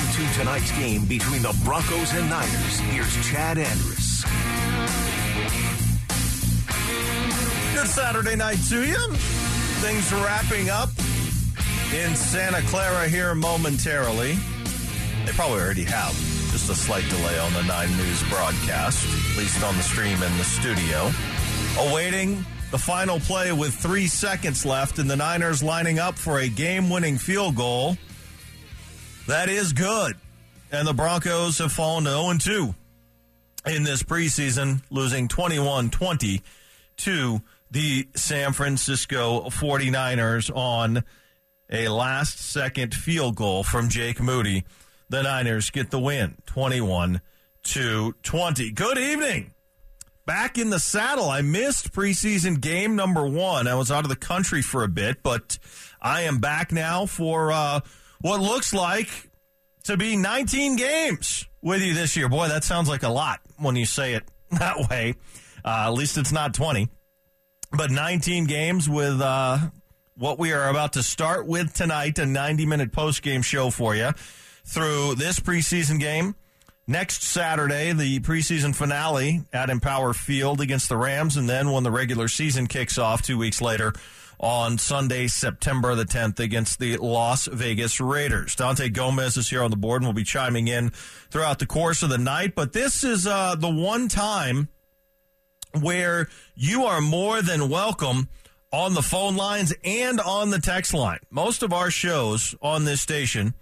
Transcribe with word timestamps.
to 0.00 0.38
tonight's 0.38 0.72
game 0.76 1.04
between 1.04 1.42
the 1.42 1.56
Broncos 1.64 2.12
and 2.14 2.28
Niners, 2.28 2.78
here's 2.80 3.14
Chad 3.30 3.58
Andrus. 3.58 4.24
Good 7.74 7.86
Saturday 7.86 8.34
night 8.34 8.58
to 8.70 8.84
you. 8.84 8.96
Things 9.80 10.12
wrapping 10.12 10.68
up 10.68 10.88
in 11.94 12.16
Santa 12.16 12.60
Clara 12.62 13.08
here 13.08 13.36
momentarily. 13.36 14.36
They 15.26 15.32
probably 15.32 15.60
already 15.60 15.84
have. 15.84 16.12
Just 16.50 16.70
a 16.70 16.74
slight 16.74 17.08
delay 17.08 17.38
on 17.38 17.52
the 17.52 17.62
9 17.62 17.96
News 17.96 18.28
broadcast, 18.28 19.06
at 19.30 19.38
least 19.38 19.62
on 19.62 19.76
the 19.76 19.82
stream 19.82 20.20
in 20.22 20.38
the 20.38 20.44
studio. 20.44 21.10
Awaiting 21.78 22.44
the 22.72 22.78
final 22.78 23.20
play 23.20 23.52
with 23.52 23.72
three 23.72 24.08
seconds 24.08 24.66
left, 24.66 24.98
and 24.98 25.08
the 25.08 25.16
Niners 25.16 25.62
lining 25.62 26.00
up 26.00 26.18
for 26.18 26.40
a 26.40 26.48
game 26.48 26.90
winning 26.90 27.16
field 27.16 27.54
goal. 27.54 27.96
That 29.26 29.48
is 29.48 29.72
good. 29.72 30.16
And 30.70 30.86
the 30.86 30.92
Broncos 30.92 31.58
have 31.58 31.72
fallen 31.72 32.04
to 32.04 32.10
0 32.10 32.34
2 32.38 32.74
in 33.66 33.84
this 33.84 34.02
preseason, 34.02 34.82
losing 34.90 35.28
21 35.28 35.90
20 35.90 36.42
to 36.98 37.40
the 37.70 38.08
San 38.14 38.52
Francisco 38.52 39.48
49ers 39.48 40.54
on 40.54 41.04
a 41.70 41.88
last 41.88 42.38
second 42.38 42.94
field 42.94 43.36
goal 43.36 43.64
from 43.64 43.88
Jake 43.88 44.20
Moody. 44.20 44.64
The 45.08 45.22
Niners 45.22 45.70
get 45.70 45.90
the 45.90 45.98
win 45.98 46.36
21 46.46 47.20
to 47.64 48.14
20. 48.22 48.70
Good 48.72 48.98
evening. 48.98 49.54
Back 50.26 50.58
in 50.58 50.70
the 50.70 50.78
saddle. 50.78 51.28
I 51.28 51.42
missed 51.42 51.92
preseason 51.92 52.60
game 52.60 52.96
number 52.96 53.26
one. 53.26 53.66
I 53.66 53.74
was 53.74 53.90
out 53.90 54.04
of 54.04 54.08
the 54.10 54.16
country 54.16 54.62
for 54.62 54.82
a 54.82 54.88
bit, 54.88 55.22
but 55.22 55.58
I 56.00 56.22
am 56.22 56.38
back 56.38 56.72
now 56.72 57.06
for 57.06 57.52
uh, 57.52 57.80
what 58.24 58.40
looks 58.40 58.72
like 58.72 59.10
to 59.82 59.98
be 59.98 60.16
19 60.16 60.76
games 60.76 61.46
with 61.60 61.82
you 61.82 61.92
this 61.92 62.16
year. 62.16 62.26
Boy, 62.26 62.48
that 62.48 62.64
sounds 62.64 62.88
like 62.88 63.02
a 63.02 63.10
lot 63.10 63.40
when 63.58 63.76
you 63.76 63.84
say 63.84 64.14
it 64.14 64.24
that 64.50 64.88
way. 64.88 65.16
Uh, 65.62 65.88
at 65.88 65.90
least 65.90 66.16
it's 66.16 66.32
not 66.32 66.54
20. 66.54 66.88
But 67.70 67.90
19 67.90 68.46
games 68.46 68.88
with 68.88 69.20
uh, 69.20 69.58
what 70.16 70.38
we 70.38 70.54
are 70.54 70.70
about 70.70 70.94
to 70.94 71.02
start 71.02 71.46
with 71.46 71.74
tonight, 71.74 72.18
a 72.18 72.24
90 72.24 72.64
minute 72.64 72.92
post 72.92 73.20
game 73.20 73.42
show 73.42 73.68
for 73.68 73.94
you 73.94 74.12
through 74.64 75.16
this 75.16 75.38
preseason 75.38 76.00
game. 76.00 76.34
Next 76.86 77.24
Saturday, 77.24 77.92
the 77.92 78.20
preseason 78.20 78.74
finale 78.74 79.42
at 79.52 79.68
Empower 79.68 80.14
Field 80.14 80.62
against 80.62 80.88
the 80.88 80.96
Rams, 80.96 81.36
and 81.36 81.46
then 81.46 81.72
when 81.72 81.82
the 81.82 81.90
regular 81.90 82.28
season 82.28 82.68
kicks 82.68 82.96
off 82.96 83.20
two 83.20 83.36
weeks 83.36 83.60
later 83.60 83.92
on 84.38 84.78
Sunday, 84.78 85.26
September 85.26 85.94
the 85.94 86.04
10th 86.04 86.40
against 86.40 86.78
the 86.78 86.96
Las 86.96 87.46
Vegas 87.46 88.00
Raiders. 88.00 88.54
Dante 88.54 88.88
Gomez 88.88 89.36
is 89.36 89.50
here 89.50 89.62
on 89.62 89.70
the 89.70 89.76
board 89.76 90.02
and 90.02 90.06
will 90.06 90.14
be 90.14 90.24
chiming 90.24 90.68
in 90.68 90.90
throughout 91.30 91.58
the 91.58 91.66
course 91.66 92.02
of 92.02 92.10
the 92.10 92.18
night, 92.18 92.54
but 92.54 92.72
this 92.72 93.04
is 93.04 93.26
uh, 93.26 93.54
the 93.54 93.70
one 93.70 94.08
time 94.08 94.68
where 95.80 96.28
you 96.54 96.84
are 96.84 97.00
more 97.00 97.42
than 97.42 97.68
welcome 97.68 98.28
on 98.72 98.94
the 98.94 99.02
phone 99.02 99.36
lines 99.36 99.72
and 99.84 100.20
on 100.20 100.50
the 100.50 100.58
text 100.58 100.92
line. 100.92 101.20
Most 101.30 101.62
of 101.62 101.72
our 101.72 101.90
shows 101.90 102.54
on 102.60 102.84
this 102.84 103.00
station 103.00 103.54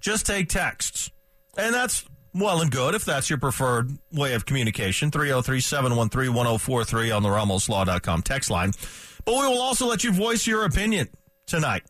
just 0.00 0.26
take 0.26 0.48
texts. 0.48 1.10
And 1.56 1.74
that's 1.74 2.04
well 2.34 2.60
and 2.60 2.70
good 2.70 2.94
if 2.94 3.04
that's 3.04 3.30
your 3.30 3.38
preferred 3.38 3.90
way 4.12 4.34
of 4.34 4.44
communication. 4.44 5.10
303 5.10 5.60
713 5.60 6.34
1043 6.34 7.10
on 7.10 7.22
the 7.22 7.28
RamosLaw.com 7.28 8.22
text 8.22 8.50
line. 8.50 8.72
But 9.26 9.34
we 9.34 9.46
will 9.48 9.60
also 9.60 9.86
let 9.86 10.04
you 10.04 10.12
voice 10.12 10.46
your 10.46 10.64
opinion 10.64 11.08
tonight. 11.46 11.82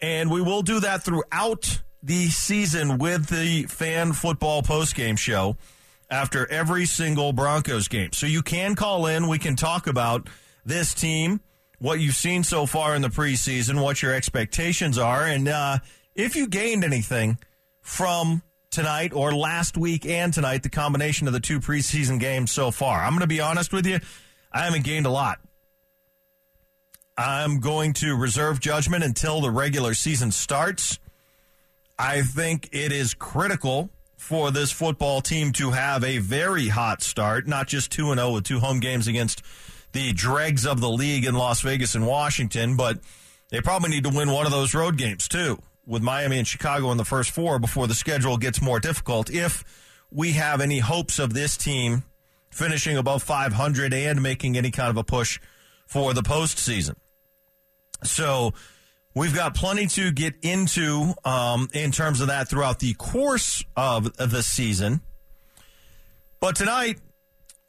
And 0.00 0.30
we 0.30 0.40
will 0.40 0.62
do 0.62 0.78
that 0.80 1.02
throughout 1.02 1.82
the 2.02 2.28
season 2.28 2.98
with 2.98 3.26
the 3.26 3.64
fan 3.64 4.12
football 4.12 4.62
postgame 4.62 5.18
show 5.18 5.56
after 6.08 6.48
every 6.50 6.86
single 6.86 7.32
Broncos 7.32 7.88
game. 7.88 8.12
So 8.12 8.26
you 8.26 8.42
can 8.42 8.76
call 8.76 9.06
in. 9.06 9.26
We 9.26 9.38
can 9.38 9.56
talk 9.56 9.86
about 9.88 10.28
this 10.64 10.94
team, 10.94 11.40
what 11.78 11.98
you've 11.98 12.14
seen 12.14 12.44
so 12.44 12.66
far 12.66 12.94
in 12.94 13.02
the 13.02 13.08
preseason, 13.08 13.82
what 13.82 14.02
your 14.02 14.14
expectations 14.14 14.98
are, 14.98 15.24
and 15.24 15.48
uh, 15.48 15.78
if 16.14 16.36
you 16.36 16.46
gained 16.46 16.84
anything 16.84 17.38
from 17.80 18.42
tonight 18.70 19.12
or 19.14 19.32
last 19.32 19.78
week 19.78 20.04
and 20.04 20.34
tonight, 20.34 20.62
the 20.62 20.68
combination 20.68 21.26
of 21.26 21.32
the 21.32 21.40
two 21.40 21.60
preseason 21.60 22.20
games 22.20 22.50
so 22.50 22.70
far. 22.70 23.02
I'm 23.02 23.12
going 23.12 23.20
to 23.20 23.26
be 23.26 23.40
honest 23.40 23.72
with 23.72 23.86
you, 23.86 24.00
I 24.52 24.64
haven't 24.64 24.84
gained 24.84 25.06
a 25.06 25.10
lot. 25.10 25.40
I'm 27.20 27.58
going 27.58 27.94
to 27.94 28.14
reserve 28.14 28.60
judgment 28.60 29.02
until 29.02 29.40
the 29.40 29.50
regular 29.50 29.92
season 29.92 30.30
starts. 30.30 31.00
I 31.98 32.22
think 32.22 32.68
it 32.70 32.92
is 32.92 33.12
critical 33.12 33.90
for 34.16 34.52
this 34.52 34.70
football 34.70 35.20
team 35.20 35.52
to 35.54 35.72
have 35.72 36.04
a 36.04 36.18
very 36.18 36.68
hot 36.68 37.02
start, 37.02 37.48
not 37.48 37.66
just 37.66 37.90
2 37.90 38.14
0 38.14 38.30
with 38.30 38.44
two 38.44 38.60
home 38.60 38.78
games 38.78 39.08
against 39.08 39.42
the 39.90 40.12
dregs 40.12 40.64
of 40.64 40.80
the 40.80 40.88
league 40.88 41.24
in 41.24 41.34
Las 41.34 41.60
Vegas 41.62 41.96
and 41.96 42.06
Washington, 42.06 42.76
but 42.76 43.00
they 43.50 43.60
probably 43.60 43.90
need 43.90 44.04
to 44.04 44.10
win 44.10 44.30
one 44.30 44.46
of 44.46 44.52
those 44.52 44.72
road 44.72 44.96
games 44.96 45.26
too, 45.26 45.60
with 45.84 46.02
Miami 46.02 46.38
and 46.38 46.46
Chicago 46.46 46.92
in 46.92 46.98
the 46.98 47.04
first 47.04 47.32
four 47.32 47.58
before 47.58 47.88
the 47.88 47.94
schedule 47.94 48.36
gets 48.36 48.62
more 48.62 48.78
difficult. 48.78 49.28
If 49.28 49.64
we 50.12 50.32
have 50.32 50.60
any 50.60 50.78
hopes 50.78 51.18
of 51.18 51.34
this 51.34 51.56
team 51.56 52.04
finishing 52.48 52.96
above 52.96 53.24
500 53.24 53.92
and 53.92 54.22
making 54.22 54.56
any 54.56 54.70
kind 54.70 54.90
of 54.90 54.96
a 54.96 55.02
push 55.02 55.40
for 55.84 56.14
the 56.14 56.22
postseason. 56.22 56.94
So 58.04 58.52
we've 59.14 59.34
got 59.34 59.54
plenty 59.54 59.86
to 59.86 60.12
get 60.12 60.34
into 60.42 61.14
um, 61.24 61.68
in 61.72 61.92
terms 61.92 62.20
of 62.20 62.28
that 62.28 62.48
throughout 62.48 62.78
the 62.78 62.94
course 62.94 63.64
of 63.76 64.16
the 64.16 64.42
season. 64.42 65.00
But 66.40 66.56
tonight, 66.56 67.00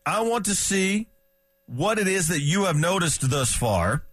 I 0.05 0.21
want 0.21 0.45
to 0.45 0.55
see 0.55 1.07
what 1.65 1.99
it 1.99 2.07
is 2.07 2.27
that 2.27 2.41
you 2.41 2.65
have 2.65 2.75
noticed 2.75 3.29
thus 3.29 3.53
far, 3.53 4.03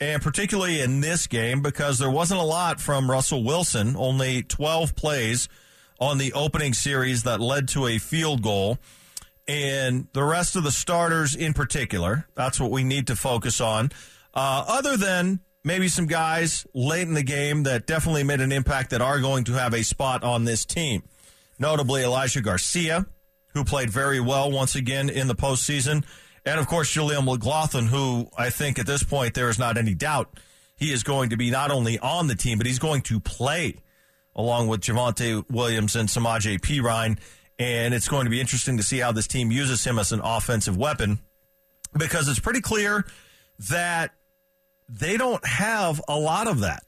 and 0.00 0.22
particularly 0.22 0.80
in 0.80 1.00
this 1.00 1.26
game, 1.26 1.62
because 1.62 1.98
there 1.98 2.10
wasn't 2.10 2.40
a 2.40 2.44
lot 2.44 2.80
from 2.80 3.10
Russell 3.10 3.42
Wilson, 3.44 3.94
only 3.96 4.42
12 4.42 4.94
plays 4.96 5.48
on 5.98 6.18
the 6.18 6.32
opening 6.34 6.74
series 6.74 7.22
that 7.22 7.40
led 7.40 7.68
to 7.68 7.86
a 7.86 7.98
field 7.98 8.42
goal. 8.42 8.78
And 9.48 10.08
the 10.12 10.24
rest 10.24 10.56
of 10.56 10.64
the 10.64 10.72
starters 10.72 11.34
in 11.34 11.54
particular, 11.54 12.26
that's 12.34 12.58
what 12.58 12.70
we 12.70 12.84
need 12.84 13.06
to 13.06 13.16
focus 13.16 13.60
on. 13.60 13.90
Uh, 14.34 14.64
other 14.68 14.96
than 14.96 15.40
maybe 15.66 15.88
some 15.88 16.06
guys 16.06 16.64
late 16.72 17.08
in 17.08 17.14
the 17.14 17.24
game 17.24 17.64
that 17.64 17.86
definitely 17.86 18.22
made 18.22 18.40
an 18.40 18.52
impact 18.52 18.90
that 18.90 19.02
are 19.02 19.18
going 19.18 19.42
to 19.42 19.52
have 19.54 19.74
a 19.74 19.82
spot 19.82 20.22
on 20.22 20.44
this 20.44 20.64
team. 20.64 21.02
Notably, 21.58 22.04
Elijah 22.04 22.40
Garcia, 22.40 23.04
who 23.48 23.64
played 23.64 23.90
very 23.90 24.20
well 24.20 24.50
once 24.50 24.76
again 24.76 25.10
in 25.10 25.26
the 25.26 25.34
postseason. 25.34 26.04
And 26.44 26.60
of 26.60 26.68
course, 26.68 26.94
Jaleel 26.94 27.24
McLaughlin, 27.24 27.86
who 27.86 28.30
I 28.38 28.48
think 28.50 28.78
at 28.78 28.86
this 28.86 29.02
point 29.02 29.34
there 29.34 29.50
is 29.50 29.58
not 29.58 29.76
any 29.76 29.92
doubt 29.92 30.38
he 30.76 30.92
is 30.92 31.02
going 31.02 31.30
to 31.30 31.36
be 31.36 31.50
not 31.50 31.72
only 31.72 31.98
on 31.98 32.28
the 32.28 32.34
team, 32.36 32.58
but 32.58 32.66
he's 32.66 32.78
going 32.78 33.02
to 33.02 33.18
play 33.18 33.74
along 34.36 34.68
with 34.68 34.82
Javonte 34.82 35.50
Williams 35.50 35.96
and 35.96 36.08
Samaje 36.08 36.60
Perine. 36.60 37.18
And 37.58 37.92
it's 37.92 38.06
going 38.06 38.24
to 38.24 38.30
be 38.30 38.40
interesting 38.40 38.76
to 38.76 38.82
see 38.82 38.98
how 38.98 39.10
this 39.10 39.26
team 39.26 39.50
uses 39.50 39.82
him 39.82 39.98
as 39.98 40.12
an 40.12 40.20
offensive 40.22 40.76
weapon 40.76 41.18
because 41.98 42.28
it's 42.28 42.38
pretty 42.38 42.60
clear 42.60 43.04
that 43.70 44.12
they 44.88 45.16
don't 45.16 45.44
have 45.46 46.00
a 46.08 46.18
lot 46.18 46.46
of 46.46 46.60
that. 46.60 46.84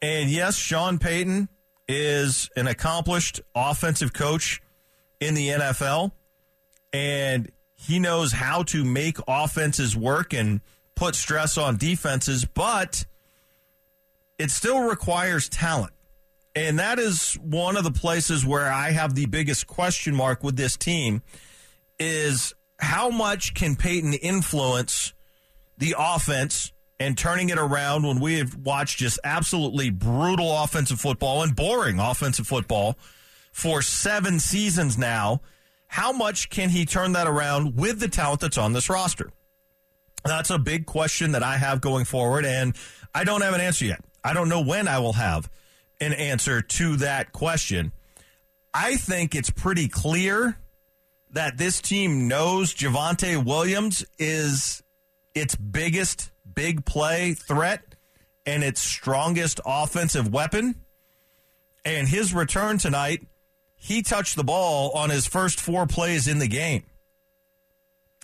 And 0.00 0.30
yes, 0.30 0.56
Sean 0.56 0.98
Payton 0.98 1.48
is 1.88 2.50
an 2.56 2.66
accomplished 2.66 3.40
offensive 3.54 4.12
coach 4.12 4.60
in 5.20 5.34
the 5.34 5.48
NFL, 5.48 6.12
and 6.92 7.50
he 7.74 7.98
knows 7.98 8.32
how 8.32 8.62
to 8.64 8.84
make 8.84 9.18
offenses 9.26 9.96
work 9.96 10.32
and 10.32 10.60
put 10.94 11.14
stress 11.14 11.56
on 11.56 11.76
defenses, 11.76 12.44
but 12.44 13.04
it 14.38 14.50
still 14.50 14.80
requires 14.80 15.48
talent. 15.48 15.92
And 16.54 16.78
that 16.78 16.98
is 16.98 17.34
one 17.34 17.76
of 17.76 17.84
the 17.84 17.92
places 17.92 18.44
where 18.44 18.70
I 18.70 18.90
have 18.90 19.14
the 19.14 19.26
biggest 19.26 19.66
question 19.66 20.14
mark 20.14 20.42
with 20.42 20.56
this 20.56 20.76
team 20.76 21.22
is 21.98 22.52
how 22.80 23.10
much 23.10 23.54
can 23.54 23.76
Payton 23.76 24.14
influence 24.14 25.12
the 25.78 25.94
offense 25.98 26.72
and 27.00 27.16
turning 27.16 27.48
it 27.48 27.58
around 27.58 28.06
when 28.06 28.20
we 28.20 28.38
have 28.38 28.56
watched 28.56 28.98
just 28.98 29.18
absolutely 29.22 29.90
brutal 29.90 30.62
offensive 30.62 31.00
football 31.00 31.42
and 31.42 31.54
boring 31.54 31.98
offensive 32.00 32.46
football 32.46 32.98
for 33.52 33.82
seven 33.82 34.38
seasons 34.40 34.98
now. 34.98 35.40
How 35.86 36.12
much 36.12 36.50
can 36.50 36.68
he 36.68 36.84
turn 36.84 37.12
that 37.12 37.26
around 37.26 37.76
with 37.76 38.00
the 38.00 38.08
talent 38.08 38.40
that's 38.40 38.58
on 38.58 38.72
this 38.72 38.90
roster? 38.90 39.30
That's 40.24 40.50
a 40.50 40.58
big 40.58 40.86
question 40.86 41.32
that 41.32 41.42
I 41.42 41.56
have 41.56 41.80
going 41.80 42.04
forward, 42.04 42.44
and 42.44 42.74
I 43.14 43.24
don't 43.24 43.40
have 43.40 43.54
an 43.54 43.60
answer 43.60 43.84
yet. 43.84 44.00
I 44.22 44.34
don't 44.34 44.48
know 44.48 44.60
when 44.60 44.88
I 44.88 44.98
will 44.98 45.14
have 45.14 45.48
an 46.00 46.12
answer 46.12 46.60
to 46.60 46.96
that 46.96 47.32
question. 47.32 47.92
I 48.74 48.96
think 48.96 49.34
it's 49.34 49.50
pretty 49.50 49.88
clear 49.88 50.58
that 51.30 51.56
this 51.56 51.80
team 51.80 52.28
knows 52.28 52.74
Javonte 52.74 53.42
Williams 53.42 54.04
is 54.18 54.82
its 55.38 55.54
biggest 55.54 56.30
big 56.54 56.84
play 56.84 57.34
threat 57.34 57.82
and 58.46 58.64
its 58.64 58.82
strongest 58.82 59.60
offensive 59.64 60.32
weapon. 60.32 60.74
And 61.84 62.08
his 62.08 62.34
return 62.34 62.78
tonight, 62.78 63.26
he 63.76 64.02
touched 64.02 64.36
the 64.36 64.44
ball 64.44 64.90
on 64.92 65.10
his 65.10 65.26
first 65.26 65.60
four 65.60 65.86
plays 65.86 66.26
in 66.26 66.38
the 66.38 66.48
game. 66.48 66.84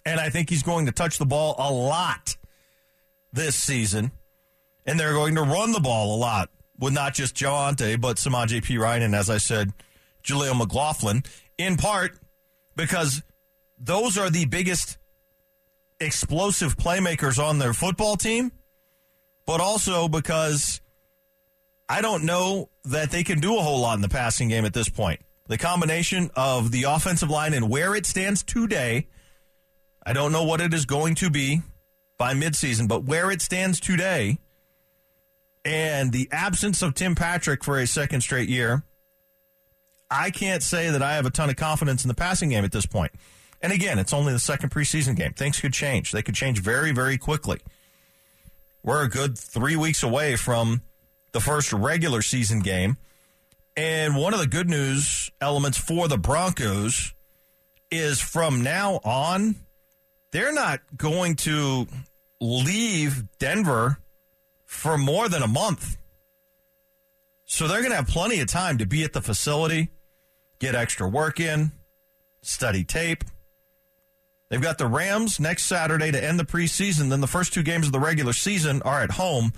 And 0.05 0.21
I 0.21 0.29
think 0.29 0.51
he's 0.51 0.63
going 0.63 0.87
to 0.87 0.93
touch 0.93 1.19
the 1.19 1.27
ball 1.27 1.55
a 1.59 1.71
lot 1.73 2.37
this 3.33 3.57
season. 3.57 4.11
And 4.85 5.01
they're 5.01 5.15
going 5.15 5.37
to 5.37 5.43
run 5.43 5.73
the 5.73 5.81
ball 5.81 6.17
a 6.17 6.19
lot 6.19 6.51
with 6.79 6.93
not 6.93 7.15
just 7.15 7.35
Javonte, 7.35 8.01
but 8.01 8.17
Samaje 8.17 8.63
Perine 8.63 9.03
and 9.03 9.15
as 9.15 9.31
I 9.31 9.39
said, 9.39 9.73
Jaleel 10.23 10.57
McLaughlin, 10.57 11.23
in 11.57 11.77
part 11.77 12.19
because 12.77 13.23
those 13.79 14.19
are 14.19 14.31
the 14.31 14.47
biggest 14.47 14.99
explosive 16.05 16.77
playmakers 16.77 17.43
on 17.43 17.59
their 17.59 17.73
football 17.73 18.17
team, 18.17 18.53
but 19.47 19.61
also 19.61 20.09
because 20.09 20.81
I 21.89 22.01
don't 22.01 22.25
know 22.25 22.71
that 22.85 23.11
they 23.11 23.25
can 23.25 23.41
do 23.41 23.57
a 23.57 23.63
whole 23.63 23.81
lot 23.81 23.97
in 23.97 24.03
the 24.03 24.09
passing 24.09 24.49
game 24.49 24.65
at 24.65 24.73
this 24.73 24.89
point. 24.89 25.21
The 25.47 25.59
combination 25.59 26.31
of 26.35 26.71
the 26.71 26.85
offensive 26.85 27.29
line 27.29 27.53
and 27.53 27.69
where 27.69 27.95
it 27.95 28.07
stands 28.07 28.43
today, 28.43 29.09
I 30.05 30.13
don't 30.13 30.33
know 30.33 30.45
what 30.45 30.61
it 30.61 30.73
is 30.73 30.87
going 30.87 31.17
to 31.17 31.31
be 31.31 31.63
by 32.17 32.33
midseason, 32.33 32.89
but 32.89 33.05
where 33.05 33.31
it 33.31 33.43
stands 33.43 33.81
today 33.81 34.39
and 35.65 36.13
the 36.13 36.29
absence 36.31 36.83
of 36.83 36.95
Tim 36.95 37.15
Patrick 37.15 37.65
for 37.65 37.79
a 37.79 37.87
second 37.87 38.21
straight 38.21 38.49
year, 38.49 38.85
I 40.11 40.31
can't 40.31 40.63
say 40.63 40.91
that 40.91 41.03
I 41.03 41.17
have 41.17 41.27
a 41.27 41.31
ton 41.31 41.51
of 41.51 41.57
confidence 41.57 42.05
in 42.05 42.09
the 42.09 42.15
passing 42.15 42.51
game 42.51 42.65
at 42.65 42.73
this 42.73 42.87
point. 42.87 43.13
And 43.65 43.73
again, 43.73 43.99
it's 43.99 44.13
only 44.13 44.35
the 44.35 44.39
second 44.39 44.69
preseason 44.69 45.17
game. 45.17 45.33
Things 45.33 45.59
could 45.59 45.73
change. 45.73 46.13
They 46.13 46.21
could 46.21 46.35
change 46.35 46.61
very, 46.61 46.93
very 46.93 47.17
quickly. 47.17 47.61
We're 48.83 49.03
a 49.03 49.09
good 49.09 49.39
three 49.39 49.75
weeks 49.75 50.03
away 50.03 50.37
from 50.37 50.83
the 51.33 51.41
first 51.41 51.73
regular 51.73 52.21
season 52.21 52.61
game. 52.61 52.99
And 53.75 54.17
one 54.17 54.35
of 54.35 54.41
the 54.41 54.47
good 54.47 54.69
news 54.69 55.31
elements 55.41 55.79
for 55.79 56.09
the 56.09 56.19
Broncos 56.19 57.15
is 57.91 58.21
from 58.21 58.63
now 58.63 59.01
on, 59.03 59.55
they're 60.31 60.53
not 60.53 60.81
going 60.95 61.37
to 61.37 61.87
leave 62.43 63.25
Denver 63.39 63.97
for 64.67 64.99
more 64.99 65.31
than 65.31 65.43
a 65.43 65.49
month. 65.49 65.97
So 67.47 67.67
they're 67.67 67.81
going 67.81 67.93
to 67.93 67.97
have 67.97 68.09
plenty 68.09 68.41
of 68.41 68.47
time 68.47 68.77
to 68.77 68.85
be 68.85 69.05
at 69.05 69.15
the 69.15 69.23
facility, 69.23 69.89
get 70.59 70.75
extra 70.75 71.09
work 71.09 71.41
in, 71.41 71.73
study 72.43 72.85
tape. 72.85 73.25
They've 74.55 74.63
got 74.63 74.79
the 74.79 74.87
Rams 74.87 75.41
next 75.41 75.65
Saturday 75.65 76.13
to 76.13 76.25
end 76.25 76.39
the 76.39 76.45
preseason. 76.45 77.11
Then 77.11 77.21
the 77.21 77.27
first 77.27 77.53
two 77.53 77.65
games 77.65 77.87
of 77.87 77.93
the 77.93 77.99
regular 77.99 78.33
season 78.33 78.83
are 78.83 79.01
at 79.01 79.11
home. 79.11 79.53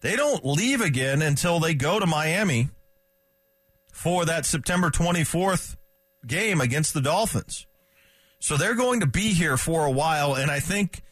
They 0.00 0.16
don't 0.16 0.46
leave 0.46 0.80
again 0.80 1.20
until 1.20 1.60
they 1.60 1.74
go 1.74 2.00
to 2.00 2.06
Miami 2.06 2.70
for 3.92 4.24
that 4.24 4.46
September 4.46 4.88
24th 4.88 5.76
game 6.26 6.62
against 6.62 6.94
the 6.94 7.02
Dolphins. 7.02 7.66
So 8.38 8.56
they're 8.56 8.74
going 8.74 9.00
to 9.00 9.06
be 9.06 9.34
here 9.34 9.58
for 9.58 9.84
a 9.84 9.90
while, 9.90 10.32
and 10.32 10.50
I 10.50 10.60
think 10.60 11.02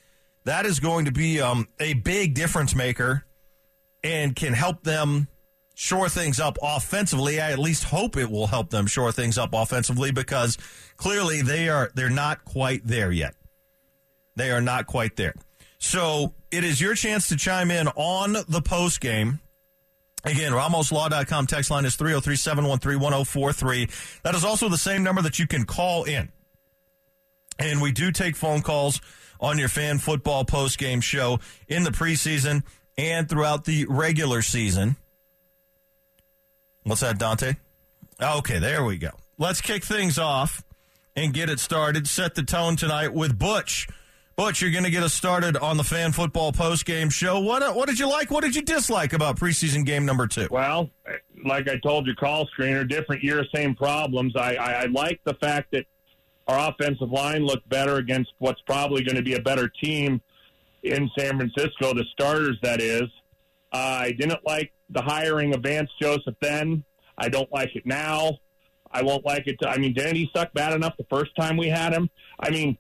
that 0.45 0.65
is 0.65 0.81
going 0.81 1.05
to 1.05 1.13
be 1.13 1.39
um, 1.39 1.69
a 1.79 1.93
big 1.93 2.33
difference 2.33 2.75
maker 2.75 3.27
and 4.03 4.35
can 4.35 4.55
help 4.55 4.85
them 4.85 5.29
shore 5.79 6.09
things 6.09 6.41
up 6.41 6.59
offensively. 6.61 7.41
I 7.41 7.53
at 7.53 7.59
least 7.61 7.85
hope 7.85 8.17
it 8.17 8.29
will 8.29 8.49
help 8.49 8.71
them 8.71 8.89
shore 8.89 9.13
things 9.13 9.39
up 9.39 9.51
offensively 9.53 10.11
because 10.11 10.59
clearly 10.97 11.41
they 11.41 11.69
are 11.69 11.93
they're 11.95 12.11
not 12.11 12.45
quite 12.45 12.85
there 12.85 13.13
yet. 13.13 13.37
They 14.35 14.51
are 14.51 14.61
not 14.61 14.89
quite 14.89 15.15
there. 15.15 15.35
So 15.79 16.35
it 16.51 16.65
is 16.65 16.81
your 16.81 16.97
chance 16.97 17.29
to 17.29 17.37
chime 17.37 17.71
in 17.71 17.87
on 17.95 18.37
the 18.49 18.61
post 18.61 19.01
game. 19.01 19.39
Again, 20.25 20.51
RamosLaw.com 20.51 21.47
text 21.47 21.71
line 21.71 21.85
is 21.85 21.95
303 21.95 22.35
713 22.35 22.99
1043. 23.01 23.89
That 24.25 24.35
is 24.35 24.45
also 24.45 24.69
the 24.69 24.77
same 24.77 25.05
number 25.05 25.23
that 25.23 25.39
you 25.39 25.47
can 25.47 25.65
call 25.65 26.03
in. 26.03 26.33
And 27.61 27.81
we 27.81 27.93
do 27.93 28.11
take 28.11 28.35
phone 28.35 28.63
calls 28.63 29.01
on 29.41 29.59
your 29.59 29.69
fan 29.69 29.99
football 29.99 30.45
post 30.45 30.77
game 30.77 31.01
show 31.01 31.39
in 31.69 31.85
the 31.85 31.91
preseason 31.91 32.65
and 32.97 33.29
throughout 33.29 33.65
the 33.65 33.87
regular 33.89 34.43
season. 34.43 34.97
What's 36.89 37.03
that, 37.03 37.19
Dante? 37.19 37.55
Okay, 38.21 38.59
there 38.59 38.83
we 38.83 38.97
go. 38.97 39.11
Let's 39.37 39.61
kick 39.61 39.85
things 39.85 40.19
off 40.19 40.65
and 41.15 41.35
get 41.35 41.51
it 41.51 41.61
started. 41.61 42.09
Set 42.09 42.35
the 42.35 42.43
tone 42.43 42.77
tonight 42.77 43.13
with 43.13 43.39
Butch. 43.39 43.89
Butch, 44.37 44.63
you're 44.63 44.71
going 44.71 44.85
to 44.85 44.91
get 44.91 45.03
us 45.03 45.13
started 45.13 45.59
on 45.59 45.77
the 45.77 45.85
fan 45.85 46.13
football 46.13 46.51
post 46.51 46.87
game 46.87 47.11
show. 47.11 47.41
What 47.41 47.63
uh, 47.63 47.75
what 47.75 47.89
did 47.89 47.99
you 47.99 48.09
like? 48.09 48.31
What 48.31 48.43
did 48.43 48.57
you 48.57 48.63
dislike 48.63 49.13
about 49.13 49.37
preseason 49.37 49.85
game 49.85 50.07
number 50.07 50.27
two? 50.27 50.49
Well, 50.51 50.89
like 51.45 51.69
I 51.69 51.77
told 51.79 52.07
you, 52.07 52.15
call 52.15 52.49
screener, 52.59 52.89
different 52.89 53.23
year, 53.23 53.45
same 53.55 53.75
problems. 53.75 54.35
I, 54.35 54.55
I, 54.55 54.73
I 54.73 54.85
like 54.87 55.21
the 55.25 55.35
fact 55.35 55.73
that 55.73 55.85
our 56.47 56.71
offensive 56.71 57.11
line 57.11 57.45
looked 57.45 57.69
better 57.69 57.97
against 57.97 58.33
what's 58.39 58.63
probably 58.63 59.05
going 59.05 59.17
to 59.17 59.23
be 59.23 59.35
a 59.35 59.43
better 59.43 59.69
team 59.69 60.23
in 60.83 61.11
San 61.19 61.37
Francisco, 61.37 61.93
the 61.93 62.05
starters, 62.13 62.57
that 62.63 62.81
is. 62.81 63.09
I 63.73 64.13
didn't 64.13 64.41
like 64.47 64.73
the 64.91 65.03
hiring 65.03 65.55
of 65.55 65.63
Vance 65.63 65.91
Joseph 66.01 66.35
then. 66.41 66.85
I 67.17 67.29
don't 67.29 67.51
like 67.53 67.75
it 67.77 67.85
now. 67.85 68.39
I 68.91 69.03
won't 69.03 69.25
like 69.25 69.47
it. 69.47 69.59
To, 69.61 69.69
I 69.69 69.77
mean, 69.77 69.93
didn't 69.93 70.17
he 70.17 70.31
suck 70.35 70.53
bad 70.55 70.73
enough 70.73 70.97
the 70.97 71.07
first 71.11 71.35
time 71.37 71.57
we 71.57 71.69
had 71.69 71.93
him? 71.93 72.09
I 72.41 72.51
mean, 72.51 72.79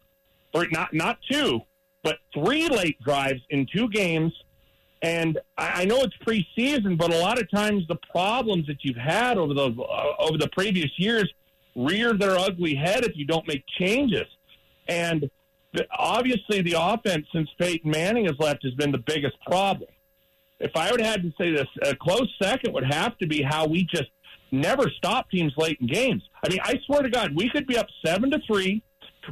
for 0.52 0.66
not 0.70 0.94
not 0.94 1.18
two, 1.30 1.60
but 2.02 2.18
three 2.32 2.68
late 2.68 3.00
drives 3.02 3.40
in 3.50 3.66
two 3.74 3.88
games. 3.88 4.32
And 5.02 5.38
I, 5.56 5.82
I 5.82 5.84
know 5.84 6.02
it's 6.02 6.16
preseason, 6.26 6.96
but 6.96 7.12
a 7.12 7.18
lot 7.18 7.38
of 7.38 7.50
times 7.50 7.86
the 7.88 7.98
problems 8.10 8.66
that 8.66 8.78
you've 8.82 8.96
had 8.96 9.36
over 9.36 9.54
the 9.54 9.66
uh, 9.66 10.04
over 10.18 10.38
the 10.38 10.48
previous 10.52 10.90
years 10.96 11.30
rear 11.76 12.14
their 12.14 12.36
ugly 12.36 12.74
head 12.74 13.04
if 13.04 13.16
you 13.16 13.26
don't 13.26 13.46
make 13.46 13.64
changes. 13.78 14.26
And 14.88 15.30
the, 15.74 15.86
obviously, 15.96 16.62
the 16.62 16.76
offense 16.78 17.26
since 17.32 17.48
Peyton 17.58 17.90
Manning 17.90 18.24
has 18.24 18.36
left 18.38 18.64
has 18.64 18.74
been 18.74 18.90
the 18.90 18.98
biggest 18.98 19.36
problem. 19.46 19.88
If 20.60 20.72
I 20.74 20.90
would 20.90 21.00
have 21.00 21.12
had 21.12 21.22
to 21.22 21.32
say 21.38 21.52
this, 21.52 21.68
a 21.82 21.94
close 21.94 22.28
second 22.42 22.72
would 22.74 22.92
have 22.92 23.16
to 23.18 23.26
be 23.26 23.42
how 23.42 23.66
we 23.66 23.84
just 23.84 24.10
never 24.50 24.90
stop 24.96 25.30
teams 25.30 25.52
late 25.56 25.78
in 25.80 25.86
games. 25.86 26.22
I 26.44 26.48
mean, 26.48 26.58
I 26.62 26.74
swear 26.86 27.02
to 27.02 27.10
God, 27.10 27.34
we 27.36 27.48
could 27.50 27.66
be 27.66 27.76
up 27.76 27.86
seven 28.04 28.30
to 28.30 28.40
three 28.46 28.82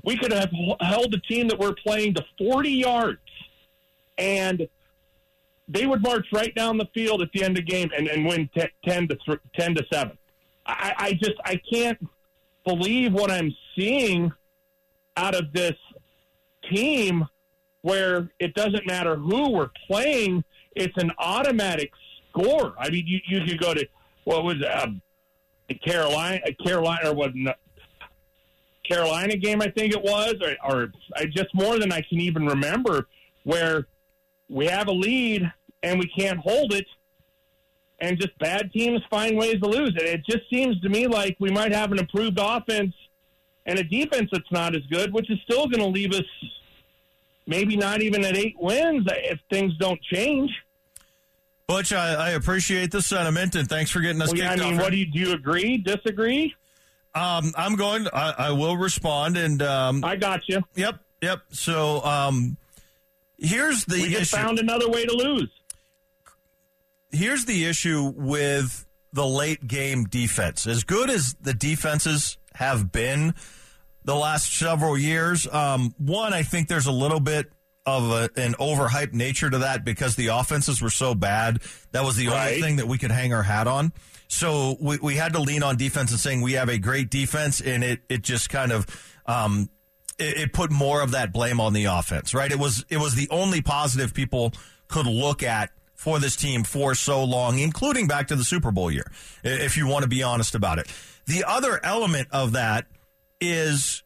we 0.05 0.17
could 0.17 0.33
have 0.33 0.51
held 0.81 1.13
the 1.13 1.21
team 1.29 1.49
that 1.49 1.59
we're 1.59 1.75
playing 1.75 2.15
to 2.15 2.25
40 2.39 2.71
yards, 2.71 3.21
and 4.19 4.69
they 5.69 5.87
would 5.87 6.03
march 6.03 6.27
right 6.33 6.55
down 6.55 6.79
the 6.79 6.89
field 6.95 7.23
at 7.23 7.29
the 7.33 7.43
end 7.43 7.59
of 7.59 7.65
the 7.65 7.71
game 7.71 7.91
and, 7.97 8.09
and 8.09 8.27
win 8.27 8.49
t- 8.55 8.67
10 8.85 9.09
to 9.09 9.17
th- 9.27 9.39
10 9.59 9.75
to 9.77 9.85
7. 9.93 10.17
I, 10.67 10.95
I 10.97 11.13
just 11.13 11.35
I 11.45 11.61
can't 11.71 11.99
believe 12.65 13.13
what 13.13 13.31
I'm 13.31 13.55
seeing 13.77 14.33
out 15.17 15.35
of 15.35 15.53
this 15.53 15.77
team 16.71 17.25
where 17.83 18.29
it 18.41 18.55
doesn't 18.55 18.87
matter 18.87 19.17
who 19.17 19.51
we're 19.51 19.71
playing, 19.87 20.43
it's 20.77 20.97
an 21.03 21.11
automatic 21.19 21.91
score. 22.31 22.75
I 22.79 22.91
mean, 22.91 23.07
you, 23.07 23.19
you 23.27 23.41
could 23.45 23.61
go 23.61 23.75
to 23.75 23.87
what 24.25 24.45
was 24.45 24.63
uh, 24.63 24.87
Carolina, 25.85 26.41
Carolina, 26.65 27.11
or 27.11 27.15
what 27.15 27.33
Carolina 28.89 29.37
game, 29.37 29.63
I 29.63 29.71
think 29.71 29.93
it 29.93 30.03
was, 30.03 30.35
or, 30.43 30.57
or 30.71 30.93
just 31.35 31.53
more 31.55 31.79
than 31.79 31.93
I 31.93 32.03
can 32.03 32.21
even 32.21 32.47
remember, 32.47 33.09
where 33.45 33.87
we 34.49 34.67
have 34.67 34.89
a 34.89 34.93
lead 34.93 35.51
and 35.83 35.99
we 35.99 36.09
can't 36.17 36.39
hold 36.39 36.73
it, 36.73 36.87
and 38.01 38.21
just 38.21 38.39
bad 38.39 38.71
teams 38.73 39.01
find 39.11 39.37
ways 39.37 39.59
to 39.61 39.69
lose 39.69 39.95
it. 39.97 40.03
It 40.03 40.21
just 40.29 40.49
seems 40.51 40.81
to 40.83 40.89
me 40.89 41.07
like 41.07 41.37
we 41.41 41.51
might 41.51 41.73
have 41.73 41.91
an 41.93 41.99
improved 41.99 42.39
offense 42.41 42.95
and 43.65 43.79
a 43.79 43.85
defense 43.85 44.29
that's 44.31 44.51
not 44.53 44.77
as 44.77 44.83
good, 44.91 45.13
which 45.13 45.31
is 45.31 45.39
still 45.43 45.67
going 45.67 45.81
to 45.81 45.87
leave 45.87 46.13
us 46.13 46.25
maybe 47.47 47.77
not 47.77 48.03
even 48.03 48.25
at 48.25 48.37
eight 48.37 48.57
wins 48.59 49.07
if 49.09 49.39
things 49.51 49.73
don't 49.79 50.01
change. 50.03 50.51
Butch, 51.67 51.93
I, 51.93 52.15
I 52.15 52.31
appreciate 52.31 52.93
the 52.93 53.03
sentiment 53.03 53.57
and 53.57 53.69
thanks 53.69 53.91
for 53.91 54.01
getting 54.01 54.23
us. 54.23 54.29
Well, 54.29 54.39
yeah, 54.39 54.53
I 54.53 54.57
mean, 54.57 54.79
what 54.79 54.91
do 54.91 54.97
you 54.97 55.07
do? 55.07 55.19
You 55.19 55.33
agree? 55.33 55.79
Disagree? 55.79 56.55
Um, 57.15 57.53
I'm 57.57 57.77
going. 57.77 58.07
I, 58.13 58.35
I, 58.39 58.51
will 58.53 58.77
respond, 58.77 59.39
and 59.39 59.63
um, 59.63 60.05
I 60.05 60.17
got 60.17 60.47
you. 60.49 60.63
Yep, 60.75 61.01
yep. 61.23 61.41
So 61.51 62.05
um, 62.05 62.59
here's 63.39 63.87
the 63.87 63.95
we 63.95 64.11
just 64.11 64.35
issue. 64.35 64.37
found 64.37 64.59
another 64.59 64.89
way 64.91 65.07
to 65.07 65.17
lose. 65.17 65.51
Here's 67.11 67.47
the 67.47 67.65
issue 67.65 68.13
with 68.15 68.87
the 69.15 69.27
late 69.27 69.67
game 69.67 70.05
defense. 70.05 70.67
As 70.67 70.85
good 70.85 71.09
as 71.09 71.35
the 71.41 71.55
defenses 71.55 72.37
have 72.55 72.93
been 72.93 73.35
the 74.05 74.15
last 74.15 74.55
several 74.55 74.99
years, 74.99 75.49
um, 75.51 75.95
one, 75.97 76.35
I 76.35 76.43
think 76.43 76.69
there's 76.69 76.87
a 76.87 76.93
little 76.93 77.21
bit 77.21 77.51
of 77.87 78.11
a, 78.11 78.31
an 78.37 78.55
overhyped 78.55 79.13
nature 79.13 79.49
to 79.49 79.59
that 79.59 79.85
because 79.85 80.17
the 80.17 80.27
offenses 80.29 80.83
were 80.83 80.91
so 80.91 81.15
bad. 81.15 81.61
That 81.93 82.05
was 82.05 82.17
the 82.17 82.29
right. 82.29 82.49
only 82.49 82.61
thing 82.61 82.77
that 82.77 82.89
we 82.89 82.99
could 82.99 83.13
hang 83.13 83.33
our 83.33 83.45
hat 83.45 83.69
on. 83.69 83.93
So 84.29 84.77
we, 84.81 84.99
we 84.99 85.15
had 85.15 85.35
to 85.35 85.39
lean 85.39 85.63
on 85.63 85.77
defense 85.77 86.11
and 86.11 86.19
saying 86.19 86.43
we 86.43 86.55
have 86.55 86.69
a 86.69 86.79
great 86.79 87.11
defense, 87.11 87.61
and 87.61 87.85
it 87.85 88.01
it 88.09 88.23
just 88.23 88.51
kind 88.51 88.73
of 88.73 88.87
um, 89.27 89.71
it, 90.19 90.37
it 90.37 90.53
put 90.53 90.71
more 90.73 91.01
of 91.01 91.13
that 91.13 91.33
blame 91.33 91.61
on 91.61 91.73
the 91.73 91.85
offense, 91.85 92.35
right? 92.35 92.51
It 92.51 92.59
was 92.59 92.85
it 92.89 92.99
was 92.99 93.15
the 93.15 93.29
only 93.31 93.63
positive 93.63 94.13
people 94.13 94.53
could 94.89 95.07
look 95.07 95.43
at 95.43 95.71
for 95.95 96.19
this 96.19 96.37
team 96.37 96.65
for 96.65 96.95
so 96.95 97.25
long, 97.25 97.59
including 97.59 98.07
back 98.07 98.29
to 98.29 98.37
the 98.37 98.45
Super 98.45 98.71
Bowl 98.71 98.91
year, 98.91 99.11
if 99.43 99.77
you 99.77 99.87
want 99.87 100.03
to 100.03 100.09
be 100.09 100.23
honest 100.23 100.55
about 100.55 100.79
it. 100.79 100.93
The 101.27 101.45
other 101.47 101.81
element 101.83 102.29
of 102.33 102.53
that 102.53 102.87
is 103.41 104.03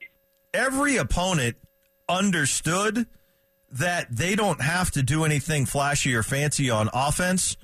every 0.54 0.96
opponent 0.96 1.56
understood 2.08 3.06
that 3.73 4.15
they 4.15 4.35
don't 4.35 4.61
have 4.61 4.91
to 4.93 5.03
do 5.03 5.25
anything 5.25 5.67
flashy 5.67 6.15
or 6.15 6.23
fancy 6.23 6.71
on 6.71 6.89
offense, 6.93 7.57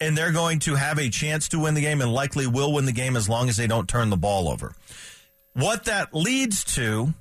and 0.00 0.16
they're 0.16 0.32
going 0.32 0.58
to 0.60 0.74
have 0.76 0.98
a 0.98 1.10
chance 1.10 1.48
to 1.50 1.58
win 1.58 1.74
the 1.74 1.80
game 1.82 2.00
and 2.00 2.12
likely 2.12 2.46
will 2.46 2.72
win 2.72 2.86
the 2.86 2.92
game 2.92 3.16
as 3.16 3.28
long 3.28 3.48
as 3.48 3.56
they 3.56 3.66
don't 3.66 3.88
turn 3.88 4.10
the 4.10 4.16
ball 4.16 4.48
over. 4.48 4.74
What 5.52 5.84
that 5.84 6.14
leads 6.14 6.64
to 6.76 7.12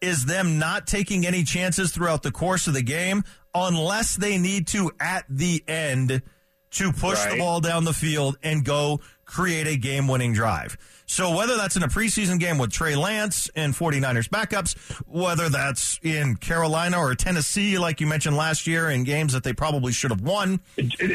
is 0.00 0.26
them 0.26 0.58
not 0.58 0.86
taking 0.86 1.26
any 1.26 1.44
chances 1.44 1.90
throughout 1.90 2.22
the 2.22 2.30
course 2.30 2.66
of 2.66 2.74
the 2.74 2.82
game 2.82 3.24
unless 3.54 4.16
they 4.16 4.38
need 4.38 4.66
to 4.68 4.90
at 5.00 5.24
the 5.28 5.64
end 5.66 6.22
to 6.70 6.92
push 6.92 7.18
right. 7.18 7.32
the 7.32 7.38
ball 7.38 7.60
down 7.60 7.84
the 7.84 7.92
field 7.92 8.36
and 8.42 8.64
go 8.64 9.00
create 9.28 9.66
a 9.66 9.76
game 9.76 10.08
winning 10.08 10.32
drive. 10.32 10.76
So 11.06 11.36
whether 11.36 11.56
that's 11.56 11.76
in 11.76 11.82
a 11.82 11.88
preseason 11.88 12.40
game 12.40 12.58
with 12.58 12.72
Trey 12.72 12.96
Lance 12.96 13.48
and 13.54 13.72
49ers 13.72 14.28
backups, 14.28 14.76
whether 15.06 15.48
that's 15.48 16.00
in 16.02 16.36
Carolina 16.36 16.98
or 16.98 17.14
Tennessee, 17.14 17.78
like 17.78 18.00
you 18.00 18.06
mentioned 18.06 18.36
last 18.36 18.66
year, 18.66 18.90
in 18.90 19.04
games 19.04 19.32
that 19.32 19.44
they 19.44 19.52
probably 19.52 19.92
should 19.92 20.10
have 20.10 20.20
won. 20.22 20.60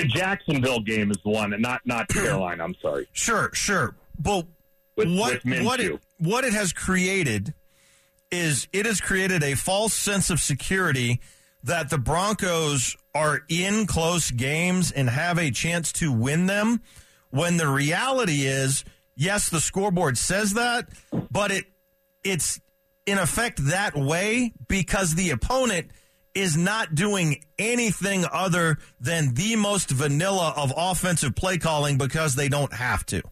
Jacksonville 0.08 0.80
game 0.80 1.12
is 1.12 1.18
the 1.24 1.30
one, 1.30 1.54
and 1.54 1.62
not 1.62 1.82
not 1.86 2.08
Carolina. 2.10 2.64
I'm 2.64 2.76
sorry. 2.82 3.08
Sure, 3.12 3.50
sure. 3.54 3.96
But 4.18 4.48
with, 4.96 5.16
what 5.18 5.44
with 5.44 5.64
what 5.64 5.80
it, 5.80 6.00
what 6.18 6.44
it 6.44 6.54
has 6.54 6.72
created 6.72 7.54
is 8.32 8.68
it 8.74 8.86
has 8.86 9.00
created 9.00 9.44
a 9.44 9.54
false 9.56 9.94
sense 9.94 10.30
of 10.30 10.40
security 10.40 11.20
that 11.64 11.90
the 11.90 11.98
Broncos 11.98 12.98
are 13.14 13.42
in 13.48 13.86
close 13.86 14.32
games 14.32 14.92
and 14.92 15.10
have 15.10 15.38
a 15.38 15.52
chance 15.52 15.92
to 15.94 16.12
win 16.12 16.48
them 16.48 16.82
when 17.34 17.58
the 17.58 17.68
reality 17.68 18.46
is 18.46 18.86
yes 19.16 19.50
the 19.50 19.60
scoreboard 19.60 20.18
says 20.18 20.54
that 20.54 20.88
but 21.32 21.52
it 21.52 21.66
it's 22.24 22.62
in 23.08 23.18
effect 23.18 23.66
that 23.66 23.96
way 23.96 24.54
because 24.68 25.16
the 25.16 25.32
opponent 25.32 25.90
is 26.36 26.56
not 26.56 26.94
doing 26.94 27.44
anything 27.58 28.24
other 28.32 28.78
than 29.00 29.34
the 29.34 29.56
most 29.56 29.90
vanilla 29.90 30.54
of 30.56 30.72
offensive 30.78 31.36
play 31.36 31.58
calling 31.58 31.98
because 31.98 32.36
they 32.36 32.50
don't 32.50 32.74
have 32.74 33.04
to 33.04 33.24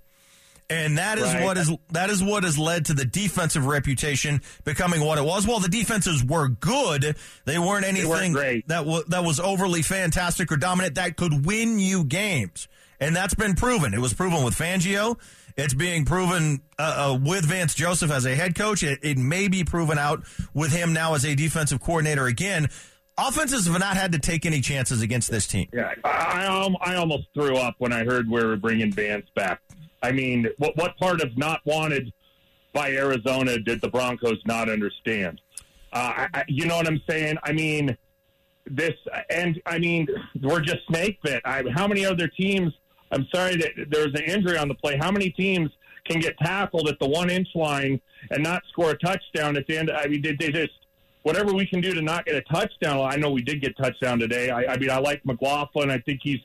and 0.71 0.97
that 0.97 1.17
is 1.17 1.25
right. 1.25 1.43
what 1.43 1.57
is 1.57 1.71
that 1.91 2.09
is 2.09 2.23
what 2.23 2.43
has 2.43 2.57
led 2.57 2.85
to 2.85 2.93
the 2.93 3.03
defensive 3.03 3.65
reputation 3.65 4.41
becoming 4.63 5.03
what 5.03 5.17
it 5.17 5.25
was. 5.25 5.45
Well, 5.45 5.59
the 5.59 5.67
defenses 5.67 6.23
were 6.23 6.47
good; 6.47 7.17
they 7.43 7.59
weren't 7.59 7.85
anything 7.85 8.31
they 8.31 8.63
that 8.67 8.85
was 8.85 9.03
that 9.05 9.25
was 9.25 9.41
overly 9.41 9.81
fantastic 9.81 10.49
or 10.49 10.55
dominant 10.55 10.95
that 10.95 11.17
could 11.17 11.45
win 11.45 11.77
you 11.77 12.05
games, 12.05 12.69
and 13.01 13.15
that's 13.15 13.33
been 13.33 13.55
proven. 13.55 13.93
It 13.93 13.99
was 13.99 14.13
proven 14.13 14.45
with 14.45 14.55
Fangio. 14.55 15.19
It's 15.57 15.73
being 15.73 16.05
proven 16.05 16.61
uh, 16.79 17.11
uh, 17.11 17.19
with 17.21 17.43
Vance 17.45 17.73
Joseph 17.73 18.11
as 18.11 18.25
a 18.25 18.35
head 18.35 18.55
coach. 18.55 18.83
It, 18.83 18.99
it 19.03 19.17
may 19.17 19.49
be 19.49 19.65
proven 19.65 19.97
out 19.97 20.23
with 20.53 20.71
him 20.71 20.93
now 20.93 21.15
as 21.15 21.25
a 21.25 21.35
defensive 21.35 21.81
coordinator 21.81 22.27
again. 22.27 22.69
Offenses 23.17 23.67
have 23.67 23.77
not 23.79 23.97
had 23.97 24.13
to 24.13 24.19
take 24.19 24.45
any 24.45 24.61
chances 24.61 25.01
against 25.01 25.29
this 25.29 25.45
team. 25.45 25.67
Yeah, 25.73 25.93
I, 26.05 26.69
I 26.81 26.95
almost 26.95 27.27
threw 27.33 27.57
up 27.57 27.75
when 27.79 27.91
I 27.91 28.05
heard 28.05 28.29
we 28.29 28.41
were 28.41 28.55
bringing 28.55 28.93
Vance 28.93 29.27
back. 29.35 29.59
I 30.01 30.11
mean, 30.11 30.47
what 30.57 30.77
what 30.77 30.97
part 30.97 31.21
of 31.21 31.37
not 31.37 31.59
wanted 31.65 32.11
by 32.73 32.91
Arizona 32.93 33.59
did 33.59 33.81
the 33.81 33.89
Broncos 33.89 34.39
not 34.45 34.69
understand? 34.69 35.41
Uh, 35.91 36.27
I, 36.33 36.43
you 36.47 36.65
know 36.65 36.77
what 36.77 36.87
I'm 36.87 37.01
saying? 37.07 37.35
I 37.43 37.51
mean, 37.51 37.97
this, 38.65 38.93
and 39.29 39.61
I 39.65 39.77
mean, 39.77 40.07
we're 40.41 40.61
just 40.61 40.87
snake 40.87 41.21
bit. 41.21 41.41
I, 41.43 41.63
how 41.75 41.87
many 41.87 42.05
other 42.05 42.27
teams? 42.27 42.73
I'm 43.11 43.27
sorry 43.33 43.57
that 43.57 43.71
there's 43.89 44.13
an 44.13 44.23
injury 44.23 44.57
on 44.57 44.67
the 44.67 44.75
play. 44.75 44.97
How 44.99 45.11
many 45.11 45.29
teams 45.31 45.69
can 46.05 46.19
get 46.19 46.37
tackled 46.39 46.87
at 46.87 46.97
the 46.99 47.07
one 47.07 47.29
inch 47.29 47.49
line 47.55 47.99
and 48.29 48.43
not 48.43 48.63
score 48.69 48.91
a 48.91 48.97
touchdown 48.97 49.57
at 49.57 49.67
the 49.67 49.77
end? 49.77 49.91
I 49.91 50.07
mean, 50.07 50.21
they, 50.21 50.35
they 50.39 50.51
just 50.51 50.73
whatever 51.23 51.53
we 51.53 51.65
can 51.65 51.81
do 51.81 51.93
to 51.93 52.01
not 52.01 52.25
get 52.25 52.35
a 52.35 52.41
touchdown. 52.41 52.99
I 52.99 53.15
know 53.17 53.29
we 53.31 53.41
did 53.41 53.61
get 53.61 53.77
touchdown 53.77 54.19
today. 54.19 54.49
I, 54.49 54.73
I 54.73 54.77
mean, 54.77 54.89
I 54.89 54.97
like 54.97 55.25
McLaughlin. 55.25 55.91
I 55.91 55.99
think 55.99 56.21
he's 56.23 56.39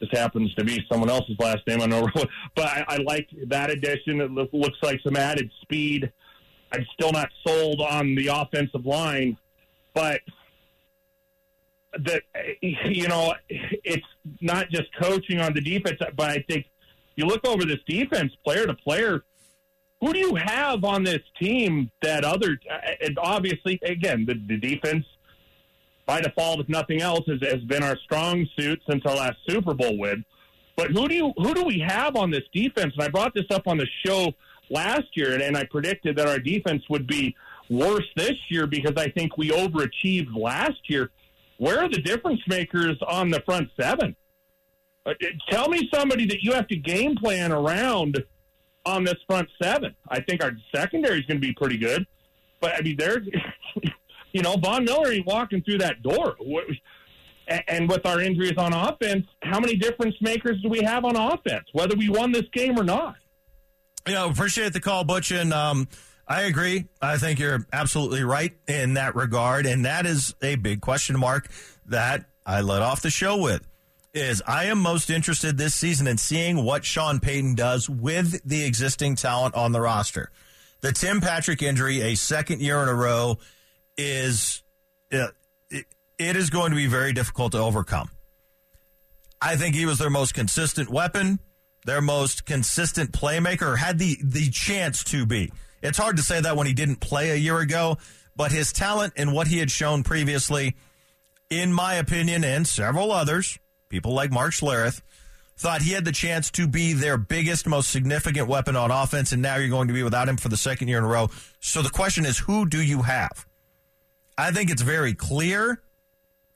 this 0.00 0.10
happens 0.12 0.54
to 0.54 0.64
be 0.64 0.84
someone 0.90 1.10
else's 1.10 1.36
last 1.40 1.66
name. 1.66 1.82
I 1.82 1.86
know, 1.86 2.06
but 2.54 2.64
I, 2.64 2.84
I 2.86 2.96
like 2.98 3.28
that 3.48 3.70
addition. 3.70 4.20
It 4.20 4.30
looks 4.30 4.78
like 4.82 5.00
some 5.04 5.16
added 5.16 5.50
speed. 5.62 6.12
I'm 6.72 6.86
still 6.92 7.12
not 7.12 7.30
sold 7.46 7.80
on 7.80 8.14
the 8.14 8.28
offensive 8.28 8.86
line, 8.86 9.36
but 9.94 10.20
that 11.92 12.22
you 12.60 13.08
know, 13.08 13.34
it's 13.48 14.06
not 14.40 14.68
just 14.70 14.94
coaching 15.00 15.40
on 15.40 15.54
the 15.54 15.60
defense. 15.60 15.98
But 16.16 16.30
I 16.30 16.44
think 16.48 16.66
you 17.16 17.26
look 17.26 17.46
over 17.46 17.64
this 17.64 17.80
defense, 17.86 18.32
player 18.44 18.66
to 18.66 18.74
player. 18.74 19.22
Who 20.00 20.12
do 20.12 20.18
you 20.20 20.36
have 20.36 20.84
on 20.84 21.02
this 21.02 21.22
team 21.40 21.90
that 22.02 22.24
other? 22.24 22.58
And 23.00 23.18
obviously, 23.18 23.80
again, 23.82 24.26
the, 24.26 24.34
the 24.34 24.56
defense 24.56 25.04
by 26.06 26.20
default, 26.20 26.60
if 26.60 26.68
nothing 26.68 27.02
else, 27.02 27.26
has, 27.26 27.40
has 27.42 27.62
been 27.64 27.82
our 27.82 27.96
strong 27.98 28.46
suit 28.56 28.80
since 28.88 29.04
our 29.04 29.16
last 29.16 29.38
Super 29.46 29.74
Bowl 29.74 29.98
win. 29.98 30.24
But 30.76 30.92
who 30.92 31.08
do 31.08 31.14
you 31.14 31.32
who 31.36 31.54
do 31.54 31.64
we 31.64 31.80
have 31.80 32.14
on 32.16 32.30
this 32.30 32.44
defense? 32.52 32.94
And 32.94 33.02
I 33.02 33.08
brought 33.08 33.34
this 33.34 33.46
up 33.50 33.66
on 33.66 33.78
the 33.78 33.86
show 34.06 34.32
last 34.70 35.08
year, 35.14 35.34
and, 35.34 35.42
and 35.42 35.56
I 35.56 35.64
predicted 35.64 36.16
that 36.16 36.28
our 36.28 36.38
defense 36.38 36.84
would 36.88 37.06
be 37.06 37.34
worse 37.68 38.06
this 38.16 38.38
year 38.48 38.66
because 38.66 38.94
I 38.96 39.10
think 39.10 39.36
we 39.36 39.50
overachieved 39.50 40.34
last 40.36 40.88
year. 40.88 41.10
Where 41.58 41.80
are 41.80 41.88
the 41.88 42.00
difference 42.00 42.40
makers 42.48 42.96
on 43.06 43.30
the 43.30 43.40
front 43.40 43.68
seven? 43.78 44.16
Uh, 45.04 45.14
tell 45.50 45.68
me 45.68 45.88
somebody 45.92 46.26
that 46.26 46.42
you 46.42 46.52
have 46.52 46.66
to 46.68 46.76
game 46.76 47.16
plan 47.16 47.52
around 47.52 48.22
on 48.84 49.04
this 49.04 49.16
front 49.26 49.48
seven. 49.60 49.94
I 50.08 50.20
think 50.20 50.42
our 50.42 50.52
secondary 50.74 51.20
is 51.20 51.26
going 51.26 51.40
to 51.40 51.46
be 51.46 51.52
pretty 51.52 51.78
good, 51.78 52.06
but 52.60 52.74
I 52.74 52.80
mean, 52.82 52.96
they're 52.96 53.22
you 54.32 54.42
know, 54.42 54.56
Von 54.56 54.84
Miller 54.84 55.12
ain't 55.12 55.26
walking 55.26 55.62
through 55.62 55.78
that 55.78 56.02
door. 56.02 56.36
And 57.66 57.88
with 57.88 58.04
our 58.04 58.20
injuries 58.20 58.58
on 58.58 58.74
offense, 58.74 59.26
how 59.42 59.58
many 59.58 59.76
difference 59.76 60.14
makers 60.20 60.60
do 60.62 60.68
we 60.68 60.82
have 60.82 61.04
on 61.04 61.16
offense, 61.16 61.64
whether 61.72 61.96
we 61.96 62.10
won 62.10 62.30
this 62.30 62.44
game 62.52 62.78
or 62.78 62.84
not? 62.84 63.16
Yeah, 64.06 64.30
appreciate 64.30 64.74
the 64.74 64.80
call, 64.80 65.04
Butch. 65.04 65.32
And 65.32 65.52
um, 65.52 65.88
I 66.28 66.42
agree. 66.42 66.84
I 67.00 67.16
think 67.16 67.38
you're 67.38 67.66
absolutely 67.72 68.22
right 68.22 68.52
in 68.68 68.94
that 68.94 69.16
regard. 69.16 69.64
And 69.64 69.86
that 69.86 70.04
is 70.04 70.34
a 70.42 70.56
big 70.56 70.82
question 70.82 71.18
mark 71.18 71.48
that 71.86 72.26
I 72.44 72.60
let 72.60 72.82
off 72.82 73.00
the 73.00 73.10
show 73.10 73.38
with. 73.38 73.66
Is 74.12 74.42
I 74.46 74.64
am 74.64 74.78
most 74.78 75.10
interested 75.10 75.56
this 75.56 75.74
season 75.74 76.06
in 76.06 76.18
seeing 76.18 76.64
what 76.64 76.84
Sean 76.84 77.20
Payton 77.20 77.54
does 77.54 77.88
with 77.88 78.42
the 78.44 78.64
existing 78.64 79.16
talent 79.16 79.54
on 79.54 79.72
the 79.72 79.80
roster. 79.80 80.30
The 80.80 80.92
Tim 80.92 81.20
Patrick 81.20 81.62
injury, 81.62 82.00
a 82.00 82.14
second 82.14 82.60
year 82.60 82.82
in 82.82 82.88
a 82.88 82.94
row, 82.94 83.38
is 83.96 84.62
uh, 85.12 85.28
it, 85.70 85.86
it 86.18 86.36
is 86.36 86.50
going 86.50 86.70
to 86.70 86.76
be 86.76 86.86
very 86.86 87.12
difficult 87.12 87.52
to 87.52 87.58
overcome. 87.58 88.10
I 89.40 89.56
think 89.56 89.74
he 89.74 89.86
was 89.86 89.98
their 89.98 90.10
most 90.10 90.34
consistent 90.34 90.90
weapon, 90.90 91.38
their 91.84 92.00
most 92.00 92.44
consistent 92.44 93.12
playmaker, 93.12 93.78
had 93.78 93.98
the 93.98 94.18
the 94.22 94.50
chance 94.50 95.04
to 95.04 95.26
be. 95.26 95.52
It's 95.82 95.98
hard 95.98 96.16
to 96.16 96.22
say 96.22 96.40
that 96.40 96.56
when 96.56 96.66
he 96.66 96.74
didn't 96.74 97.00
play 97.00 97.30
a 97.30 97.36
year 97.36 97.58
ago, 97.58 97.98
but 98.36 98.52
his 98.52 98.72
talent 98.72 99.14
and 99.16 99.32
what 99.32 99.48
he 99.48 99.58
had 99.58 99.70
shown 99.70 100.02
previously, 100.02 100.76
in 101.50 101.72
my 101.72 101.94
opinion, 101.94 102.44
and 102.44 102.66
several 102.66 103.12
others, 103.12 103.58
people 103.88 104.12
like 104.12 104.30
Mark 104.30 104.52
Schlereth, 104.52 105.02
thought 105.56 105.82
he 105.82 105.92
had 105.92 106.04
the 106.04 106.12
chance 106.12 106.50
to 106.52 106.68
be 106.68 106.92
their 106.92 107.18
biggest, 107.18 107.66
most 107.66 107.90
significant 107.90 108.46
weapon 108.48 108.76
on 108.76 108.90
offense, 108.92 109.32
and 109.32 109.42
now 109.42 109.56
you're 109.56 109.68
going 109.68 109.88
to 109.88 109.94
be 109.94 110.04
without 110.04 110.28
him 110.28 110.36
for 110.36 110.48
the 110.48 110.56
second 110.56 110.86
year 110.88 110.98
in 110.98 111.04
a 111.04 111.08
row. 111.08 111.28
So 111.60 111.82
the 111.82 111.90
question 111.90 112.24
is, 112.24 112.38
who 112.38 112.66
do 112.66 112.80
you 112.80 113.02
have? 113.02 113.44
I 114.36 114.52
think 114.52 114.70
it's 114.70 114.82
very 114.82 115.14
clear 115.14 115.82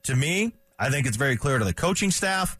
to 0.03 0.15
me. 0.15 0.53
I 0.79 0.89
think 0.89 1.05
it's 1.05 1.17
very 1.17 1.35
clear 1.35 1.59
to 1.59 1.65
the 1.65 1.73
coaching 1.73 2.11
staff. 2.11 2.57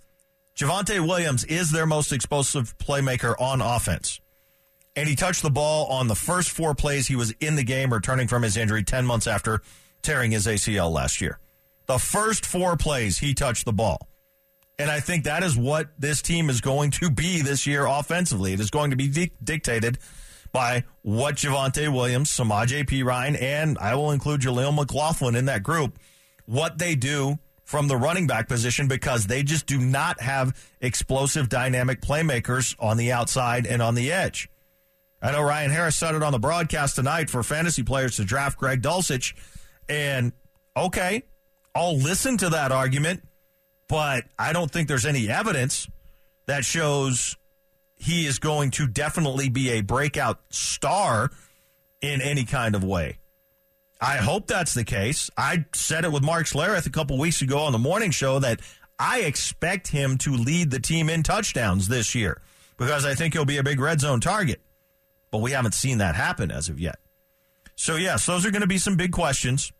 Javonte 0.55 1.00
Williams 1.00 1.46
is 1.46 1.72
their 1.72 1.86
most 1.86 2.12
explosive 2.12 2.77
playmaker 2.77 3.34
on 3.39 3.62
offense. 3.62 4.20
And 4.95 5.09
he 5.09 5.15
touched 5.15 5.41
the 5.41 5.50
ball 5.50 5.88
on 5.88 6.07
the 6.07 6.15
first 6.15 6.51
four 6.51 6.75
plays 6.75 7.07
he 7.07 7.15
was 7.15 7.31
in 7.39 7.55
the 7.55 7.63
game 7.63 7.91
returning 7.91 8.27
from 8.27 8.43
his 8.43 8.57
injury 8.57 8.83
10 8.83 9.05
months 9.05 9.25
after 9.25 9.62
tearing 10.01 10.31
his 10.31 10.45
ACL 10.45 10.91
last 10.91 11.19
year. 11.19 11.39
The 11.88 11.97
first 11.97 12.45
four 12.45 12.77
plays 12.77 13.17
he 13.17 13.33
touched 13.33 13.65
the 13.65 13.73
ball. 13.73 14.07
And 14.79 14.89
I 14.89 15.00
think 15.00 15.23
that 15.23 15.43
is 15.43 15.57
what 15.57 15.89
this 16.00 16.21
team 16.21 16.50
is 16.50 16.62
going 16.62 16.91
to 16.91 17.09
be 17.09 17.41
this 17.41 17.67
year 17.67 17.85
offensively. 17.85 18.53
It 18.53 18.59
is 18.59 18.69
going 18.69 18.91
to 18.91 18.95
be 18.95 19.07
di- 19.07 19.31
dictated 19.43 19.97
by 20.51 20.83
what 21.01 21.35
Javonte 21.35 21.91
Williams, 21.91 22.29
Samaje 22.29 23.03
Ryan, 23.03 23.35
and 23.35 23.77
I 23.79 23.95
will 23.95 24.12
include 24.12 24.41
Jaleel 24.41 24.73
McLaughlin 24.73 25.35
in 25.35 25.45
that 25.45 25.63
group, 25.63 26.00
what 26.45 26.77
they 26.77 26.95
do 26.95 27.39
from 27.63 27.88
the 27.88 27.97
running 27.97 28.27
back 28.27 28.47
position 28.47 28.88
because 28.88 29.25
they 29.27 29.41
just 29.41 29.65
do 29.65 29.79
not 29.79 30.21
have 30.21 30.55
explosive, 30.81 31.50
dynamic 31.50 32.01
playmakers 32.01 32.75
on 32.79 32.97
the 32.97 33.12
outside 33.12 33.65
and 33.65 33.81
on 33.81 33.95
the 33.95 34.12
edge. 34.12 34.50
I 35.24 35.32
know 35.32 35.42
Ryan 35.42 35.72
Harris 35.72 35.96
said 35.96 36.15
it 36.15 36.22
on 36.22 36.34
the 36.34 36.39
broadcast 36.39 36.98
tonight 36.98 37.30
for 37.30 37.42
fantasy 37.44 37.82
players 37.82 38.18
to 38.18 38.25
draft 38.25 38.58
Greg 38.60 38.82
Dulcich. 38.82 39.34
And 39.88 40.34
okay, 40.75 41.24
I'll 41.74 41.98
listen 41.98 42.38
to 42.38 42.50
that 42.50 42.72
argument. 42.74 43.24
but 43.88 44.25
I 44.39 44.53
don't 44.53 44.72
think 44.72 44.88
there's 44.88 45.06
any 45.06 45.30
evidence 45.30 45.88
that 46.46 46.65
shows 46.65 47.38
he 47.96 48.25
is 48.25 48.39
going 48.39 48.72
to 48.72 48.88
definitely 48.88 49.50
be 49.50 49.70
a 49.72 49.82
breakout 49.82 50.39
star 50.50 51.30
in 52.01 52.22
any 52.22 52.44
kind 52.44 52.75
of 52.75 52.84
way. 52.84 53.20
I 54.01 54.18
hope 54.18 54.48
that's 54.48 54.74
the 54.74 54.84
case. 54.84 55.30
I 55.38 55.65
said 55.74 56.03
it 56.03 56.12
with 56.12 56.24
Mark 56.24 56.48
Schlereth 56.48 56.86
a 56.86 56.89
couple 56.89 57.18
weeks 57.18 57.42
ago 57.42 57.60
on 57.60 57.72
the 57.72 57.77
morning 57.77 58.12
show 58.12 58.39
that 58.39 58.60
I 59.00 59.22
expect 59.22 59.88
him 59.88 60.18
to 60.20 60.32
lead 60.32 60.72
the 60.72 60.80
team 60.80 61.10
in 61.10 61.24
touchdowns 61.24 61.88
this 61.88 62.13
year 62.13 62.42
because 62.77 63.06
I 63.06 63.13
think 63.15 63.34
he'll 63.34 63.46
be 63.46 63.58
a 63.58 63.63
big 63.63 63.80
red 63.80 64.01
zone 64.01 64.20
target. 64.20 64.60
But 65.34 65.42
we 65.42 65.50
haven't 65.50 65.74
seen 65.74 65.98
that 65.98 66.13
happen 66.13 66.52
as 66.52 66.70
of 66.70 66.80
yet. 66.80 67.00
So, 67.75 67.96
yes, 67.96 68.28
those 68.28 68.46
are 68.46 68.52
going 68.52 68.62
to 68.62 68.68
be 68.68 68.78
some 68.78 68.98
big 68.98 69.12
questions. 69.12 69.72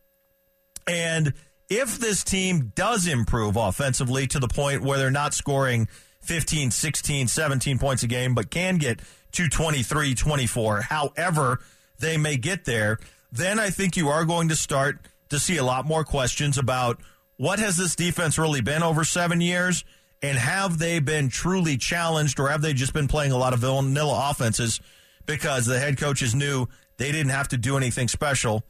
And 0.88 1.36
if 1.70 2.00
this 2.00 2.24
team 2.24 2.72
does 2.74 3.06
improve 3.06 3.56
offensively 3.56 4.26
to 4.26 4.40
the 4.40 4.48
point 4.48 4.82
where 4.82 4.98
they're 4.98 5.12
not 5.12 5.36
scoring 5.36 5.88
15, 6.22 6.72
16, 6.72 7.28
17 7.28 7.78
points 7.78 8.02
a 8.02 8.08
game, 8.08 8.34
but 8.34 8.50
can 8.50 8.78
get 8.78 9.02
to 9.34 9.48
23, 9.48 10.16
24, 10.16 10.82
however 10.82 11.60
they 12.00 12.18
may 12.18 12.36
get 12.36 12.66
there, 12.66 12.98
then 13.32 13.60
I 13.60 13.70
think 13.70 13.96
you 13.96 14.10
are 14.10 14.26
going 14.26 14.50
to 14.50 14.56
start 14.56 15.02
to 15.30 15.38
see 15.38 15.58
a 15.58 15.64
lot 15.64 15.86
more 15.86 16.04
questions 16.04 16.58
about 16.58 17.00
what 17.38 17.60
has 17.60 17.78
this 17.78 17.96
defense 17.96 18.40
really 18.40 18.62
been 18.62 18.82
over 18.82 19.04
seven 19.04 19.40
years, 19.40 19.86
and 20.24 20.36
have 20.36 20.80
they 20.80 20.98
been 20.98 21.30
truly 21.30 21.78
challenged, 21.78 22.40
or 22.40 22.50
have 22.50 22.64
they 22.64 22.74
just 22.74 22.94
been 22.94 23.08
playing 23.08 23.32
a 23.32 23.38
lot 23.38 23.54
of 23.54 23.60
vanilla 23.60 24.32
offenses 24.32 24.82
because 25.26 25.66
the 25.66 25.80
head 25.80 25.98
coaches 25.98 26.36
knew 26.36 26.68
they 26.98 27.12
didn't 27.12 27.32
have 27.32 27.48
to 27.50 27.58
do 27.58 27.78
anything 27.78 28.08
special 28.08 28.64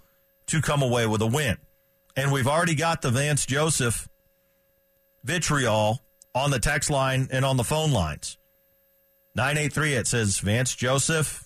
to 0.47 0.61
come 0.61 0.81
away 0.81 1.05
with 1.07 1.21
a 1.21 1.27
win? 1.27 1.57
And 2.15 2.31
we've 2.31 2.47
already 2.47 2.75
got 2.75 3.01
the 3.01 3.09
Vance 3.09 3.45
Joseph 3.45 4.07
vitriol 5.23 6.01
on 6.35 6.51
the 6.51 6.59
text 6.59 6.89
line 6.89 7.27
and 7.31 7.43
on 7.45 7.57
the 7.57 7.63
phone 7.63 7.91
lines. 7.91 8.37
983, 9.35 9.93
it 9.95 10.07
says 10.07 10.39
Vance 10.39 10.75
Joseph 10.75 11.45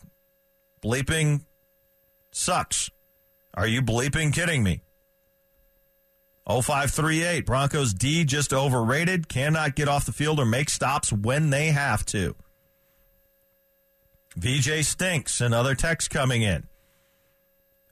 bleeping 0.84 1.46
sucks. 2.32 2.90
Are 3.54 3.68
you 3.68 3.82
bleeping 3.82 4.34
kidding 4.34 4.64
me? 4.64 4.82
0538, 6.48 7.46
Broncos 7.46 7.94
D 7.94 8.24
just 8.24 8.54
overrated, 8.54 9.28
cannot 9.28 9.76
get 9.76 9.90
off 9.90 10.06
the 10.06 10.14
field 10.14 10.40
or 10.40 10.46
make 10.46 10.70
stops 10.70 11.12
when 11.12 11.50
they 11.50 11.68
have 11.68 12.06
to. 12.06 12.36
VJ 14.38 14.86
stinks, 14.86 15.42
another 15.42 15.74
text 15.74 16.12
coming 16.12 16.44
in. 16.44 16.68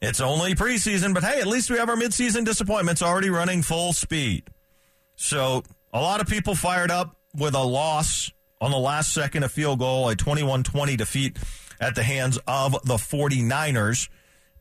It's 0.01 0.21
only 0.21 0.53
preseason, 0.53 1.13
but 1.13 1.23
hey, 1.23 1.39
at 1.41 1.47
least 1.47 1.71
we 1.71 1.77
have 1.77 1.89
our 1.89 1.95
midseason 1.95 2.45
disappointments 2.45 3.01
already 3.01 3.29
running 3.29 3.63
full 3.63 3.93
speed. 3.93 4.43
So 5.15 5.63
a 5.91 5.99
lot 5.99 6.21
of 6.21 6.27
people 6.27 6.53
fired 6.53 6.91
up 6.91 7.15
with 7.33 7.55
a 7.55 7.63
loss 7.63 8.31
on 8.61 8.69
the 8.69 8.77
last 8.77 9.13
second 9.13 9.43
of 9.43 9.51
field 9.51 9.79
goal, 9.79 10.09
a 10.09 10.15
21 10.15 10.63
20 10.63 10.95
defeat 10.95 11.37
at 11.79 11.95
the 11.95 12.03
hands 12.03 12.37
of 12.47 12.73
the 12.85 12.95
49ers. 12.95 14.09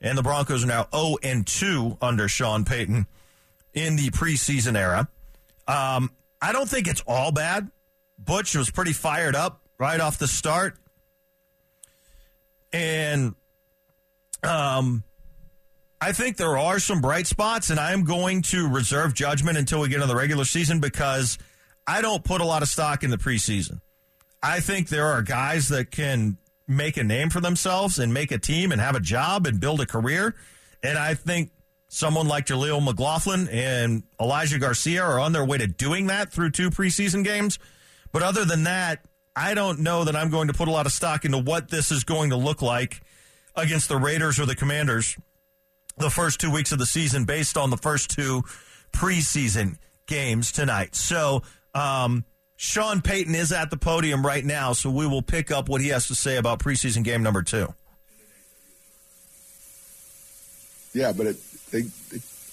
And 0.01 0.17
the 0.17 0.23
Broncos 0.23 0.65
are 0.65 0.69
now 0.69 0.87
0 0.95 1.17
and 1.23 1.47
2 1.47 1.99
under 2.01 2.29
Sean 2.29 2.65
Payton 2.65 3.07
in 3.75 3.97
the 3.97 4.09
preseason 4.11 4.77
era. 4.77 5.09
Um, 5.67 6.11
I 6.41 6.53
don't 6.53 6.69
think 6.69 6.89
it's 6.89 7.03
all 7.07 7.33
bad. 7.33 7.71
Butch 8.19 8.55
was 8.55 8.71
pretty 8.71 8.93
fired 8.93 9.35
up 9.35 9.63
right 9.79 10.01
off 10.01 10.19
the 10.19 10.29
start. 10.29 10.79
And 12.75 13.37
um, 14.43 15.05
I 16.01 16.11
think 16.11 16.37
there 16.37 16.59
are 16.59 16.81
some 16.81 17.01
bright 17.01 17.29
spots, 17.29 17.71
and 17.71 17.79
I'm 17.79 18.03
going 18.03 18.43
to 18.43 18.69
reserve 18.69 19.15
judgment 19.15 19.57
until 19.57 19.81
we 19.81 19.89
get 19.89 19.97
into 19.97 20.09
the 20.09 20.17
regular 20.17 20.45
season 20.45 20.81
because 20.81 21.39
I 21.87 22.03
don't 22.03 22.25
put 22.25 22.41
a 22.41 22.45
lot 22.45 22.63
of 22.63 22.69
stock 22.69 23.05
in 23.05 23.11
the 23.11 23.17
preseason. 23.17 23.81
I 24.43 24.59
think 24.59 24.89
there 24.89 25.07
are 25.07 25.23
guys 25.23 25.69
that 25.69 25.93
can 25.93 26.37
make 26.67 26.97
a 26.97 27.05
name 27.05 27.31
for 27.31 27.41
themselves 27.41 28.01
and 28.01 28.13
make 28.13 28.33
a 28.33 28.39
team 28.39 28.73
and 28.73 28.81
have 28.81 28.97
a 28.97 29.01
job 29.01 29.47
and 29.47 29.61
build 29.61 29.81
a 29.81 29.87
career. 29.87 30.35
And 30.83 30.99
I 30.99 31.15
think 31.15 31.53
someone 31.87 32.27
like 32.27 32.47
Jaleel 32.47 32.83
McLaughlin 32.83 33.49
and 33.51 34.03
Elijah 34.21 34.59
Garcia 34.59 35.05
are 35.05 35.21
on 35.21 35.33
their 35.33 35.45
way 35.45 35.59
to 35.59 35.69
doing 35.69 36.09
that 36.09 36.33
through 36.33 36.51
two 36.51 36.71
preseason 36.71 37.23
games. 37.23 37.61
But 38.11 38.25
other 38.25 38.45
than 38.45 38.65
that, 38.65 39.05
I 39.37 39.55
don't 39.55 39.81
know 39.81 40.05
that 40.05 40.15
I'm 40.15 40.31
going 40.31 40.49
to 40.49 40.55
put 40.55 40.69
a 40.69 40.71
lot 40.71 40.87
of 40.87 40.93
stock 40.93 41.25
into 41.25 41.39
what 41.39 41.71
this 41.71 41.91
is 41.91 42.05
going 42.05 42.31
to 42.31 42.37
look 42.37 42.63
like 42.63 43.03
against 43.57 43.89
the 43.89 43.97
Raiders 43.97 44.39
or 44.39 44.47
the 44.47 44.55
Commanders 44.55 45.17
the 45.97 46.11
first 46.11 46.41
two 46.41 46.51
weeks 46.51 46.73
of 46.73 46.79
the 46.79 46.87
season 46.87 47.25
based 47.25 47.57
on 47.57 47.71
the 47.71 47.77
first 47.77 48.11
two 48.11 48.43
preseason 48.93 49.79
games 50.07 50.53
tonight. 50.53 50.95
So, 50.95 51.43
um, 51.75 52.25
Sean 52.57 53.01
Payton 53.01 53.35
is 53.35 53.53
at 53.53 53.71
the 53.71 53.77
podium 53.77 54.25
right 54.25 54.45
now, 54.45 54.73
so 54.73 54.89
we 54.89 55.07
will 55.07 55.23
pick 55.23 55.51
up 55.51 55.69
what 55.69 55.81
he 55.81 55.89
has 55.89 56.07
to 56.07 56.15
say 56.15 56.37
about 56.37 56.61
preseason 56.61 57.03
game 57.03 57.23
number 57.23 57.43
two. 57.43 57.75
Yeah, 60.93 61.13
but 61.13 61.27
it, 61.27 61.37
it, 61.73 61.87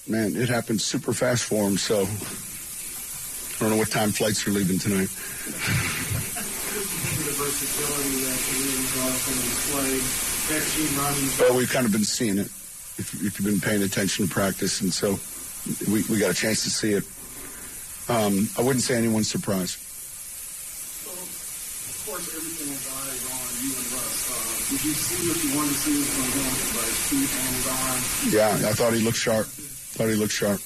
man, 0.08 0.36
it 0.36 0.48
happened 0.48 0.80
super 0.80 1.12
fast 1.12 1.44
for 1.44 1.68
him. 1.68 1.78
So 1.78 2.00
I 2.00 3.60
don't 3.60 3.70
know 3.70 3.76
what 3.76 3.90
time 3.90 4.10
flights 4.10 4.46
are 4.46 4.50
leaving 4.50 4.80
tonight. 4.80 5.08
Well, 11.38 11.56
we've 11.56 11.70
kind 11.70 11.86
of 11.86 11.92
been 11.92 12.04
seeing 12.04 12.38
it 12.38 12.46
if, 12.98 13.14
if 13.14 13.38
you've 13.38 13.44
been 13.46 13.60
paying 13.60 13.82
attention 13.82 14.26
to 14.26 14.32
practice, 14.32 14.80
and 14.80 14.92
so 14.92 15.18
we, 15.90 16.02
we 16.10 16.18
got 16.18 16.30
a 16.30 16.34
chance 16.34 16.62
to 16.64 16.70
see 16.70 16.92
it. 16.92 17.04
Um, 18.08 18.48
I 18.58 18.62
wouldn't 18.62 18.82
say 18.82 18.96
anyone's 18.96 19.30
surprised. 19.30 19.78
So, 19.78 21.10
of 21.10 22.02
course, 22.06 22.26
everything 22.34 22.68
was 22.68 22.86
eyes 22.88 23.22
on 23.30 23.48
you 23.62 23.72
and 23.76 23.92
Russ. 23.92 24.28
Uh, 24.28 24.72
did 24.72 24.84
you 24.84 24.92
see 24.92 25.28
what 25.28 25.38
you 25.44 25.50
wanted 25.56 25.72
to 25.72 25.78
see 25.78 26.02
from 26.02 26.28
him, 26.34 26.50
like 26.76 26.94
feet 27.08 27.30
hands 27.30 27.66
on? 27.68 28.62
Yeah, 28.62 28.68
I 28.68 28.72
thought 28.72 28.92
he 28.92 29.00
looked 29.00 29.18
sharp. 29.18 29.46
Thought 29.46 30.08
he 30.08 30.14
looked 30.16 30.32
sharp. 30.32 30.60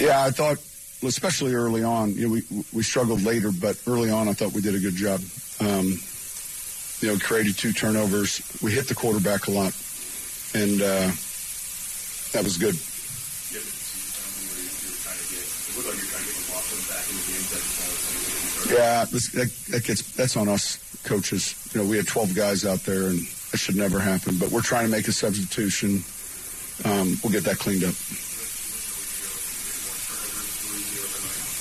Yeah, 0.00 0.24
I 0.24 0.30
thought, 0.30 0.58
especially 1.02 1.54
early 1.54 1.82
on, 1.82 2.14
you 2.14 2.26
know, 2.26 2.32
we 2.32 2.64
we 2.72 2.82
struggled 2.82 3.22
later, 3.22 3.50
but 3.52 3.76
early 3.86 4.10
on, 4.10 4.28
I 4.28 4.32
thought 4.32 4.52
we 4.52 4.60
did 4.60 4.74
a 4.74 4.80
good 4.80 4.94
job. 4.94 5.20
Um, 5.60 5.98
you 7.00 7.08
know, 7.08 7.18
created 7.18 7.58
two 7.58 7.72
turnovers. 7.72 8.40
We 8.62 8.72
hit 8.72 8.88
the 8.88 8.94
quarterback 8.94 9.48
a 9.48 9.50
lot, 9.50 9.74
and 10.54 10.80
uh, 10.80 11.10
that 12.32 12.44
was 12.44 12.56
good. 12.56 12.76
Yeah, 18.72 19.04
this, 19.04 19.28
that, 19.32 19.50
that 19.70 19.84
gets 19.84 20.02
that's 20.16 20.36
on 20.36 20.48
us 20.48 20.78
coaches. 21.02 21.54
You 21.74 21.82
know, 21.82 21.88
we 21.88 21.96
had 21.96 22.06
12 22.06 22.34
guys 22.34 22.64
out 22.64 22.80
there, 22.80 23.08
and 23.08 23.18
that 23.50 23.58
should 23.58 23.76
never 23.76 23.98
happen. 23.98 24.38
But 24.38 24.50
we're 24.50 24.62
trying 24.62 24.84
to 24.84 24.90
make 24.90 25.08
a 25.08 25.12
substitution. 25.12 26.04
Um, 26.84 27.16
we'll 27.22 27.32
get 27.32 27.44
that 27.44 27.58
cleaned 27.58 27.84
up. 27.84 27.94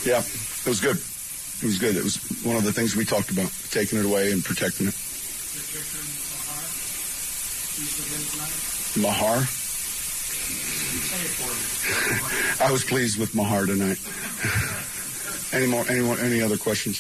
Yeah, 0.04 0.20
it 0.20 0.68
was 0.68 0.80
good. 0.82 0.98
It 0.98 1.66
was 1.66 1.78
good. 1.78 1.96
It 1.96 2.04
was 2.04 2.18
one 2.44 2.56
of 2.56 2.64
the 2.64 2.74
things 2.74 2.96
we 2.96 3.06
talked 3.06 3.30
about, 3.30 3.52
taking 3.70 4.00
it 4.00 4.06
away 4.06 4.32
and 4.32 4.44
protecting 4.44 4.88
it. 4.88 4.98
Mahar? 8.98 9.46
I 12.66 12.72
was 12.72 12.84
pleased 12.84 13.20
with 13.20 13.36
Mahar 13.36 13.66
tonight. 13.66 14.00
any 15.54 15.68
more? 15.68 15.86
Any 15.88 16.02
more? 16.02 16.18
Any 16.18 16.42
other 16.42 16.58
questions? 16.58 17.00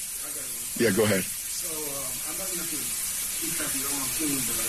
Yeah, 0.78 0.92
go 0.92 1.04
ahead. 1.04 1.24
So, 1.24 1.74
um, 1.74 2.06
I'm 2.30 2.38
not 2.38 2.48
going 2.48 2.64
to 2.64 2.70
keep 2.70 3.52
track 3.58 3.68
of 3.68 3.82
your 3.82 3.92
own 3.98 4.08
team, 4.14 4.38
but 4.46 4.62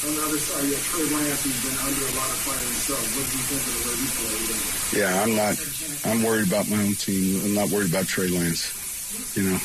on 0.00 0.16
the 0.16 0.22
other 0.32 0.40
side, 0.40 0.64
have 0.64 0.84
Trey 0.90 1.06
Lance, 1.12 1.44
who's 1.44 1.60
been 1.60 1.76
under 1.76 2.04
a 2.08 2.14
lot 2.16 2.30
of 2.32 2.40
fire 2.40 2.56
himself. 2.56 3.04
What 3.20 3.24
do 3.28 3.36
you 3.36 3.44
think 3.52 3.62
of 3.68 3.72
the 3.76 3.84
way 3.84 3.96
he 4.00 4.08
played? 4.16 4.96
Yeah, 4.96 5.12
I'm 5.22 5.36
not. 5.36 5.54
I'm 6.04 6.22
worried 6.22 6.48
about 6.48 6.68
my 6.68 6.82
own 6.82 6.94
team. 6.94 7.40
I'm 7.44 7.54
not 7.54 7.70
worried 7.70 7.90
about 7.90 8.06
Trey 8.06 8.28
Lance. 8.28 9.36
You 9.36 9.50
know. 9.50 9.58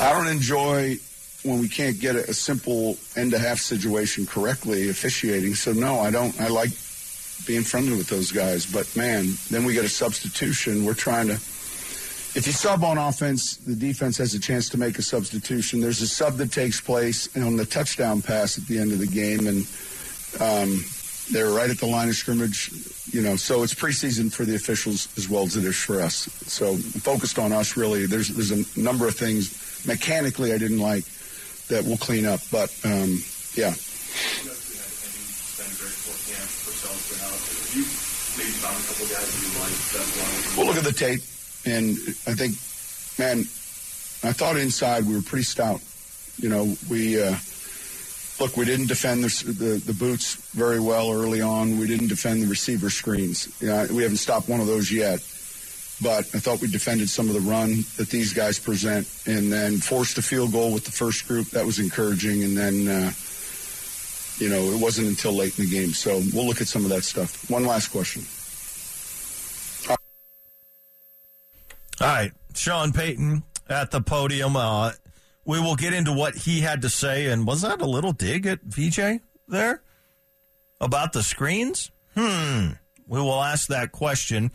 I 0.00 0.12
don't 0.12 0.28
enjoy 0.28 0.98
when 1.42 1.58
we 1.58 1.68
can't 1.68 1.98
get 1.98 2.14
a, 2.14 2.34
simple 2.34 2.96
end 3.16 3.32
to 3.32 3.38
half 3.38 3.58
situation 3.58 4.26
correctly 4.26 4.88
officiating. 4.90 5.54
So 5.54 5.72
no, 5.72 6.00
I 6.00 6.10
don't. 6.10 6.38
I 6.40 6.48
like 6.48 6.70
being 7.46 7.62
friendly 7.62 7.96
with 7.96 8.08
those 8.08 8.30
guys. 8.30 8.66
But 8.66 8.94
man, 8.96 9.26
then 9.50 9.64
we 9.64 9.72
get 9.72 9.84
a 9.84 9.88
substitution. 9.88 10.84
We're 10.84 10.94
trying 10.94 11.28
to. 11.28 11.34
If 11.34 12.46
you 12.46 12.52
sub 12.52 12.84
on 12.84 12.98
offense, 12.98 13.56
the 13.56 13.74
defense 13.74 14.18
has 14.18 14.34
a 14.34 14.40
chance 14.40 14.68
to 14.70 14.78
make 14.78 14.98
a 14.98 15.02
substitution. 15.02 15.80
There's 15.80 16.02
a 16.02 16.06
sub 16.06 16.36
that 16.36 16.52
takes 16.52 16.80
place 16.80 17.34
on 17.36 17.56
the 17.56 17.66
touchdown 17.66 18.22
pass 18.22 18.58
at 18.58 18.66
the 18.66 18.78
end 18.78 18.92
of 18.92 18.98
the 18.98 19.06
game, 19.06 19.46
and 19.46 19.66
um, 20.40 20.84
they're 21.30 21.50
right 21.50 21.70
at 21.70 21.78
the 21.78 21.86
line 21.86 22.08
of 22.08 22.16
scrimmage. 22.16 22.70
You 23.10 23.22
know, 23.22 23.36
so 23.36 23.62
it's 23.62 23.74
preseason 23.74 24.32
for 24.32 24.44
the 24.44 24.54
officials 24.54 25.08
as 25.16 25.28
well 25.28 25.44
as 25.44 25.56
it 25.56 25.64
is 25.64 25.76
for 25.76 26.00
us. 26.00 26.28
So 26.46 26.76
focused 26.76 27.38
on 27.38 27.52
us 27.52 27.76
really. 27.76 28.06
There's 28.06 28.28
there's 28.28 28.50
a 28.50 28.80
number 28.80 29.08
of 29.08 29.14
things 29.14 29.86
mechanically 29.86 30.52
I 30.52 30.58
didn't 30.58 30.80
like 30.80 31.04
that 31.68 31.84
we'll 31.84 31.96
clean 31.96 32.26
up, 32.26 32.40
but 32.50 32.74
um, 32.84 33.18
Yeah. 33.54 33.74
We'll 40.56 40.66
look 40.66 40.76
at 40.76 40.84
the 40.84 40.92
tape, 40.92 41.20
and 41.66 41.96
I 42.26 42.34
think, 42.34 42.54
man, 43.18 43.40
I 44.22 44.32
thought 44.32 44.56
inside 44.56 45.06
we 45.06 45.14
were 45.14 45.22
pretty 45.22 45.44
stout. 45.44 45.80
You 46.38 46.48
know, 46.48 46.76
we 46.88 47.20
uh, 47.20 47.34
look, 48.40 48.56
we 48.56 48.64
didn't 48.64 48.86
defend 48.86 49.24
the, 49.24 49.52
the, 49.52 49.82
the 49.84 49.92
boots 49.92 50.34
very 50.52 50.80
well 50.80 51.10
early 51.10 51.40
on. 51.40 51.78
We 51.78 51.86
didn't 51.86 52.08
defend 52.08 52.42
the 52.42 52.46
receiver 52.46 52.90
screens. 52.90 53.48
We 53.60 53.68
haven't 53.68 54.18
stopped 54.18 54.48
one 54.48 54.60
of 54.60 54.66
those 54.66 54.90
yet. 54.90 55.20
But 56.00 56.32
I 56.32 56.38
thought 56.38 56.60
we 56.60 56.68
defended 56.68 57.10
some 57.10 57.26
of 57.26 57.34
the 57.34 57.40
run 57.40 57.84
that 57.96 58.08
these 58.08 58.32
guys 58.32 58.60
present, 58.60 59.08
and 59.26 59.52
then 59.52 59.78
forced 59.78 60.16
a 60.16 60.22
field 60.22 60.52
goal 60.52 60.72
with 60.72 60.84
the 60.84 60.92
first 60.92 61.26
group. 61.26 61.48
That 61.48 61.66
was 61.66 61.78
encouraging, 61.78 62.44
and 62.44 62.56
then. 62.56 62.88
Uh, 62.88 63.12
you 64.38 64.48
know, 64.48 64.70
it 64.70 64.80
wasn't 64.80 65.08
until 65.08 65.32
late 65.32 65.58
in 65.58 65.64
the 65.64 65.70
game. 65.70 65.90
So 65.90 66.22
we'll 66.32 66.46
look 66.46 66.60
at 66.60 66.68
some 66.68 66.84
of 66.84 66.90
that 66.90 67.04
stuff. 67.04 67.50
One 67.50 67.64
last 67.64 67.88
question. 67.88 68.22
All 72.00 72.06
right, 72.06 72.32
Sean 72.54 72.92
Payton 72.92 73.42
at 73.68 73.90
the 73.90 74.00
podium. 74.00 74.54
Uh, 74.54 74.92
we 75.48 75.58
will 75.58 75.76
get 75.76 75.94
into 75.94 76.12
what 76.12 76.34
he 76.34 76.60
had 76.60 76.82
to 76.82 76.90
say. 76.90 77.24
And 77.26 77.46
was 77.46 77.62
that 77.62 77.80
a 77.80 77.86
little 77.86 78.12
dig 78.12 78.46
at 78.46 78.60
VJ 78.62 79.22
there 79.48 79.82
about 80.78 81.14
the 81.14 81.22
screens? 81.22 81.90
Hmm. 82.14 82.72
We 83.06 83.18
will 83.18 83.42
ask 83.42 83.68
that 83.68 83.90
question 83.90 84.52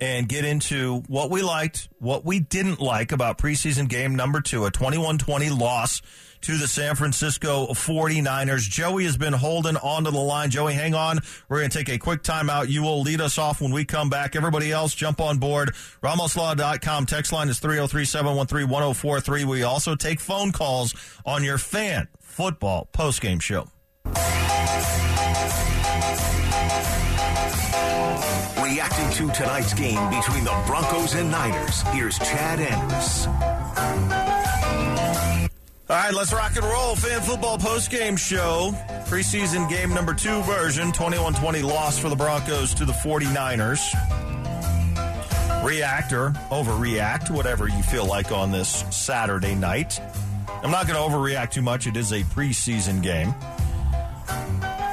and 0.00 0.28
get 0.28 0.44
into 0.44 1.04
what 1.06 1.30
we 1.30 1.42
liked, 1.42 1.88
what 2.00 2.24
we 2.24 2.40
didn't 2.40 2.80
like 2.80 3.12
about 3.12 3.38
preseason 3.38 3.88
game 3.88 4.16
number 4.16 4.40
two, 4.40 4.64
a 4.64 4.72
21 4.72 5.18
20 5.18 5.50
loss 5.50 6.02
to 6.42 6.58
the 6.58 6.68
San 6.68 6.94
Francisco 6.94 7.66
49ers. 7.68 8.68
Joey 8.68 9.04
has 9.04 9.16
been 9.16 9.32
holding 9.32 9.76
onto 9.76 10.10
the 10.10 10.18
line. 10.18 10.50
Joey, 10.50 10.74
hang 10.74 10.94
on. 10.94 11.20
We're 11.48 11.58
going 11.58 11.70
to 11.70 11.78
take 11.78 11.88
a 11.88 11.98
quick 11.98 12.22
timeout. 12.22 12.68
You 12.68 12.82
will 12.82 13.00
lead 13.02 13.20
us 13.20 13.38
off 13.38 13.60
when 13.60 13.72
we 13.72 13.84
come 13.84 14.10
back. 14.10 14.36
Everybody 14.36 14.70
else, 14.70 14.94
jump 14.94 15.20
on 15.20 15.38
board. 15.38 15.74
RamosLaw.com. 16.02 17.06
Text 17.06 17.32
line 17.32 17.48
is 17.48 17.58
303 17.60 18.04
713 18.04 18.68
1043. 18.68 19.44
We 19.44 19.62
also 19.62 19.94
take 19.94 20.20
phone 20.20 20.52
calls 20.52 20.94
on 21.24 21.44
your 21.44 21.58
fan 21.58 22.08
football 22.18 22.88
postgame 22.92 23.40
show. 23.40 23.68
Reacting 28.62 29.10
to 29.10 29.32
tonight's 29.32 29.74
game 29.74 30.10
between 30.10 30.44
the 30.44 30.62
Broncos 30.66 31.14
and 31.14 31.30
Niners, 31.30 31.82
here's 31.88 32.18
Chad 32.18 32.58
Andrus. 32.58 34.31
All 35.92 35.98
right, 35.98 36.14
let's 36.14 36.32
rock 36.32 36.56
and 36.56 36.64
roll. 36.64 36.96
Fan 36.96 37.20
football 37.20 37.58
postgame 37.58 38.18
show. 38.18 38.70
Preseason 39.10 39.68
game 39.68 39.90
number 39.90 40.14
two 40.14 40.40
version 40.44 40.90
21 40.90 41.34
20 41.34 41.60
loss 41.60 41.98
for 41.98 42.08
the 42.08 42.16
Broncos 42.16 42.72
to 42.72 42.86
the 42.86 42.94
49ers. 42.94 43.82
React 45.62 46.12
or 46.14 46.30
overreact, 46.50 47.30
whatever 47.30 47.68
you 47.68 47.82
feel 47.82 48.06
like 48.06 48.32
on 48.32 48.50
this 48.50 48.86
Saturday 48.90 49.54
night. 49.54 50.00
I'm 50.62 50.70
not 50.70 50.86
going 50.88 50.96
to 50.96 51.14
overreact 51.14 51.50
too 51.50 51.60
much. 51.60 51.86
It 51.86 51.98
is 51.98 52.10
a 52.12 52.22
preseason 52.22 53.02
game. 53.02 53.34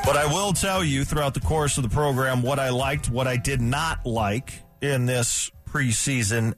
But 0.04 0.18
I 0.18 0.26
will 0.26 0.52
tell 0.52 0.84
you 0.84 1.06
throughout 1.06 1.34
the 1.34 1.40
course 1.40 1.78
of 1.78 1.84
the 1.84 1.90
program 1.90 2.42
what 2.42 2.60
I 2.60 2.72
liked, 2.72 3.10
what 3.10 3.26
I 3.26 3.38
did 3.38 3.62
not 3.62 4.06
like 4.06 4.52
in 4.82 5.06
this 5.06 5.50
preseason 5.70 6.56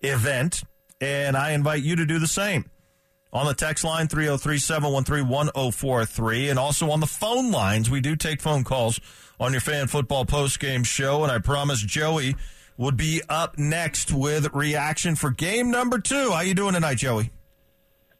event. 0.00 0.64
And 1.00 1.36
I 1.36 1.52
invite 1.52 1.84
you 1.84 1.94
to 1.94 2.04
do 2.04 2.18
the 2.18 2.26
same 2.26 2.64
on 3.32 3.46
the 3.46 3.54
text 3.54 3.84
line 3.84 4.08
303 4.08 4.58
713 4.58 5.28
1043 5.28 6.48
and 6.48 6.58
also 6.58 6.90
on 6.90 7.00
the 7.00 7.06
phone 7.06 7.50
lines 7.50 7.90
we 7.90 8.00
do 8.00 8.16
take 8.16 8.40
phone 8.40 8.64
calls 8.64 9.00
on 9.38 9.52
your 9.52 9.60
fan 9.60 9.86
football 9.86 10.24
post 10.24 10.60
game 10.60 10.84
show. 10.84 11.22
And 11.22 11.32
i 11.32 11.38
promise 11.38 11.80
joey 11.80 12.36
would 12.78 12.96
be 12.96 13.22
up 13.28 13.58
next 13.58 14.12
with 14.12 14.52
reaction 14.54 15.16
for 15.16 15.30
game 15.30 15.70
number 15.70 15.98
two. 15.98 16.30
How 16.30 16.40
you 16.40 16.54
doing 16.54 16.74
tonight 16.74 16.98
joey? 16.98 17.30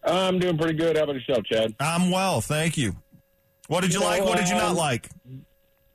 I'm 0.02 0.38
doing 0.38 0.56
pretty 0.56 0.74
good. 0.74 0.96
How 0.96 1.04
about 1.04 1.16
yourself 1.16 1.44
chad? 1.44 1.74
I'm 1.80 2.10
well 2.10 2.40
thank 2.40 2.76
you. 2.76 2.96
What 3.68 3.80
did 3.82 3.92
you, 3.92 4.00
you 4.00 4.06
like? 4.06 4.20
Know, 4.20 4.28
what 4.28 4.38
did 4.38 4.48
you 4.48 4.54
not 4.54 4.76
like? 4.76 5.08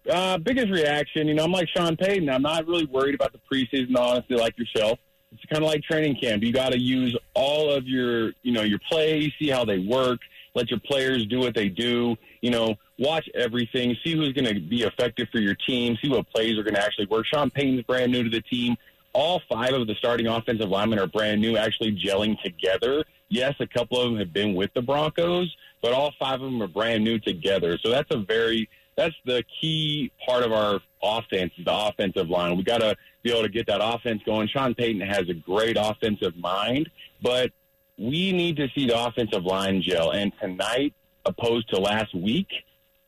uh, 0.10 0.38
biggest 0.40 0.70
reaction 0.72 1.28
you 1.28 1.34
know 1.36 1.44
i'm 1.44 1.52
like 1.52 1.70
sean 1.76 1.96
payton. 1.96 2.30
I'm 2.30 2.42
not 2.42 2.66
really 2.68 2.86
worried 2.86 3.16
about 3.16 3.34
the 3.34 3.40
preseason 3.52 3.96
honestly 3.98 4.36
like 4.36 4.58
yourself 4.58 5.00
it's 5.32 5.46
kind 5.46 5.64
of 5.64 5.70
like 5.70 5.84
training 5.84 6.16
camp. 6.16 6.44
You 6.44 6.52
got 6.52 6.72
to 6.72 6.80
use 6.80 7.18
all 7.34 7.72
of 7.72 7.88
your, 7.88 8.34
you 8.44 8.52
know, 8.52 8.64
your 8.64 8.80
plays, 8.90 9.32
see 9.40 9.50
how 9.50 9.64
they 9.64 9.80
work, 9.80 10.20
let 10.56 10.70
your 10.70 10.80
players 10.80 11.26
do 11.26 11.40
what 11.40 11.56
they 11.56 11.70
do. 11.70 12.18
You 12.42 12.52
know, 12.52 12.76
watch 13.00 13.30
everything, 13.34 13.96
see 14.04 14.16
who's 14.16 14.34
going 14.34 14.54
to 14.54 14.60
be 14.60 14.84
effective 14.84 15.30
for 15.32 15.40
your 15.40 15.56
team, 15.56 15.98
see 16.02 16.10
what 16.10 16.30
plays 16.30 16.58
are 16.58 16.64
going 16.64 16.76
to 16.76 16.84
actually 16.84 17.06
work. 17.08 17.26
Sean 17.26 17.50
Payton's 17.50 17.84
brand 17.84 18.12
new 18.12 18.24
to 18.24 18.30
the 18.30 18.42
team. 18.42 18.76
All 19.14 19.42
five 19.50 19.74
of 19.74 19.88
the 19.88 19.96
starting 19.96 20.28
offensive 20.28 20.70
linemen 20.70 21.00
are 21.00 21.08
brand 21.08 21.42
new, 21.42 21.58
actually 21.58 21.96
gelling 21.96 22.42
together. 22.42 23.04
Yes, 23.30 23.56
a 23.60 23.68
couple 23.68 24.00
of 24.00 24.10
them 24.10 24.20
have 24.20 24.34
been 24.34 24.56
with 24.56 24.74
the 24.74 24.82
Broncos, 24.82 25.54
but 25.82 25.94
all 25.94 26.14
five 26.20 26.36
of 26.36 26.52
them 26.52 26.62
are 26.62 26.68
brand 26.68 27.04
new 27.04 27.20
together. 27.20 27.78
So 27.78 27.90
that's 27.90 28.14
a 28.14 28.18
very 28.20 28.70
that's 28.96 29.16
the 29.26 29.44
key 29.60 30.12
part 30.26 30.44
of 30.44 30.52
our 30.52 30.80
offense, 31.02 31.52
the 31.64 31.74
offensive 31.74 32.30
line. 32.30 32.58
We 32.58 32.64
got 32.64 32.80
to 32.80 32.96
be 33.24 33.32
able 33.32 33.44
to 33.44 33.50
get 33.50 33.68
that 33.68 33.82
offense 33.82 34.22
going. 34.26 34.48
Sean 34.48 34.74
Payton 34.74 35.02
has 35.02 35.30
a 35.30 35.34
great 35.34 35.78
offensive 35.80 36.36
mind, 36.36 36.90
but 37.22 37.52
we 37.98 38.32
need 38.32 38.58
to 38.58 38.68
see 38.76 38.88
the 38.88 39.00
offensive 39.00 39.46
line 39.46 39.82
gel. 39.82 40.12
And 40.12 40.32
tonight, 40.42 40.94
opposed 41.26 41.70
to 41.70 41.80
last 41.80 42.14
week, 42.16 42.48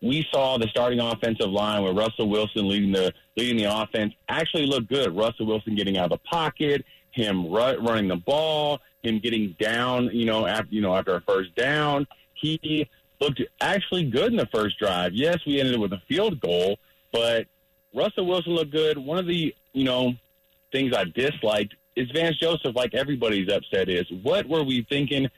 we 0.02 0.28
saw 0.32 0.58
the 0.58 0.67
starting 0.67 1.00
offensive 1.00 1.50
line 1.50 1.82
with 1.84 1.98
Russell 1.98 2.30
Wilson 2.30 2.67
leading 2.67 2.91
the 2.91 3.13
leading 3.38 3.58
the 3.58 3.74
offense 3.74 4.13
actually 4.28 4.65
look 4.65 4.88
good. 4.88 5.15
Russell 5.15 5.46
Wilson 5.46 5.76
getting 5.76 5.98
out 5.98 6.12
of 6.12 6.19
the 6.22 6.30
pocket, 6.30 6.86
him 7.12 7.50
running 7.50 8.10
the 8.10 8.17
ball, 8.17 8.80
him 9.02 9.19
getting 9.19 9.56
down, 9.60 10.10
you 10.12 10.26
know, 10.26 10.46
after 10.46 10.67
you 10.76 10.82
know 10.82 10.96
after 10.96 11.15
a 11.15 11.22
first 11.22 11.56
down. 11.56 12.06
He 12.34 12.89
looked 13.24 13.42
actually 13.62 14.04
good 14.10 14.32
in 14.32 14.38
the 14.38 14.50
first 14.54 14.78
drive. 14.78 15.14
Yes, 15.14 15.38
we 15.46 15.60
ended 15.60 15.80
with 15.80 15.94
a 15.94 16.02
field 16.08 16.40
goal, 16.40 16.78
but 17.12 17.48
Russell 17.94 18.26
Wilson 18.26 18.54
looked 18.54 18.72
good. 18.72 18.98
One 18.98 19.18
of 19.18 19.28
the, 19.28 19.56
you 19.74 19.84
know, 19.84 20.14
things 20.72 20.94
I 20.96 21.06
disliked 21.06 21.76
is 21.96 22.10
Vance 22.12 22.38
Joseph, 22.38 22.76
like 22.76 22.94
everybody's 22.94 23.52
upset 23.52 23.90
is. 23.90 24.06
What 24.24 24.48
were 24.48 24.64
we 24.64 24.86
thinking 24.90 25.30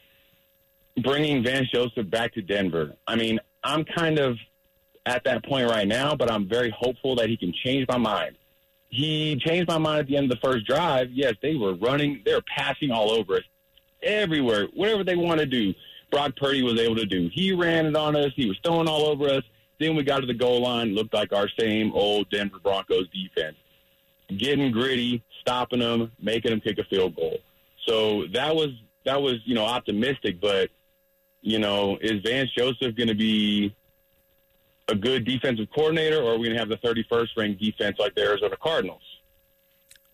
bringing 1.03 1.43
Vance 1.43 1.69
Joseph 1.71 2.09
back 2.09 2.33
to 2.33 2.41
Denver? 2.41 2.93
I 3.07 3.15
mean, 3.15 3.39
I'm 3.63 3.83
kind 3.83 4.19
of 4.19 4.37
at 5.05 5.23
that 5.25 5.45
point 5.45 5.69
right 5.69 5.87
now, 5.87 6.15
but 6.15 6.31
I'm 6.31 6.47
very 6.47 6.73
hopeful 6.75 7.15
that 7.17 7.29
he 7.29 7.37
can 7.37 7.53
change 7.53 7.85
my 7.87 7.97
mind. 7.97 8.35
He 8.89 9.35
changed 9.35 9.67
my 9.67 9.77
mind 9.77 9.99
at 9.99 10.07
the 10.07 10.15
end 10.15 10.31
of 10.31 10.39
the 10.39 10.47
first 10.47 10.65
drive. 10.65 11.11
Yes, 11.11 11.33
they 11.41 11.55
were 11.55 11.75
running, 11.75 12.21
they 12.25 12.33
were 12.33 12.43
passing 12.55 12.91
all 12.91 13.11
over 13.11 13.35
us, 13.35 13.43
everywhere, 14.01 14.67
whatever 14.73 15.03
they 15.03 15.15
want 15.15 15.39
to 15.41 15.45
do. 15.45 15.73
Brock 16.15 16.37
Purdy 16.37 16.63
was 16.63 16.79
able 16.79 16.95
to 16.95 17.05
do. 17.05 17.29
He 17.33 17.51
ran 17.51 17.85
it 17.87 17.95
on 17.97 18.15
us. 18.15 18.31
He 18.37 18.47
was 18.47 18.57
throwing 18.63 18.87
all 18.87 19.07
over 19.07 19.27
us. 19.27 19.43
Then 19.81 19.97
we 19.97 20.03
got 20.03 20.21
to 20.21 20.25
the 20.25 20.33
goal 20.33 20.61
line, 20.61 20.95
looked 20.95 21.13
like 21.13 21.33
our 21.33 21.49
same 21.59 21.91
old 21.91 22.29
Denver 22.29 22.59
Broncos 22.63 23.09
defense, 23.09 23.57
getting 24.37 24.71
gritty, 24.71 25.21
stopping 25.41 25.79
them, 25.79 26.13
making 26.17 26.51
them 26.51 26.61
kick 26.61 26.79
a 26.79 26.85
field 26.85 27.17
goal. 27.17 27.39
So 27.85 28.27
that 28.27 28.55
was 28.55 28.69
that 29.03 29.21
was 29.21 29.41
you 29.43 29.55
know 29.55 29.65
optimistic, 29.65 30.39
but 30.39 30.69
you 31.41 31.59
know 31.59 31.97
is 31.99 32.21
Vance 32.21 32.49
Joseph 32.57 32.95
going 32.95 33.09
to 33.09 33.13
be 33.13 33.75
a 34.87 34.95
good 34.95 35.25
defensive 35.25 35.67
coordinator, 35.75 36.21
or 36.21 36.35
are 36.35 36.37
we 36.37 36.47
going 36.47 36.53
to 36.53 36.59
have 36.59 36.69
the 36.69 36.77
31st 36.77 37.27
ranked 37.35 37.61
defense 37.61 37.99
like 37.99 38.15
the 38.15 38.21
Arizona 38.21 38.55
Cardinals? 38.63 39.01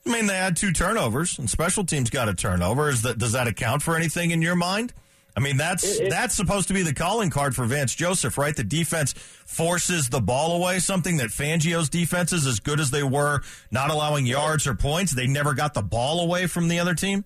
I 0.08 0.10
mean, 0.10 0.26
they 0.26 0.38
had 0.38 0.58
two 0.58 0.72
turnovers, 0.72 1.38
and 1.38 1.48
special 1.48 1.86
teams 1.86 2.10
got 2.10 2.28
a 2.28 2.34
turnover. 2.34 2.90
Is 2.90 3.04
that 3.04 3.20
does 3.20 3.34
that 3.34 3.46
account 3.46 3.84
for 3.84 3.96
anything 3.96 4.32
in 4.32 4.42
your 4.42 4.56
mind? 4.56 4.94
I 5.36 5.40
mean, 5.40 5.58
that's 5.58 5.84
it, 5.84 6.08
it, 6.08 6.10
that's 6.10 6.36
supposed 6.36 6.68
to 6.68 6.74
be 6.74 6.84
the 6.84 6.94
calling 6.94 7.30
card 7.30 7.56
for 7.56 7.66
Vance 7.66 7.96
Joseph, 7.96 8.38
right? 8.38 8.56
The 8.56 8.64
defense 8.64 9.14
forces 9.14 10.10
the 10.10 10.20
ball 10.20 10.58
away, 10.58 10.80
something 10.80 11.18
that 11.18 11.30
Fangio's 11.30 11.90
defenses, 11.90 12.46
as 12.46 12.60
good 12.60 12.80
as 12.80 12.92
they 12.92 13.04
were, 13.04 13.42
not 13.72 13.92
allowing 13.92 14.26
yards 14.26 14.68
or 14.68 14.76
points, 14.76 15.14
they 15.14 15.28
never 15.28 15.54
got 15.54 15.74
the 15.74 15.82
ball 15.82 16.20
away 16.22 16.48
from 16.48 16.68
the 16.68 16.80
other 16.80 16.94
team. 16.94 17.24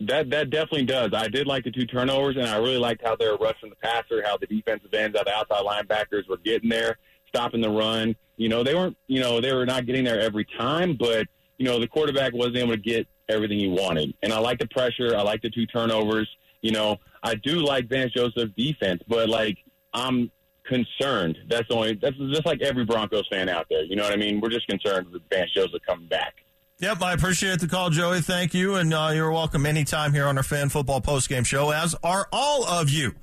That 0.00 0.30
that 0.30 0.48
definitely 0.48 0.86
does. 0.86 1.10
I 1.12 1.28
did 1.28 1.46
like 1.46 1.64
the 1.64 1.70
two 1.70 1.84
turnovers, 1.84 2.36
and 2.36 2.46
I 2.46 2.56
really 2.56 2.78
liked 2.78 3.04
how 3.04 3.16
they 3.16 3.28
were 3.28 3.36
rushing 3.36 3.68
the 3.68 3.76
passer, 3.76 4.22
how 4.24 4.38
the 4.38 4.46
defensive 4.46 4.94
ends, 4.94 5.14
how 5.14 5.24
the 5.24 5.34
outside 5.34 5.62
linebackers 5.62 6.26
were 6.26 6.38
getting 6.38 6.70
there, 6.70 6.96
stopping 7.28 7.60
the 7.60 7.68
run. 7.68 8.16
You 8.38 8.48
know, 8.48 8.64
they 8.64 8.74
weren't, 8.74 8.96
you 9.08 9.20
know, 9.20 9.42
they 9.42 9.52
were 9.52 9.66
not 9.66 9.84
getting 9.84 10.04
there 10.04 10.18
every 10.18 10.46
time, 10.56 10.96
but 10.98 11.26
you 11.58 11.66
know, 11.66 11.78
the 11.78 11.86
quarterback 11.86 12.32
wasn't 12.32 12.56
able 12.56 12.70
to 12.70 12.78
get 12.78 13.06
everything 13.30 13.58
he 13.58 13.68
wanted. 13.68 14.14
And 14.22 14.32
I 14.32 14.38
like 14.38 14.58
the 14.58 14.68
pressure. 14.68 15.16
I 15.16 15.22
like 15.22 15.42
the 15.42 15.50
two 15.50 15.66
turnovers. 15.66 16.28
You 16.62 16.72
know, 16.72 16.96
I 17.22 17.34
do 17.36 17.60
like 17.60 17.88
Vance 17.88 18.12
Joseph's 18.12 18.52
defense, 18.56 19.02
but 19.08 19.28
like 19.28 19.56
I'm 19.94 20.30
concerned. 20.64 21.38
That's 21.48 21.68
only. 21.70 21.94
That's 21.94 22.16
just 22.16 22.46
like 22.46 22.62
every 22.62 22.84
Broncos 22.84 23.26
fan 23.30 23.48
out 23.48 23.66
there. 23.70 23.84
You 23.84 23.96
know 23.96 24.04
what 24.04 24.12
I 24.12 24.16
mean? 24.16 24.40
We're 24.40 24.50
just 24.50 24.68
concerned 24.68 25.08
with 25.10 25.22
Vance 25.30 25.52
Joseph 25.52 25.82
coming 25.86 26.06
back. 26.06 26.34
Yep, 26.78 27.02
I 27.02 27.12
appreciate 27.12 27.60
the 27.60 27.68
call, 27.68 27.90
Joey. 27.90 28.22
Thank 28.22 28.54
you, 28.54 28.76
and 28.76 28.94
uh, 28.94 29.10
you're 29.12 29.30
welcome 29.30 29.66
anytime 29.66 30.14
here 30.14 30.26
on 30.26 30.38
our 30.38 30.42
fan 30.42 30.70
football 30.70 31.02
postgame 31.02 31.44
show, 31.44 31.70
as 31.70 31.94
are 32.02 32.26
all 32.32 32.64
of 32.64 32.88
you. 32.88 33.14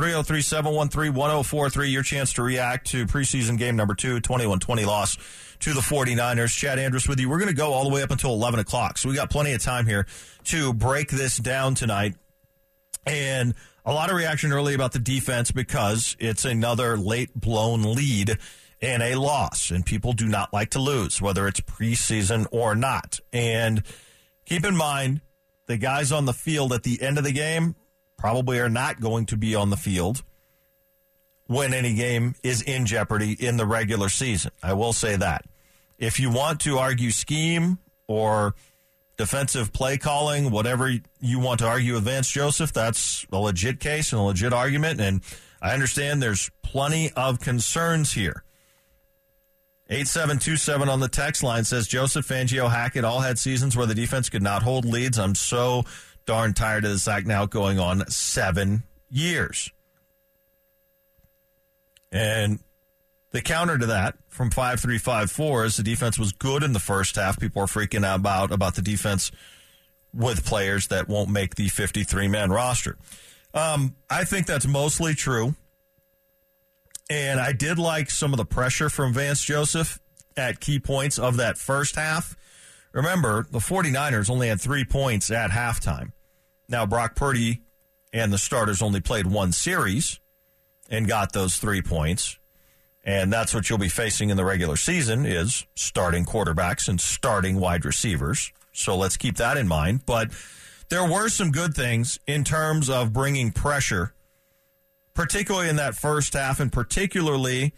303 0.00 0.40
713 0.40 1.12
1043. 1.12 1.88
Your 1.90 2.02
chance 2.02 2.32
to 2.32 2.42
react 2.42 2.86
to 2.92 3.04
preseason 3.04 3.58
game 3.58 3.76
number 3.76 3.94
two, 3.94 4.18
21 4.18 4.58
20 4.58 4.84
loss 4.86 5.18
to 5.58 5.74
the 5.74 5.80
49ers. 5.80 6.56
Chad 6.56 6.78
Andrus 6.78 7.06
with 7.06 7.20
you. 7.20 7.28
We're 7.28 7.38
going 7.38 7.50
to 7.50 7.54
go 7.54 7.74
all 7.74 7.84
the 7.84 7.94
way 7.94 8.02
up 8.02 8.10
until 8.10 8.32
11 8.32 8.60
o'clock. 8.60 8.96
So 8.96 9.10
we 9.10 9.14
got 9.14 9.28
plenty 9.28 9.52
of 9.52 9.60
time 9.60 9.86
here 9.86 10.06
to 10.44 10.72
break 10.72 11.10
this 11.10 11.36
down 11.36 11.74
tonight. 11.74 12.14
And 13.04 13.54
a 13.84 13.92
lot 13.92 14.08
of 14.08 14.16
reaction 14.16 14.52
early 14.52 14.72
about 14.72 14.92
the 14.92 15.00
defense 15.00 15.50
because 15.50 16.16
it's 16.18 16.46
another 16.46 16.96
late 16.96 17.38
blown 17.38 17.82
lead 17.82 18.38
and 18.80 19.02
a 19.02 19.16
loss. 19.16 19.70
And 19.70 19.84
people 19.84 20.14
do 20.14 20.28
not 20.28 20.50
like 20.50 20.70
to 20.70 20.78
lose, 20.78 21.20
whether 21.20 21.46
it's 21.46 21.60
preseason 21.60 22.46
or 22.50 22.74
not. 22.74 23.20
And 23.34 23.82
keep 24.46 24.64
in 24.64 24.76
mind, 24.76 25.20
the 25.66 25.76
guys 25.76 26.10
on 26.10 26.24
the 26.24 26.32
field 26.32 26.72
at 26.72 26.84
the 26.84 27.02
end 27.02 27.18
of 27.18 27.24
the 27.24 27.32
game 27.32 27.76
probably 28.20 28.58
are 28.58 28.68
not 28.68 29.00
going 29.00 29.24
to 29.26 29.36
be 29.36 29.54
on 29.54 29.70
the 29.70 29.76
field 29.76 30.22
when 31.46 31.72
any 31.72 31.94
game 31.94 32.34
is 32.42 32.62
in 32.62 32.84
jeopardy 32.86 33.32
in 33.32 33.56
the 33.56 33.66
regular 33.66 34.08
season. 34.08 34.52
I 34.62 34.74
will 34.74 34.92
say 34.92 35.16
that. 35.16 35.46
If 35.98 36.20
you 36.20 36.30
want 36.30 36.60
to 36.60 36.78
argue 36.78 37.10
scheme 37.10 37.78
or 38.06 38.54
defensive 39.16 39.72
play 39.72 39.96
calling, 39.96 40.50
whatever 40.50 40.92
you 41.20 41.40
want 41.40 41.60
to 41.60 41.66
argue 41.66 41.94
with 41.94 42.04
Vance 42.04 42.30
Joseph, 42.30 42.72
that's 42.72 43.26
a 43.32 43.38
legit 43.38 43.80
case 43.80 44.12
and 44.12 44.20
a 44.20 44.24
legit 44.24 44.52
argument. 44.52 45.00
And 45.00 45.22
I 45.62 45.72
understand 45.72 46.22
there's 46.22 46.50
plenty 46.62 47.10
of 47.12 47.40
concerns 47.40 48.12
here. 48.12 48.44
8727 49.88 50.88
on 50.88 51.00
the 51.00 51.08
text 51.08 51.42
line 51.42 51.64
says 51.64 51.88
Joseph 51.88 52.28
Fangio 52.28 52.70
Hackett 52.70 53.04
all 53.04 53.20
had 53.20 53.40
seasons 53.40 53.76
where 53.76 53.86
the 53.86 53.94
defense 53.94 54.28
could 54.28 54.42
not 54.42 54.62
hold 54.62 54.84
leads. 54.84 55.18
I'm 55.18 55.34
so 55.34 55.84
darn 56.26 56.54
tired 56.54 56.84
of 56.84 56.90
this 56.92 57.08
act 57.08 57.26
now 57.26 57.46
going 57.46 57.78
on 57.78 58.08
seven 58.10 58.84
years. 59.10 59.70
And 62.12 62.60
the 63.30 63.40
counter 63.40 63.78
to 63.78 63.86
that 63.86 64.16
from 64.28 64.50
5354 64.50 65.64
is 65.64 65.76
the 65.76 65.82
defense 65.82 66.18
was 66.18 66.32
good 66.32 66.62
in 66.62 66.72
the 66.72 66.80
first 66.80 67.16
half. 67.16 67.38
People 67.38 67.62
are 67.62 67.66
freaking 67.66 68.04
out 68.04 68.20
about, 68.20 68.50
about 68.50 68.74
the 68.74 68.82
defense 68.82 69.30
with 70.12 70.44
players 70.44 70.88
that 70.88 71.08
won't 71.08 71.30
make 71.30 71.54
the 71.54 71.68
53 71.68 72.28
man 72.28 72.50
roster. 72.50 72.96
Um, 73.54 73.94
I 74.08 74.24
think 74.24 74.46
that's 74.46 74.66
mostly 74.66 75.14
true. 75.14 75.54
And 77.08 77.40
I 77.40 77.52
did 77.52 77.78
like 77.78 78.10
some 78.10 78.32
of 78.32 78.36
the 78.36 78.44
pressure 78.44 78.88
from 78.88 79.12
Vance 79.12 79.42
Joseph 79.42 79.98
at 80.36 80.60
key 80.60 80.78
points 80.78 81.18
of 81.18 81.36
that 81.38 81.58
first 81.58 81.96
half. 81.96 82.36
Remember, 82.92 83.46
the 83.50 83.58
49ers 83.58 84.30
only 84.30 84.48
had 84.48 84.60
three 84.60 84.84
points 84.84 85.30
at 85.30 85.50
halftime. 85.50 86.12
Now, 86.68 86.86
Brock 86.86 87.14
Purdy 87.14 87.62
and 88.12 88.32
the 88.32 88.38
starters 88.38 88.82
only 88.82 89.00
played 89.00 89.26
one 89.26 89.52
series 89.52 90.18
and 90.88 91.06
got 91.06 91.32
those 91.32 91.56
three 91.56 91.82
points. 91.82 92.38
And 93.04 93.32
that's 93.32 93.54
what 93.54 93.70
you'll 93.70 93.78
be 93.78 93.88
facing 93.88 94.30
in 94.30 94.36
the 94.36 94.44
regular 94.44 94.76
season 94.76 95.24
is 95.24 95.64
starting 95.74 96.24
quarterbacks 96.24 96.88
and 96.88 97.00
starting 97.00 97.58
wide 97.58 97.84
receivers. 97.84 98.52
So 98.72 98.96
let's 98.96 99.16
keep 99.16 99.36
that 99.36 99.56
in 99.56 99.68
mind. 99.68 100.04
But 100.04 100.30
there 100.90 101.08
were 101.08 101.28
some 101.28 101.50
good 101.50 101.74
things 101.74 102.18
in 102.26 102.44
terms 102.44 102.90
of 102.90 103.12
bringing 103.12 103.52
pressure 103.52 104.12
particularly 105.14 105.68
in 105.68 105.76
that 105.76 105.94
first 105.94 106.32
half, 106.32 106.60
and 106.60 106.72
particularly 106.72 107.74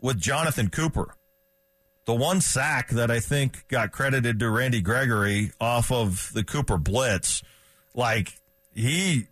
with 0.00 0.18
Jonathan 0.18 0.68
Cooper. 0.68 1.14
The 2.04 2.14
one 2.14 2.40
sack 2.40 2.90
that 2.90 3.10
I 3.10 3.20
think 3.20 3.66
got 3.68 3.92
credited 3.92 4.38
to 4.40 4.50
Randy 4.50 4.80
Gregory 4.80 5.52
off 5.60 5.92
of 5.92 6.30
the 6.34 6.42
Cooper 6.42 6.76
blitz, 6.76 7.42
like 7.94 8.32
he, 8.74 9.28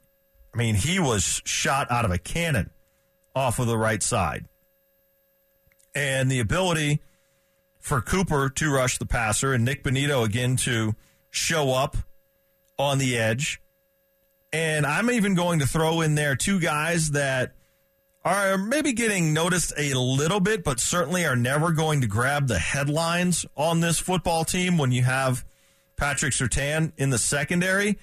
I 0.55 0.57
mean, 0.57 0.77
he 0.77 0.99
was 1.01 1.43
shot 1.45 1.91
out 1.91 2.05
of 2.05 2.13
a 2.13 2.19
cannon 2.19 2.71
off 3.35 3.59
of 3.59 3.67
the 3.67 3.79
right 3.79 4.03
side. 4.03 4.47
And 5.95 6.31
the 6.31 6.39
ability 6.39 7.01
for 7.81 8.01
Cooper 8.01 8.49
to 8.49 8.73
rush 8.73 8.99
the 8.99 9.07
passer 9.07 9.53
and 9.53 9.65
Nik 9.65 9.83
Bonitto 9.83 10.25
again 10.25 10.55
to 10.59 10.95
show 11.31 11.73
up 11.73 11.97
on 12.79 12.99
the 12.99 13.19
edge 13.19 13.61
and 14.53 14.85
I'm 14.85 15.11
even 15.11 15.35
going 15.35 15.61
to 15.61 15.67
throw 15.67 16.01
in 16.01 16.15
there 16.15 16.35
two 16.35 16.59
guys 16.59 17.13
that 17.13 17.53
are 18.25 18.59
maybe 18.59 18.93
getting 18.93 19.33
noticed 19.33 19.73
a 19.79 19.95
little 19.95 20.41
bit, 20.41 20.63
but 20.63 20.79
certainly 20.79 21.25
are 21.25 21.37
never 21.37 21.73
going 21.73 22.03
to 22.03 22.07
grab 22.07 22.49
the 22.49 22.59
headlines 22.59 23.47
on 23.57 23.81
this 23.81 23.99
football 23.99 24.45
team 24.45 24.77
when 24.77 24.93
you 24.93 25.03
have 25.03 25.45
Patrick 25.97 26.33
Surtain 26.33 26.93
in 26.97 27.11
the 27.11 27.19
secondary. 27.19 27.99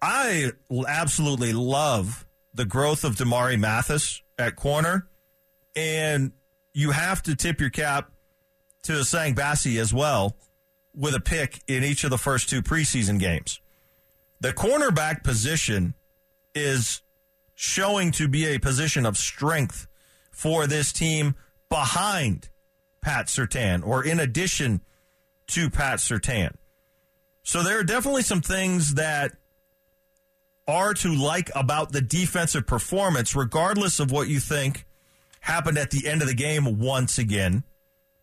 I 0.00 0.52
absolutely 0.86 1.52
love 1.52 2.26
the 2.52 2.64
growth 2.64 3.04
of 3.04 3.16
Damari 3.16 3.58
Mathis 3.58 4.22
at 4.38 4.56
corner. 4.56 5.06
And 5.74 6.32
you 6.74 6.90
have 6.90 7.22
to 7.22 7.34
tip 7.34 7.60
your 7.60 7.70
cap 7.70 8.10
to 8.82 9.04
Sang 9.04 9.34
Bassey 9.34 9.80
as 9.80 9.94
well 9.94 10.36
with 10.94 11.14
a 11.14 11.20
pick 11.20 11.62
in 11.66 11.84
each 11.84 12.04
of 12.04 12.10
the 12.10 12.18
first 12.18 12.50
two 12.50 12.60
preseason 12.62 13.18
games. 13.18 13.60
The 14.40 14.52
cornerback 14.52 15.22
position 15.22 15.94
is 16.54 17.00
showing 17.54 18.10
to 18.12 18.28
be 18.28 18.46
a 18.46 18.58
position 18.58 19.06
of 19.06 19.16
strength 19.16 19.86
for 20.30 20.66
this 20.66 20.92
team 20.92 21.34
behind 21.68 22.48
Pat 23.00 23.26
Surtain 23.26 23.86
or 23.86 24.04
in 24.04 24.20
addition 24.20 24.80
to 25.48 25.68
Pat 25.70 25.98
Surtain. 25.98 26.54
So 27.42 27.62
there 27.62 27.78
are 27.78 27.84
definitely 27.84 28.22
some 28.22 28.40
things 28.40 28.94
that 28.94 29.32
are 30.68 30.94
to 30.94 31.14
like 31.14 31.50
about 31.54 31.92
the 31.92 32.00
defensive 32.00 32.66
performance, 32.66 33.34
regardless 33.34 33.98
of 34.00 34.10
what 34.10 34.28
you 34.28 34.38
think 34.38 34.86
happened 35.40 35.76
at 35.76 35.90
the 35.90 36.06
end 36.06 36.22
of 36.22 36.28
the 36.28 36.34
game 36.34 36.78
once 36.78 37.18
again 37.18 37.64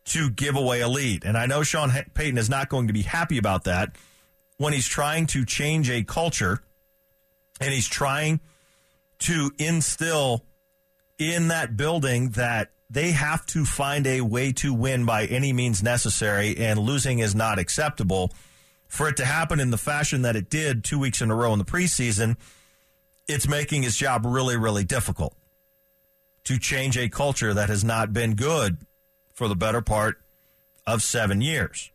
to 0.06 0.30
give 0.30 0.56
away 0.56 0.80
a 0.82 0.88
lead. 0.88 1.26
And 1.26 1.38
I 1.38 1.46
know 1.46 1.64
Sean 1.64 1.92
Payton 2.14 2.38
is 2.38 2.50
not 2.50 2.70
going 2.70 2.88
to 2.88 2.94
be 2.94 3.02
happy 3.02 3.38
about 3.38 3.66
that 3.66 3.96
when 4.58 4.74
he's 4.74 4.88
trying 4.88 5.28
to 5.28 5.46
change 5.46 5.90
a 5.90 6.04
culture 6.04 6.62
and 7.60 7.74
he's 7.74 7.88
trying 7.88 8.40
to 9.20 9.52
instill 9.58 10.46
in 11.18 11.50
that 11.50 11.76
building 11.76 12.30
that 12.32 12.72
they 12.90 13.12
have 13.12 13.46
to 13.48 13.66
find 13.66 14.08
a 14.08 14.22
way 14.22 14.52
to 14.54 14.74
win 14.74 15.06
by 15.06 15.26
any 15.26 15.54
means 15.54 15.84
necessary, 15.84 16.58
and 16.58 16.80
losing 16.80 17.20
is 17.20 17.36
not 17.36 17.60
acceptable. 17.60 18.32
For 18.88 19.08
it 19.08 19.18
to 19.18 19.26
happen 19.26 19.60
in 19.60 19.70
the 19.70 19.78
fashion 19.78 20.24
that 20.24 20.36
it 20.36 20.50
did 20.50 20.84
two 20.84 20.98
weeks 20.98 21.22
in 21.22 21.30
a 21.30 21.36
row 21.36 21.54
in 21.54 21.60
the 21.60 21.66
preseason, 21.66 22.38
it's 23.28 23.48
making 23.48 23.84
his 23.84 23.96
job 23.96 24.26
really, 24.26 24.58
really 24.58 24.84
difficult 24.84 25.36
to 26.46 26.58
change 26.58 26.98
a 26.98 27.10
culture 27.10 27.54
that 27.54 27.70
has 27.70 27.84
not 27.84 28.12
been 28.12 28.36
good 28.36 28.78
for 29.34 29.48
the 29.48 29.56
better 29.56 29.82
part 29.82 30.20
of 30.88 31.04
seven 31.04 31.42
years. 31.42 31.92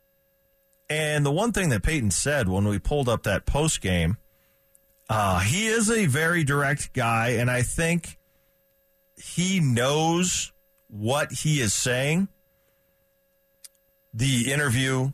And 0.88 1.26
the 1.26 1.32
one 1.32 1.50
thing 1.50 1.70
that 1.70 1.82
Payton 1.82 2.12
said 2.12 2.48
when 2.48 2.68
we 2.68 2.78
pulled 2.78 3.08
up 3.08 3.24
that 3.24 3.46
post 3.46 3.80
game, 3.80 4.18
uh, 5.08 5.40
he 5.40 5.66
is 5.66 5.90
a 5.90 6.06
very 6.06 6.44
direct 6.44 6.92
guy, 6.92 7.30
and 7.30 7.50
I 7.50 7.62
think 7.62 8.18
he 9.16 9.60
knows 9.60 10.52
what 10.88 11.32
he 11.32 11.60
is 11.60 11.74
saying. 11.74 12.28
The 14.12 14.52
interview 14.52 15.12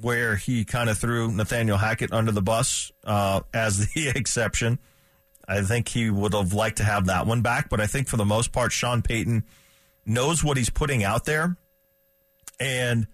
where 0.00 0.36
he 0.36 0.64
kind 0.64 0.88
of 0.88 0.98
threw 0.98 1.30
Nathaniel 1.30 1.76
Hackett 1.76 2.12
under 2.12 2.32
the 2.32 2.42
bus 2.42 2.92
uh, 3.04 3.40
as 3.52 3.88
the 3.88 4.08
exception. 4.14 4.78
I 5.46 5.62
think 5.62 5.88
he 5.88 6.08
would 6.08 6.32
have 6.34 6.52
liked 6.52 6.78
to 6.78 6.84
have 6.84 7.06
that 7.06 7.26
one 7.26 7.42
back, 7.42 7.68
but 7.68 7.80
I 7.80 7.86
think 7.86 8.08
for 8.08 8.16
the 8.16 8.24
most 8.24 8.52
part, 8.52 8.72
Sean 8.72 9.02
Payton 9.02 9.44
knows 10.06 10.42
what 10.42 10.56
he's 10.56 10.70
putting 10.70 11.04
out 11.04 11.24
there. 11.24 11.56
And 12.58 13.06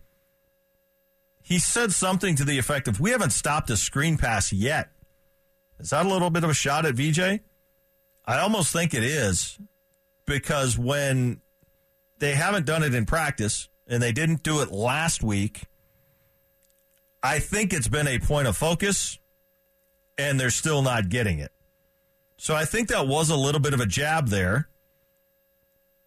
he 1.43 1.59
said 1.59 1.93
something 1.93 2.37
to 2.37 2.45
the 2.45 2.59
effect 2.59 2.87
of, 2.87 3.01
We 3.01 3.11
haven't 3.11 3.31
stopped 3.31 3.71
a 3.71 3.77
screen 3.77 4.19
pass 4.19 4.53
yet. 4.53 4.91
Is 5.81 5.91
that 5.91 6.07
a 6.07 6.09
little 6.09 6.31
bit 6.31 6.45
of 6.45 6.51
a 6.51 6.55
shot 6.55 6.87
at 6.87 6.95
VJ? 6.95 7.41
I 8.25 8.39
almost 8.39 8.73
think 8.73 8.95
it 8.95 9.05
is 9.05 9.59
because 10.27 10.77
when 10.79 11.41
they 12.19 12.35
haven't 12.35 12.67
done 12.67 12.83
it 12.83 12.95
in 12.95 13.07
practice 13.07 13.69
and 13.87 14.03
they 14.03 14.13
didn't 14.13 14.43
do 14.43 14.61
it 14.61 14.71
last 14.71 15.23
week, 15.23 15.63
I 17.23 17.39
think 17.39 17.73
it's 17.73 17.89
been 17.89 18.07
a 18.07 18.19
point 18.19 18.49
of 18.49 18.57
focus 18.57 19.19
and 20.17 20.39
they're 20.39 20.51
still 20.51 20.83
not 20.83 21.09
getting 21.09 21.39
it. 21.39 21.53
So 22.37 22.55
I 22.55 22.65
think 22.65 22.89
that 22.89 23.07
was 23.07 23.31
a 23.31 23.37
little 23.37 23.61
bit 23.61 23.75
of 23.75 23.81
a 23.81 23.87
jab 23.87 24.29
there. 24.29 24.69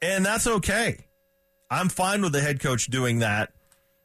And 0.01 0.25
that's 0.25 0.47
okay. 0.47 1.05
I'm 1.69 1.89
fine 1.89 2.21
with 2.21 2.33
the 2.33 2.41
head 2.41 2.59
coach 2.59 2.87
doing 2.87 3.19
that 3.19 3.51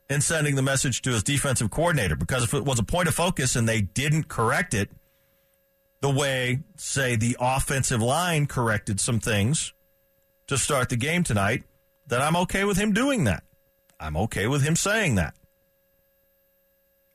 and 0.08 0.22
sending 0.22 0.54
the 0.54 0.62
message 0.62 1.02
to 1.02 1.10
his 1.10 1.22
defensive 1.22 1.70
coordinator 1.70 2.16
because 2.16 2.44
if 2.44 2.54
it 2.54 2.64
was 2.64 2.78
a 2.78 2.84
point 2.84 3.08
of 3.08 3.14
focus 3.14 3.56
and 3.56 3.68
they 3.68 3.80
didn't 3.80 4.28
correct 4.28 4.72
it 4.72 4.90
the 6.00 6.10
way, 6.10 6.60
say, 6.76 7.16
the 7.16 7.36
offensive 7.40 8.02
line 8.02 8.46
corrected 8.46 9.00
some 9.00 9.20
things 9.20 9.72
to 10.46 10.58
start 10.58 10.88
the 10.88 10.96
game 10.96 11.22
tonight, 11.22 11.64
then 12.06 12.22
I'm 12.22 12.36
okay 12.36 12.64
with 12.64 12.76
him 12.76 12.92
doing 12.92 13.24
that. 13.24 13.42
I'm 13.98 14.16
okay 14.16 14.46
with 14.46 14.62
him 14.62 14.76
saying 14.76 15.16
that. 15.16 15.34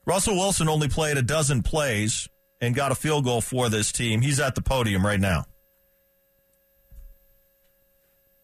Russell 0.05 0.35
Wilson 0.35 0.67
only 0.67 0.89
played 0.89 1.17
a 1.17 1.21
dozen 1.21 1.61
plays 1.61 2.27
and 2.59 2.75
got 2.75 2.91
a 2.91 2.95
field 2.95 3.23
goal 3.23 3.41
for 3.41 3.69
this 3.69 3.91
team. 3.91 4.21
He's 4.21 4.39
at 4.39 4.55
the 4.55 4.61
podium 4.61 5.05
right 5.05 5.19
now. 5.19 5.45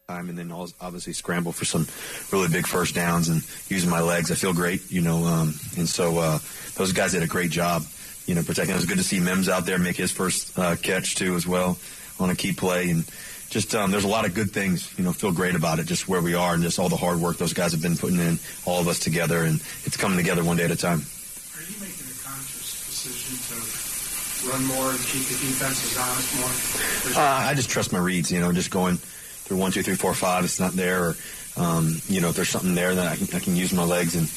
time, 0.08 0.30
and 0.30 0.38
then 0.38 0.54
obviously 0.80 1.12
scramble 1.12 1.52
for 1.52 1.66
some 1.66 1.86
really 2.32 2.48
big 2.48 2.66
first 2.66 2.96
downs 2.96 3.28
and 3.28 3.42
using 3.70 3.90
my 3.90 4.00
legs. 4.00 4.32
I 4.32 4.36
feel 4.36 4.54
great, 4.54 4.90
you 4.90 5.02
know. 5.02 5.26
Um, 5.26 5.54
and 5.76 5.88
so 5.88 6.18
uh, 6.18 6.40
those 6.76 6.94
guys 6.94 7.12
did 7.12 7.24
a 7.24 7.28
great 7.28 7.52
job, 7.52 7.84
you 8.28 8.36
know, 8.36 8.44
protecting. 8.44 8.76
It 8.76 8.78
was 8.78 8.86
good 8.86 8.98
to 8.98 9.04
see 9.04 9.20
Mims 9.20 9.50
out 9.50 9.66
there 9.66 9.80
make 9.80 9.96
his 9.96 10.12
first 10.12 10.58
uh, 10.60 10.76
catch 10.76 11.16
too, 11.16 11.34
as 11.36 11.48
well, 11.48 11.80
on 12.20 12.30
a 12.30 12.36
key 12.36 12.52
play. 12.52 12.92
And 12.92 13.10
just 13.50 13.74
um, 13.74 13.90
there's 13.90 14.04
a 14.04 14.10
lot 14.10 14.26
of 14.26 14.36
good 14.36 14.52
things, 14.52 14.94
you 14.98 15.04
know. 15.04 15.14
Feel 15.14 15.32
great 15.32 15.56
about 15.56 15.80
it, 15.80 15.86
just 15.86 16.08
where 16.08 16.22
we 16.22 16.36
are, 16.36 16.54
and 16.54 16.62
just 16.62 16.78
all 16.78 16.90
the 16.90 16.98
hard 16.98 17.20
work 17.20 17.38
those 17.38 17.54
guys 17.54 17.72
have 17.72 17.82
been 17.82 17.96
putting 17.96 18.20
in, 18.20 18.38
all 18.66 18.82
of 18.82 18.88
us 18.88 19.00
together, 19.00 19.44
and 19.44 19.62
it's 19.86 19.98
coming 19.98 20.18
together 20.18 20.44
one 20.44 20.58
day 20.58 20.66
at 20.66 20.72
a 20.72 20.76
time. 20.76 21.00
Are 21.00 21.64
you 21.64 21.80
making 21.80 22.06
a 22.12 22.20
conscious 22.22 22.86
decision 22.86 23.40
to 23.48 24.52
run 24.52 24.66
more 24.66 24.92
and 24.92 25.00
keep 25.00 25.24
the 25.24 25.40
defenses 25.40 25.98
honest 25.98 27.16
more? 27.16 27.24
Uh, 27.24 27.48
I 27.48 27.54
just 27.54 27.70
trust 27.70 27.94
my 27.94 28.00
reads, 28.00 28.30
you 28.30 28.42
know, 28.42 28.52
just 28.52 28.70
going 28.70 28.98
through 28.98 29.58
one, 29.58 29.72
two, 29.72 29.82
three, 29.82 29.96
four, 29.96 30.14
five, 30.14 30.44
it's 30.44 30.60
not 30.60 30.74
there, 30.74 31.06
or 31.06 31.16
um, 31.56 32.02
you 32.10 32.20
know, 32.20 32.30
if 32.30 32.36
there's 32.36 32.50
something 32.50 32.76
there, 32.76 32.94
then 32.94 33.08
I 33.08 33.16
can, 33.16 33.34
I 33.34 33.40
can 33.40 33.56
use 33.56 33.72
my 33.72 33.86
legs, 33.86 34.14
and 34.16 34.28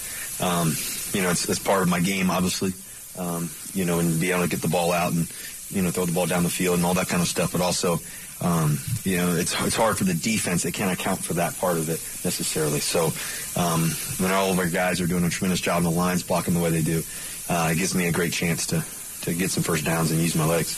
um, 0.41 0.73
you 1.13 1.23
know, 1.23 1.31
it's, 1.31 1.49
it's 1.49 1.59
part 1.59 1.83
of 1.83 1.89
my 1.89 1.99
game, 1.99 2.31
obviously. 2.31 2.73
Um, 3.21 3.51
you 3.75 3.85
know, 3.85 3.99
and 3.99 4.19
be 4.19 4.31
able 4.31 4.43
to 4.45 4.49
get 4.49 4.63
the 4.63 4.69
ball 4.69 4.93
out 4.93 5.13
and 5.13 5.31
you 5.71 5.83
know 5.83 5.91
throw 5.91 6.07
the 6.07 6.13
ball 6.13 6.27
down 6.27 6.43
the 6.43 6.49
field 6.49 6.77
and 6.77 6.87
all 6.87 6.95
that 6.95 7.09
kind 7.09 7.23
of 7.23 7.29
stuff, 7.29 7.53
but 7.53 7.61
also. 7.61 8.01
Um, 8.43 8.79
you 9.05 9.19
know, 9.19 9.37
it's 9.37 9.53
it's 9.61 9.77
hard 9.77 9.99
for 9.99 10.05
the 10.05 10.15
defense. 10.15 10.63
They 10.63 10.73
can't 10.73 10.91
account 10.91 11.23
for 11.23 11.35
that 11.35 11.59
part 11.59 11.77
of 11.77 11.91
it 11.91 12.01
necessarily. 12.25 12.81
So, 12.81 13.13
um, 13.55 13.91
when 14.17 14.33
all 14.33 14.51
of 14.51 14.59
our 14.59 14.67
guys 14.67 14.99
are 15.03 15.07
doing 15.07 15.25
a 15.25 15.29
tremendous 15.29 15.61
job 15.61 15.77
in 15.77 15.85
the 15.85 15.91
lines, 15.91 16.23
blocking 16.23 16.55
the 16.55 16.61
way 16.61 16.71
they 16.71 16.81
do, 16.81 17.03
uh, 17.51 17.69
it 17.71 17.77
gives 17.77 17.95
me 17.95 18.09
a 18.09 18.13
great 18.13 18.33
chance 18.33 18.65
to 18.69 18.83
to 19.29 19.35
get 19.35 19.51
some 19.51 19.63
first 19.63 19.85
downs 19.85 20.11
and 20.11 20.21
use 20.21 20.35
my 20.35 20.47
legs. 20.47 20.73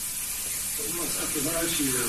After 1.22 1.40
last 1.54 1.78
year, 1.78 2.02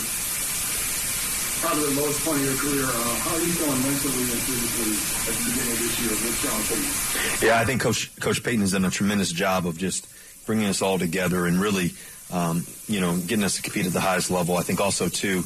probably 1.61 1.93
the 1.93 2.01
lowest 2.01 2.25
point 2.25 2.39
of 2.39 2.45
your 2.45 2.57
career. 2.57 2.85
Uh, 2.85 3.13
how 3.21 3.35
are 3.35 3.39
you 3.39 3.53
feeling 3.53 3.81
mentally 3.85 4.25
and 4.33 4.41
physically 4.41 4.97
at 5.29 5.33
the 5.37 5.43
beginning 5.53 5.73
of 5.73 5.79
this 5.79 5.95
year 6.01 6.09
with 6.17 6.35
Sean 6.41 6.61
Payton? 6.65 7.47
Yeah, 7.47 7.59
I 7.59 7.65
think 7.65 7.81
Coach 7.81 8.15
Coach 8.19 8.43
Payton 8.43 8.61
has 8.61 8.71
done 8.71 8.85
a 8.85 8.89
tremendous 8.89 9.31
job 9.31 9.67
of 9.67 9.77
just 9.77 10.07
bringing 10.45 10.67
us 10.67 10.81
all 10.81 10.99
together 10.99 11.45
and 11.47 11.59
really, 11.59 11.91
um, 12.31 12.65
you 12.87 13.01
know, 13.01 13.17
getting 13.17 13.43
us 13.43 13.55
to 13.55 13.61
compete 13.61 13.85
at 13.85 13.93
the 13.93 14.01
highest 14.01 14.31
level. 14.31 14.57
I 14.57 14.61
think 14.61 14.79
also 14.79 15.07
too, 15.07 15.43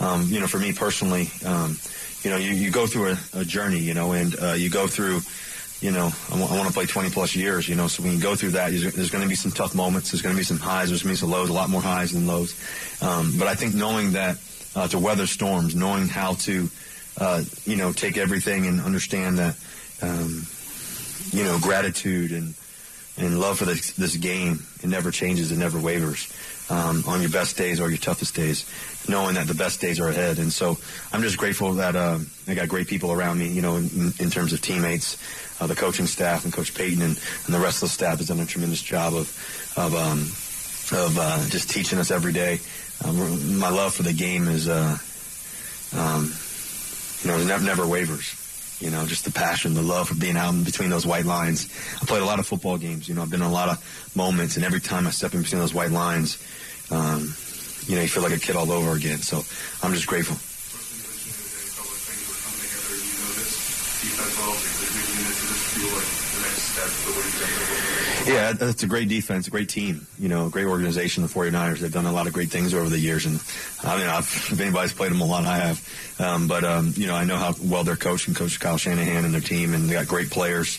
um, 0.00 0.26
you 0.28 0.40
know, 0.40 0.46
for 0.46 0.58
me 0.58 0.72
personally, 0.72 1.30
um, 1.44 1.76
you 2.22 2.30
know, 2.30 2.36
you, 2.36 2.50
you 2.50 2.70
go 2.70 2.86
through 2.86 3.12
a, 3.12 3.18
a 3.40 3.44
journey, 3.44 3.78
you 3.78 3.94
know, 3.94 4.12
and 4.12 4.34
uh, 4.40 4.52
you 4.52 4.70
go 4.70 4.86
through 4.86 5.20
you 5.80 5.90
know, 5.90 6.12
I, 6.28 6.30
w- 6.32 6.46
I 6.46 6.56
want 6.56 6.68
to 6.68 6.74
play 6.74 6.84
20 6.84 7.10
plus 7.10 7.34
years, 7.34 7.68
you 7.68 7.74
know, 7.74 7.88
so 7.88 8.02
when 8.02 8.12
you 8.12 8.20
go 8.20 8.34
through 8.34 8.50
that, 8.50 8.70
there's 8.70 9.10
going 9.10 9.22
to 9.22 9.28
be 9.28 9.34
some 9.34 9.50
tough 9.50 9.74
moments. 9.74 10.10
There's 10.10 10.22
going 10.22 10.34
to 10.34 10.38
be 10.38 10.44
some 10.44 10.58
highs. 10.58 10.90
There's 10.90 11.02
going 11.02 11.14
to 11.14 11.18
be 11.18 11.20
some 11.20 11.30
lows, 11.30 11.48
a 11.48 11.54
lot 11.54 11.70
more 11.70 11.80
highs 11.80 12.12
than 12.12 12.26
lows. 12.26 12.54
Um, 13.02 13.32
but 13.38 13.48
I 13.48 13.54
think 13.54 13.74
knowing 13.74 14.12
that 14.12 14.36
uh, 14.76 14.88
to 14.88 14.98
weather 14.98 15.26
storms, 15.26 15.74
knowing 15.74 16.06
how 16.06 16.34
to, 16.34 16.68
uh, 17.18 17.42
you 17.64 17.76
know, 17.76 17.92
take 17.92 18.18
everything 18.18 18.66
and 18.66 18.80
understand 18.80 19.38
that, 19.38 19.56
um, 20.02 20.46
you 21.30 21.44
know, 21.44 21.58
gratitude 21.58 22.32
and 22.32 22.54
and 23.16 23.38
love 23.38 23.58
for 23.58 23.64
this, 23.64 23.92
this 23.92 24.16
game, 24.16 24.62
it 24.82 24.88
never 24.88 25.10
changes, 25.10 25.52
it 25.52 25.58
never 25.58 25.78
wavers. 25.78 26.32
Um, 26.70 27.02
on 27.08 27.20
your 27.20 27.30
best 27.30 27.56
days 27.56 27.80
or 27.80 27.88
your 27.88 27.98
toughest 27.98 28.36
days, 28.36 28.64
knowing 29.08 29.34
that 29.34 29.48
the 29.48 29.54
best 29.54 29.80
days 29.80 29.98
are 29.98 30.08
ahead. 30.08 30.38
And 30.38 30.52
so 30.52 30.78
I'm 31.12 31.20
just 31.20 31.36
grateful 31.36 31.72
that 31.72 31.96
uh, 31.96 32.20
I 32.46 32.54
got 32.54 32.68
great 32.68 32.86
people 32.86 33.10
around 33.10 33.40
me, 33.40 33.48
you 33.48 33.60
know, 33.60 33.74
in, 33.76 34.12
in 34.20 34.30
terms 34.30 34.52
of 34.52 34.62
teammates, 34.62 35.18
uh, 35.60 35.66
the 35.66 35.74
coaching 35.74 36.06
staff, 36.06 36.44
and 36.44 36.52
Coach 36.52 36.72
Payton 36.72 37.02
and, 37.02 37.18
and, 37.44 37.54
the 37.54 37.58
rest 37.58 37.82
of 37.82 37.88
the 37.88 37.94
staff 37.94 38.18
has 38.18 38.28
done 38.28 38.38
a 38.38 38.46
tremendous 38.46 38.80
job 38.80 39.14
of 39.14 39.74
of 39.76 39.96
um, 39.96 40.20
of 40.96 41.18
uh, 41.18 41.48
just 41.48 41.70
teaching 41.70 41.98
us 41.98 42.12
every 42.12 42.32
day 42.32 42.60
um, 43.04 43.58
my 43.58 43.70
love 43.70 43.94
for 43.94 44.02
the 44.02 44.12
game 44.12 44.46
is, 44.48 44.68
uh, 44.68 44.98
um, 45.96 46.32
you 47.22 47.30
know, 47.30 47.44
never, 47.44 47.64
never 47.64 47.86
wavers. 47.86 48.39
You 48.80 48.90
know, 48.90 49.06
just 49.06 49.24
the 49.24 49.30
passion, 49.30 49.74
the 49.74 49.82
love 49.82 50.08
for 50.08 50.14
being 50.14 50.36
out 50.36 50.54
in 50.54 50.64
between 50.64 50.88
those 50.88 51.06
white 51.06 51.26
lines. 51.26 51.68
I 52.00 52.06
played 52.06 52.22
a 52.22 52.24
lot 52.24 52.38
of 52.38 52.46
football 52.46 52.78
games. 52.78 53.08
You 53.08 53.14
know, 53.14 53.22
I've 53.22 53.30
been 53.30 53.42
in 53.42 53.46
a 53.46 53.52
lot 53.52 53.68
of 53.68 54.16
moments, 54.16 54.56
and 54.56 54.64
every 54.64 54.80
time 54.80 55.06
I 55.06 55.10
step 55.10 55.34
in 55.34 55.42
between 55.42 55.60
those 55.60 55.74
white 55.74 55.90
lines, 55.90 56.38
um, 56.90 57.34
you 57.86 57.96
know, 57.96 58.02
you 58.02 58.08
feel 58.08 58.22
like 58.22 58.32
a 58.32 58.38
kid 58.38 58.56
all 58.56 58.72
over 58.72 58.92
again. 58.92 59.18
So 59.18 59.44
I'm 59.82 59.92
just 59.92 60.06
grateful. 60.06 60.36
Yeah, 68.26 68.52
that's 68.52 68.82
a 68.82 68.86
great 68.86 69.08
defense, 69.08 69.48
a 69.48 69.50
great 69.50 69.68
team, 69.68 70.06
you 70.18 70.28
know, 70.28 70.48
great 70.50 70.66
organization, 70.66 71.22
the 71.22 71.28
49ers. 71.28 71.78
They've 71.78 71.92
done 71.92 72.06
a 72.06 72.12
lot 72.12 72.26
of 72.26 72.32
great 72.32 72.50
things 72.50 72.74
over 72.74 72.88
the 72.88 72.98
years. 72.98 73.24
And 73.26 73.40
I 73.82 73.96
mean, 73.96 74.06
I've, 74.06 74.24
if 74.24 74.60
anybody's 74.60 74.92
played 74.92 75.10
them 75.10 75.20
a 75.20 75.24
lot, 75.24 75.44
I 75.44 75.56
have. 75.56 76.20
Um, 76.20 76.46
but, 76.46 76.62
um, 76.62 76.92
you 76.96 77.06
know, 77.06 77.14
I 77.14 77.24
know 77.24 77.36
how 77.36 77.54
well 77.62 77.82
they're 77.82 77.96
coached 77.96 78.28
and 78.28 78.36
Coach 78.36 78.60
Kyle 78.60 78.76
Shanahan 78.76 79.24
and 79.24 79.32
their 79.32 79.40
team, 79.40 79.74
and 79.74 79.88
they 79.88 79.94
got 79.94 80.06
great 80.06 80.30
players. 80.30 80.78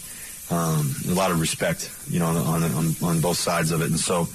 Um, 0.52 0.94
a 1.10 1.14
lot 1.14 1.32
of 1.32 1.40
respect, 1.40 1.92
you 2.10 2.20
know, 2.20 2.28
on, 2.28 2.64
on, 2.64 2.96
on 3.02 3.22
both 3.22 3.38
sides 3.38 3.72
of 3.72 3.82
it. 3.82 3.90
And 3.90 4.00
so, 4.00 4.28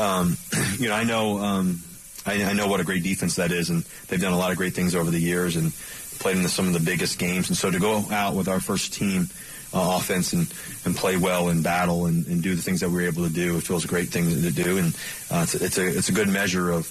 um, 0.00 0.36
you 0.78 0.88
know, 0.88 0.94
I 0.94 1.04
know, 1.04 1.38
um, 1.38 1.80
I, 2.24 2.44
I 2.44 2.52
know 2.54 2.68
what 2.68 2.80
a 2.80 2.84
great 2.84 3.02
defense 3.02 3.36
that 3.36 3.52
is, 3.52 3.70
and 3.70 3.84
they've 4.08 4.20
done 4.20 4.32
a 4.32 4.38
lot 4.38 4.50
of 4.50 4.56
great 4.56 4.74
things 4.74 4.94
over 4.94 5.10
the 5.10 5.20
years 5.20 5.56
and 5.56 5.72
played 6.20 6.36
in 6.36 6.48
some 6.48 6.68
of 6.68 6.72
the 6.72 6.80
biggest 6.80 7.18
games. 7.18 7.48
And 7.48 7.56
so 7.56 7.70
to 7.70 7.78
go 7.78 8.04
out 8.10 8.34
with 8.34 8.48
our 8.48 8.60
first 8.60 8.94
team, 8.94 9.28
uh, 9.72 9.98
offense 9.98 10.32
and, 10.32 10.52
and 10.84 10.96
play 10.96 11.16
well 11.16 11.48
and 11.48 11.62
battle 11.62 12.06
and, 12.06 12.26
and 12.26 12.42
do 12.42 12.54
the 12.54 12.62
things 12.62 12.80
that 12.80 12.90
we 12.90 13.04
are 13.04 13.08
able 13.08 13.26
to 13.26 13.32
do. 13.32 13.56
It 13.56 13.62
feels 13.62 13.84
a 13.84 13.88
great 13.88 14.08
thing 14.08 14.28
to 14.28 14.50
do, 14.50 14.78
and 14.78 14.94
uh, 15.30 15.44
it's, 15.44 15.54
a, 15.54 15.64
it's 15.64 15.78
a 15.78 15.86
it's 15.86 16.08
a 16.08 16.12
good 16.12 16.28
measure 16.28 16.70
of 16.70 16.90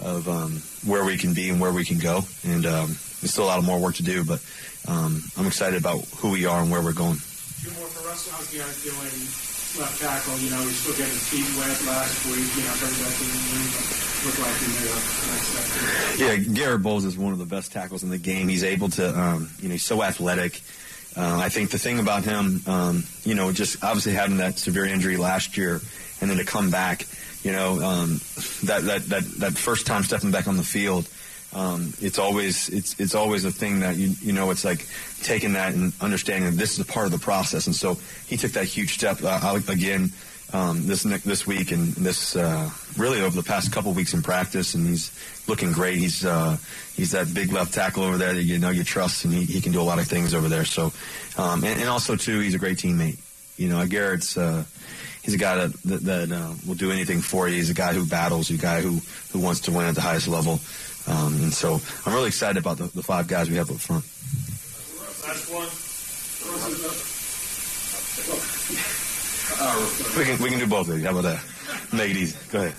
of 0.00 0.28
um, 0.28 0.62
where 0.84 1.04
we 1.04 1.16
can 1.16 1.34
be 1.34 1.50
and 1.50 1.60
where 1.60 1.72
we 1.72 1.84
can 1.84 1.98
go. 1.98 2.22
And 2.44 2.64
um, 2.66 2.86
there's 3.20 3.32
still 3.32 3.44
a 3.44 3.50
lot 3.52 3.58
of 3.58 3.64
more 3.64 3.78
work 3.78 3.96
to 3.96 4.02
do, 4.02 4.24
but 4.24 4.40
um, 4.88 5.22
I'm 5.36 5.46
excited 5.46 5.78
about 5.78 6.04
who 6.18 6.30
we 6.30 6.46
are 6.46 6.62
and 6.62 6.70
where 6.70 6.80
we're 6.82 6.92
going. 6.92 7.18
Two 7.62 7.70
more 7.78 7.88
for 7.88 8.08
Russell. 8.08 8.32
How's 8.32 8.52
Garett 8.52 8.76
doing? 8.82 9.28
Left 9.78 10.00
tackle, 10.00 10.36
you 10.38 10.50
know, 10.50 10.58
he's 10.62 10.78
still 10.78 10.96
getting 10.96 11.12
his 11.14 11.28
feet 11.28 11.46
wet 11.56 11.78
last 11.86 12.26
week. 12.26 12.42
You 12.58 12.64
know, 12.66 12.74
bring 12.80 12.90
back 12.90 13.14
to 13.14 13.22
the 13.22 13.38
room. 13.54 13.70
Look 14.26 14.38
like 14.42 14.56
he 14.58 14.66
made 14.66 14.90
a 14.90 14.98
nice. 15.30 16.18
Yeah, 16.18 16.54
Garett 16.54 16.82
Bolles 16.82 17.04
is 17.04 17.16
one 17.16 17.32
of 17.32 17.38
the 17.38 17.46
best 17.46 17.70
tackles 17.70 18.02
in 18.02 18.10
the 18.10 18.18
game. 18.18 18.48
He's 18.48 18.64
able 18.64 18.88
to, 18.90 19.16
um, 19.16 19.48
you 19.60 19.68
know, 19.68 19.74
he's 19.74 19.84
so 19.84 20.02
athletic. 20.02 20.60
Uh, 21.16 21.38
I 21.42 21.48
think 21.48 21.70
the 21.70 21.78
thing 21.78 21.98
about 21.98 22.24
him, 22.24 22.62
um, 22.66 23.04
you 23.24 23.34
know, 23.34 23.52
just 23.52 23.82
obviously 23.82 24.12
having 24.12 24.36
that 24.38 24.58
severe 24.58 24.84
injury 24.84 25.16
last 25.16 25.56
year, 25.56 25.80
and 26.20 26.30
then 26.30 26.36
to 26.38 26.44
come 26.44 26.70
back, 26.70 27.06
you 27.42 27.52
know, 27.52 27.82
um, 27.82 28.20
that 28.64 28.84
that 28.84 29.02
that 29.08 29.24
that 29.38 29.58
first 29.58 29.86
time 29.86 30.04
stepping 30.04 30.30
back 30.30 30.46
on 30.46 30.56
the 30.56 30.62
field, 30.62 31.08
um, 31.52 31.92
it's 32.00 32.18
always 32.18 32.68
it's 32.68 32.98
it's 33.00 33.14
always 33.14 33.44
a 33.44 33.50
thing 33.50 33.80
that 33.80 33.96
you 33.96 34.14
you 34.20 34.32
know 34.32 34.50
it's 34.50 34.64
like 34.64 34.86
taking 35.22 35.54
that 35.54 35.74
and 35.74 35.92
understanding 36.00 36.50
that 36.50 36.56
this 36.56 36.72
is 36.72 36.78
a 36.78 36.84
part 36.84 37.06
of 37.06 37.12
the 37.12 37.18
process, 37.18 37.66
and 37.66 37.74
so 37.74 37.98
he 38.26 38.36
took 38.36 38.52
that 38.52 38.66
huge 38.66 38.94
step 38.94 39.22
uh, 39.24 39.60
again 39.68 40.12
um, 40.52 40.86
this 40.86 41.02
this 41.02 41.46
week 41.46 41.72
and 41.72 41.92
this 41.94 42.36
uh, 42.36 42.68
really 42.96 43.20
over 43.20 43.36
the 43.36 43.42
past 43.42 43.72
couple 43.72 43.92
weeks 43.92 44.14
in 44.14 44.22
practice, 44.22 44.74
and 44.74 44.86
he's 44.86 45.12
looking 45.46 45.72
great. 45.72 45.98
He's 45.98 46.24
uh, 46.24 46.56
he's 46.94 47.12
that 47.12 47.32
big 47.32 47.52
left 47.52 47.72
tackle 47.72 48.02
over 48.02 48.18
there 48.18 48.34
that 48.34 48.42
you 48.42 48.58
know 48.58 48.70
you 48.70 48.84
trust, 48.84 49.24
and 49.24 49.32
he, 49.32 49.44
he 49.44 49.60
can 49.60 49.72
do 49.72 49.80
a 49.80 49.82
lot 49.82 49.98
of 49.98 50.06
things 50.06 50.34
over 50.34 50.48
there. 50.48 50.64
So, 50.64 50.92
um, 51.38 51.64
and, 51.64 51.80
and, 51.80 51.88
also 51.88 52.16
too, 52.16 52.40
he's 52.40 52.54
a 52.54 52.58
great 52.58 52.78
teammate. 52.78 53.18
You 53.56 53.68
know, 53.68 53.86
Garett's 53.86 54.36
uh, 54.36 54.64
he's 55.22 55.34
a 55.34 55.38
guy 55.38 55.56
that 55.56 55.72
that, 55.84 56.04
that 56.04 56.32
uh, 56.32 56.52
will 56.66 56.74
do 56.74 56.90
anything 56.90 57.20
for 57.20 57.48
you. 57.48 57.56
He's 57.56 57.70
a 57.70 57.74
guy 57.74 57.92
who 57.92 58.06
battles, 58.06 58.50
a 58.50 58.56
guy 58.56 58.80
who 58.80 59.00
who 59.32 59.38
wants 59.38 59.60
to 59.62 59.72
win 59.72 59.86
at 59.86 59.94
the 59.94 60.00
highest 60.00 60.28
level. 60.28 60.60
Um, 61.06 61.34
and 61.42 61.52
so, 61.52 61.80
I'm 62.04 62.12
really 62.12 62.28
excited 62.28 62.58
about 62.58 62.76
the, 62.78 62.84
the 62.84 63.02
five 63.02 63.26
guys 63.26 63.48
we 63.48 63.56
have 63.56 63.70
up 63.70 63.78
front. 63.78 64.04
Last 65.26 65.50
one. 65.50 65.90
We 70.16 70.24
can 70.24 70.42
we 70.42 70.50
can 70.50 70.58
do 70.58 70.66
both 70.66 70.88
of 70.88 70.98
you. 70.98 71.04
How 71.04 71.10
about 71.10 71.22
that? 71.22 71.42
Make 71.92 72.10
it 72.12 72.16
easy. 72.16 72.38
Go 72.50 72.60
ahead. 72.60 72.74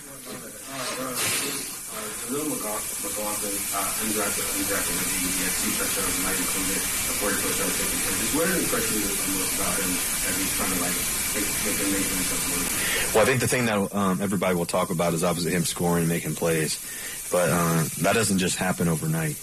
Jaleel 2.31 2.47
McLaughlin, 2.47 3.51
uh, 3.75 4.03
undrafted, 4.07 4.47
undrafted 4.55 4.95
rookie. 4.95 5.19
He 5.19 5.43
had 5.43 5.51
two 5.51 5.71
touchdowns, 5.75 6.15
might 6.23 6.39
include 6.39 6.71
it, 6.71 6.79
a 6.79 7.13
40 7.19 7.35
touchdown 7.43 7.71
taking 7.75 7.99
catches. 8.07 8.31
What 8.31 8.47
are 8.47 8.53
the 8.55 8.59
impressions 8.63 9.03
most 9.35 9.51
about 9.59 9.75
him 9.75 9.91
as 9.91 10.33
he's 10.39 10.53
trying 10.55 10.71
to 10.71 10.79
like 10.79 10.97
make, 11.35 11.49
make 11.67 11.75
him 11.75 11.89
make 11.91 12.07
himself? 12.07 13.15
Well, 13.15 13.23
I 13.23 13.27
think 13.27 13.39
the 13.41 13.47
thing 13.51 13.65
that 13.65 13.95
um, 13.95 14.21
everybody 14.21 14.55
will 14.55 14.65
talk 14.65 14.91
about 14.91 15.13
is 15.13 15.25
obviously 15.25 15.51
him 15.51 15.65
scoring 15.65 16.03
and 16.03 16.09
making 16.09 16.35
plays, 16.35 16.79
but 17.31 17.49
uh, 17.51 17.83
that 17.99 18.13
doesn't 18.13 18.39
just 18.39 18.55
happen 18.55 18.87
overnight. 18.87 19.35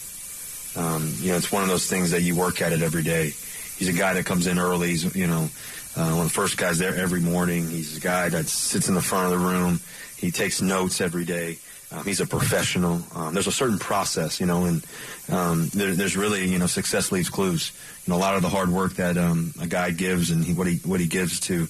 Um, 0.74 1.12
you 1.20 1.32
know, 1.32 1.36
it's 1.36 1.52
one 1.52 1.62
of 1.62 1.68
those 1.68 1.86
things 1.86 2.12
that 2.12 2.22
you 2.22 2.36
work 2.36 2.62
at 2.62 2.72
it 2.72 2.80
every 2.80 3.02
day. 3.02 3.34
He's 3.76 3.88
a 3.88 3.92
guy 3.92 4.14
that 4.14 4.24
comes 4.24 4.46
in 4.46 4.58
early. 4.58 4.88
He's, 4.88 5.14
you 5.14 5.26
know, 5.26 5.50
uh, 5.98 6.12
one 6.12 6.20
of 6.20 6.28
the 6.28 6.34
first 6.34 6.56
guys 6.56 6.78
there 6.78 6.94
every 6.94 7.20
morning. 7.20 7.68
He's 7.68 7.96
a 7.96 8.00
guy 8.00 8.28
that 8.28 8.46
sits 8.46 8.88
in 8.88 8.94
the 8.94 9.02
front 9.02 9.32
of 9.32 9.40
the 9.40 9.44
room. 9.44 9.80
He 10.16 10.30
takes 10.30 10.62
notes 10.62 11.00
every 11.00 11.24
day. 11.24 11.58
Um, 11.90 12.04
he's 12.04 12.20
a 12.20 12.26
professional. 12.26 13.02
Um, 13.14 13.34
there's 13.34 13.48
a 13.48 13.52
certain 13.52 13.78
process, 13.78 14.38
you 14.38 14.46
know, 14.46 14.66
and 14.66 14.86
um, 15.28 15.68
there, 15.70 15.94
there's 15.94 16.16
really, 16.16 16.46
you 16.46 16.58
know, 16.58 16.66
success 16.66 17.10
leaves 17.10 17.30
clues. 17.30 17.72
You 18.06 18.12
know, 18.12 18.18
a 18.18 18.20
lot 18.20 18.36
of 18.36 18.42
the 18.42 18.48
hard 18.48 18.68
work 18.68 18.94
that 18.94 19.16
um, 19.16 19.52
a 19.60 19.66
guy 19.66 19.90
gives 19.90 20.30
and 20.30 20.44
he, 20.44 20.52
what 20.52 20.68
he 20.68 20.76
what 20.84 21.00
he 21.00 21.06
gives 21.06 21.40
to, 21.40 21.66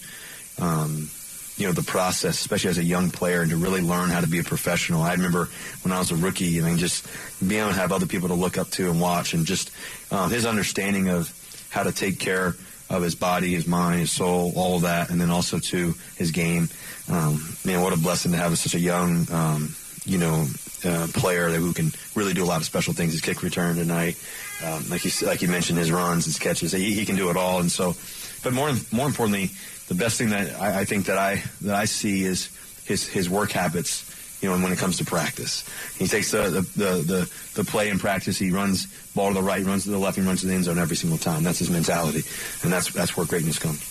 um, 0.61 1.09
you 1.57 1.67
know 1.67 1.73
the 1.73 1.83
process, 1.83 2.39
especially 2.39 2.71
as 2.71 2.79
a 2.79 2.85
young 2.85 3.11
player, 3.11 3.41
and 3.41 3.51
to 3.51 3.57
really 3.57 3.81
learn 3.81 4.11
how 4.11 4.21
to 4.21 4.29
be 4.29 4.41
a 4.41 4.45
professional. 4.45 5.03
I 5.03 5.13
remember 5.13 5.49
when 5.83 5.93
I 5.93 6.01
was 6.01 6.11
a 6.11 6.17
rookie, 6.17 6.61
I 6.61 6.65
mean, 6.65 6.77
just 6.77 7.07
being 7.41 7.63
able 7.63 7.71
to 7.71 7.79
have 7.79 7.93
other 7.93 8.07
people 8.07 8.29
to 8.29 8.35
look 8.35 8.59
up 8.59 8.69
to 8.73 8.91
and 8.91 9.01
watch, 9.01 9.33
and 9.33 9.47
just 9.47 9.71
um, 10.11 10.31
his 10.31 10.45
understanding 10.45 11.09
of 11.09 11.33
how 11.71 11.85
to 11.85 11.93
take 11.93 12.19
care 12.19 12.57
of 12.91 13.03
his 13.03 13.15
body, 13.15 13.55
his 13.55 13.67
mind, 13.67 14.01
his 14.01 14.13
soul, 14.13 14.53
all 14.57 14.77
of 14.77 14.83
that, 14.83 15.11
and 15.11 15.21
then 15.21 15.31
also 15.31 15.59
to 15.59 15.95
his 16.17 16.31
game. 16.31 16.69
Um, 17.11 17.57
man, 17.65 17.83
what 17.83 17.93
a 17.93 17.97
blessing 17.97 18.33
to 18.33 18.39
have 18.39 18.57
such 18.59 18.75
a 18.75 18.81
young, 18.81 19.27
um, 19.31 19.75
you 20.05 20.19
know, 20.19 20.47
uh, 20.85 21.07
player 21.13 21.51
that 21.51 21.59
who 21.59 21.73
can 21.73 21.91
really 22.15 22.35
do 22.35 22.45
a 22.45 22.47
lot 22.47 22.59
of 22.59 22.65
special 22.65 22.95
things. 22.95 23.13
His 23.13 23.21
kick 23.21 23.43
return 23.43 23.77
tonight, 23.77 24.17
um, 24.65 24.89
like 24.89 25.05
you 25.05 25.11
like 25.27 25.43
you 25.43 25.49
mentioned, 25.49 25.79
his 25.79 25.91
runs, 25.91 26.25
his 26.25 26.39
catches, 26.39 26.73
he, 26.73 26.95
he 26.95 27.05
can 27.05 27.17
do 27.17 27.31
it 27.31 27.37
all. 27.37 27.61
And 27.61 27.71
so, 27.71 27.95
but 28.43 28.53
more 28.53 28.73
more 28.93 29.07
importantly, 29.07 29.51
the 29.89 29.95
best 29.95 30.19
thing 30.19 30.31
that 30.31 30.61
I, 30.61 30.81
I 30.81 30.85
think 30.85 31.07
that 31.07 31.19
I 31.19 31.43
that 31.63 31.75
I 31.75 31.85
see 31.87 32.25
is 32.25 32.49
his 32.85 33.07
his 33.07 33.29
work 33.29 33.51
habits. 33.51 34.08
You 34.41 34.49
know, 34.49 34.63
when 34.63 34.71
it 34.73 34.79
comes 34.79 34.99
to 34.99 35.05
practice, 35.05 35.67
he 35.99 36.07
takes 36.07 36.31
the 36.31 36.63
the, 36.77 37.03
the 37.03 37.31
the 37.55 37.65
play 37.65 37.91
in 37.91 37.99
practice. 37.99 38.39
He 38.39 38.51
runs 38.51 38.87
ball 39.15 39.29
to 39.29 39.35
the 39.35 39.43
right, 39.43 39.65
runs 39.65 39.85
to 39.85 39.91
the 39.91 39.99
left, 39.99 40.17
he 40.17 40.23
runs 40.23 40.43
to 40.43 40.47
the 40.47 40.55
end 40.55 40.65
zone 40.65 40.79
every 40.79 40.97
single 40.97 41.19
time. 41.19 41.43
That's 41.43 41.59
his 41.59 41.71
mentality, 41.71 42.23
and 42.63 42.73
that's 42.73 42.93
that's 42.93 43.17
where 43.17 43.27
greatness 43.27 43.59
comes. 43.59 43.83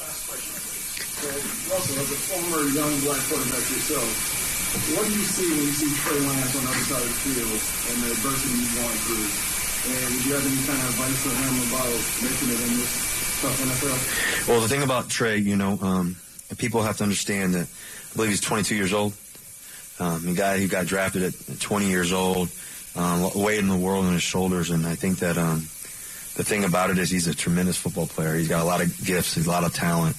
Last 0.00 0.24
question. 0.24 0.56
So, 1.20 1.28
Russell, 1.68 2.00
as 2.00 2.10
a 2.10 2.20
former 2.32 2.64
young 2.72 2.92
black 3.04 3.20
quarterback 3.28 3.64
yourself, 3.68 4.08
what 4.96 5.06
do 5.06 5.12
you 5.12 5.22
see 5.22 5.48
when 5.52 5.68
you 5.68 5.76
see 5.76 5.92
Trey 6.00 6.18
Lance 6.18 6.56
on 6.56 6.64
the 6.64 6.70
other 6.72 6.86
side 6.88 7.04
of 7.04 7.12
the 7.12 7.20
field 7.28 7.60
and 7.92 7.96
the 8.02 8.10
adversity 8.10 8.56
he's 8.56 8.74
going 8.74 8.98
through? 9.04 9.28
And 9.84 10.14
would 10.16 10.24
you 10.24 10.32
have 10.32 10.44
any 10.48 10.60
kind 10.64 10.80
of 10.80 10.88
advice 10.96 11.20
for 11.22 11.34
him 11.36 11.54
about 11.68 11.94
making 12.24 12.48
it 12.48 12.60
in 12.64 12.72
this 12.80 12.92
tough 13.44 13.60
NFL? 13.60 14.48
Well, 14.48 14.60
the 14.60 14.68
thing 14.68 14.82
about 14.82 15.10
Trey, 15.10 15.36
you 15.36 15.56
know, 15.56 15.78
um, 15.80 16.16
people 16.56 16.82
have 16.82 16.96
to 16.98 17.04
understand 17.04 17.54
that 17.54 17.68
I 17.68 18.14
believe 18.16 18.30
he's 18.30 18.40
22 18.40 18.74
years 18.74 18.92
old. 18.92 19.12
Um, 20.00 20.26
a 20.26 20.32
guy 20.32 20.58
who 20.58 20.66
got 20.66 20.86
drafted 20.86 21.22
at 21.22 21.60
20 21.60 21.86
years 21.86 22.12
old, 22.12 22.50
um, 22.96 23.30
weight 23.34 23.58
in 23.58 23.68
the 23.68 23.76
world 23.76 24.04
on 24.04 24.12
his 24.12 24.22
shoulders, 24.22 24.70
and 24.70 24.86
I 24.86 24.94
think 24.96 25.18
that 25.20 25.38
um, 25.38 25.68
the 26.34 26.44
thing 26.44 26.64
about 26.64 26.90
it 26.90 26.98
is 26.98 27.10
he's 27.10 27.28
a 27.28 27.34
tremendous 27.34 27.76
football 27.76 28.06
player. 28.06 28.34
He's 28.34 28.48
got 28.48 28.60
a 28.60 28.64
lot 28.64 28.80
of 28.80 29.04
gifts, 29.04 29.34
he's 29.34 29.46
a 29.46 29.50
lot 29.50 29.64
of 29.64 29.72
talent, 29.72 30.16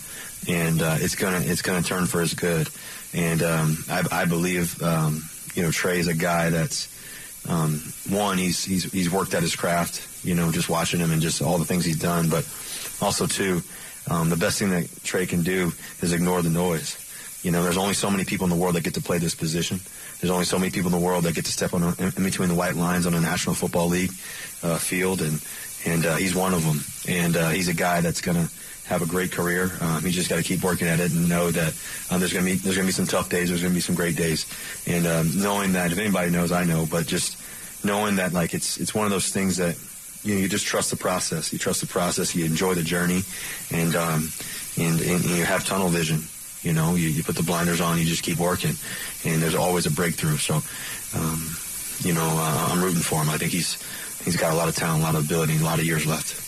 and 0.48 0.82
uh, 0.82 0.98
it's 1.00 1.16
gonna 1.16 1.42
it's 1.42 1.62
gonna 1.62 1.82
turn 1.82 2.06
for 2.06 2.22
his 2.22 2.34
good. 2.34 2.70
And 3.14 3.44
um, 3.44 3.78
I, 3.90 4.04
I 4.12 4.26
believe 4.26 4.82
um, 4.82 5.24
you 5.56 5.64
know 5.64 5.72
Trey 5.72 6.00
is 6.00 6.08
a 6.08 6.14
guy 6.14 6.50
that's 6.50 6.94
um, 7.50 7.82
one 8.10 8.38
he's 8.38 8.64
he's 8.64 8.92
he's 8.92 9.12
worked 9.12 9.34
at 9.34 9.44
his 9.44 9.56
craft. 9.56 10.26
You 10.26 10.36
know, 10.36 10.52
just 10.52 10.70
watching 10.70 11.00
him 11.00 11.12
and 11.12 11.22
just 11.22 11.42
all 11.42 11.58
the 11.58 11.66
things 11.66 11.86
he's 11.86 12.00
done, 12.00 12.30
but 12.30 12.48
also 13.02 13.28
too, 13.28 13.62
um, 14.10 14.30
the 14.30 14.38
best 14.38 14.58
thing 14.58 14.70
that 14.72 14.90
Trey 15.04 15.26
can 15.26 15.44
do 15.44 15.72
is 16.02 16.14
ignore 16.14 16.42
the 16.42 16.50
noise. 16.50 16.98
You 17.46 17.52
know, 17.52 17.62
there's 17.62 17.78
only 17.78 17.94
so 17.94 18.10
many 18.10 18.26
people 18.26 18.46
in 18.46 18.50
the 18.50 18.56
world 18.56 18.74
that 18.74 18.84
get 18.84 18.96
to 18.96 19.02
play 19.02 19.20
this 19.20 19.36
position. 19.36 19.80
There's 20.20 20.32
only 20.32 20.46
so 20.46 20.58
many 20.58 20.72
people 20.72 20.92
in 20.92 21.00
the 21.00 21.06
world 21.06 21.26
that 21.26 21.36
get 21.36 21.46
to 21.46 21.52
step 21.52 21.76
on 21.76 21.84
in, 21.84 22.12
in 22.18 22.24
between 22.24 22.50
the 22.50 22.56
white 22.56 22.76
lines 22.76 23.06
on 23.06 23.14
a 23.14 23.22
National 23.22 23.54
Football 23.54 23.90
League 23.90 24.10
uh, 24.64 24.80
field, 24.80 25.22
and 25.22 25.40
and 25.86 26.08
uh, 26.08 26.16
he's 26.16 26.34
one 26.34 26.56
of 26.56 26.66
them. 26.66 26.82
And 27.08 27.38
uh, 27.38 27.50
he's 27.50 27.68
a 27.68 27.76
guy 27.76 28.02
that's 28.02 28.20
going 28.20 28.36
to 28.38 28.52
have 28.86 29.04
a 29.04 29.06
great 29.06 29.32
career. 29.32 29.72
Um, 29.80 30.02
he's 30.02 30.16
just 30.16 30.28
got 30.28 30.38
to 30.38 30.44
keep 30.44 30.64
working 30.64 30.88
at 30.88 31.00
it 31.00 31.12
and 31.12 31.30
know 31.30 31.52
that 31.52 31.76
um, 32.10 32.20
there's 32.20 32.34
going 32.34 32.46
to 32.46 32.52
be 32.52 32.58
there's 32.58 32.78
to 32.78 32.84
be 32.84 32.92
some 32.92 33.06
tough 33.06 33.30
days. 33.30 33.50
There's 33.50 33.62
going 33.62 33.74
to 33.74 33.78
be 33.78 33.82
some 33.82 33.94
great 33.94 34.16
days, 34.16 34.48
and 34.88 35.06
um, 35.06 35.30
knowing 35.40 35.74
that 35.74 35.92
if 35.92 36.00
anybody 36.00 36.32
knows, 36.32 36.52
I 36.52 36.64
know, 36.64 36.88
but 36.90 37.06
just 37.06 37.38
knowing 37.86 38.16
that 38.16 38.34
like 38.34 38.56
it's 38.56 38.78
it's 38.78 38.96
one 38.96 39.06
of 39.06 39.12
those 39.12 39.30
things 39.30 39.58
that 39.58 39.78
you 40.24 40.34
know 40.34 40.42
you 40.42 40.50
just 40.50 40.66
trust 40.66 40.90
the 40.90 40.98
process. 40.98 41.54
You 41.54 41.60
trust 41.60 41.82
the 41.82 41.88
process. 41.88 42.34
You 42.34 42.44
enjoy 42.46 42.74
the 42.74 42.82
journey, 42.82 43.22
and 43.70 43.96
um, 43.96 44.30
and, 44.78 45.00
and 45.00 45.24
you 45.26 45.46
have 45.46 45.64
tunnel 45.64 45.90
vision. 45.90 46.24
You 46.66 46.74
know, 46.74 46.96
you, 46.96 47.10
you 47.10 47.24
put 47.24 47.36
the 47.36 47.44
blinders 47.44 47.80
on, 47.80 48.00
you 48.00 48.06
just 48.06 48.24
keep 48.24 48.40
working, 48.40 48.74
and 49.24 49.42
there's 49.42 49.56
always 49.56 49.86
a 49.86 49.92
breakthrough. 49.92 50.38
So, 50.38 50.56
um, 51.18 51.56
you 52.00 52.14
know, 52.14 52.28
uh, 52.28 52.70
I'm 52.72 52.84
rooting 52.84 53.02
for 53.02 53.22
him. 53.22 53.30
I 53.30 53.38
think 53.38 53.52
he's 53.52 53.78
he's 54.24 54.36
got 54.36 54.52
a 54.52 54.56
lot 54.56 54.68
of 54.68 54.76
talent, 54.76 55.02
a 55.02 55.06
lot 55.06 55.16
of 55.16 55.26
ability, 55.26 55.58
a 55.58 55.64
lot 55.64 55.80
of 55.80 55.86
years 55.86 56.06
left. 56.06 56.42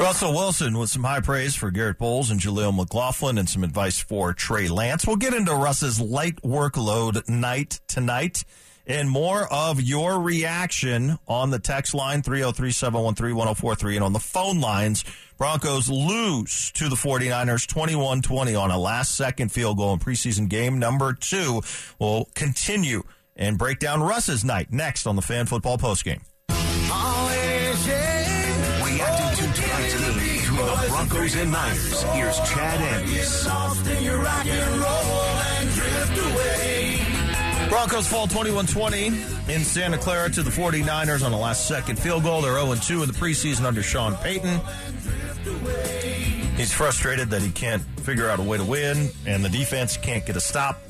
Russell 0.00 0.32
Wilson 0.32 0.78
with 0.78 0.90
some 0.90 1.04
high 1.04 1.20
praise 1.20 1.54
for 1.54 1.70
Garett 1.70 1.98
Bolles 1.98 2.30
and 2.30 2.40
Jaleel 2.40 2.74
McLaughlin 2.74 3.38
and 3.38 3.48
some 3.48 3.62
advice 3.62 4.00
for 4.00 4.32
Trey 4.32 4.66
Lance. 4.66 5.06
We'll 5.06 5.16
get 5.16 5.32
into 5.32 5.54
Russ's 5.54 6.00
light 6.00 6.42
workload 6.42 7.28
night 7.28 7.80
tonight 7.86 8.44
and 8.86 9.08
more 9.08 9.46
of 9.52 9.80
your 9.80 10.20
reaction 10.20 11.18
on 11.28 11.50
the 11.50 11.58
text 11.58 11.94
line 11.94 12.22
303-713-1043 12.22 13.94
and 13.94 14.04
on 14.04 14.12
the 14.12 14.18
phone 14.18 14.60
lines. 14.60 15.04
Broncos 15.38 15.88
lose 15.88 16.70
to 16.72 16.88
the 16.88 16.96
49ers 16.96 17.66
21-20 17.66 18.60
on 18.60 18.70
a 18.70 18.78
last 18.78 19.14
second 19.14 19.50
field 19.50 19.76
goal 19.76 19.94
in 19.94 19.98
preseason 19.98 20.48
game 20.48 20.78
number 20.78 21.12
two. 21.14 21.62
We'll 21.98 22.28
continue 22.34 23.02
and 23.36 23.58
break 23.58 23.78
down 23.78 24.02
Russ's 24.02 24.44
night 24.44 24.72
next 24.72 25.06
on 25.06 25.16
the 25.16 25.22
fan 25.22 25.46
football 25.46 25.78
postgame. 25.78 26.20
Reacting 28.84 29.46
to 29.46 29.52
tonight's 29.60 29.94
game 30.00 30.14
between 30.14 30.56
the 30.58 30.86
Broncos 30.88 31.34
and 31.36 31.50
Niners. 31.50 32.02
Here's 32.02 32.36
Chad 32.40 32.80
Andrus. 32.80 33.46
Broncos 37.72 38.06
fall 38.06 38.26
21-20 38.26 39.48
in 39.48 39.64
Santa 39.64 39.96
Clara 39.96 40.28
to 40.28 40.42
the 40.42 40.50
49ers 40.50 41.24
on 41.24 41.32
a 41.32 41.38
last 41.38 41.66
second 41.66 41.98
field 41.98 42.22
goal. 42.22 42.42
They're 42.42 42.52
0-2 42.52 43.00
in 43.00 43.08
the 43.08 43.14
preseason 43.14 43.64
under 43.64 43.82
Sean 43.82 44.14
Payton. 44.16 44.60
He's 46.54 46.70
frustrated 46.70 47.30
that 47.30 47.40
he 47.40 47.50
can't 47.50 47.80
figure 48.00 48.28
out 48.28 48.40
a 48.40 48.42
way 48.42 48.58
to 48.58 48.64
win, 48.64 49.08
and 49.24 49.42
the 49.42 49.48
defense 49.48 49.96
can't 49.96 50.26
get 50.26 50.36
a 50.36 50.40
stop 50.40 50.82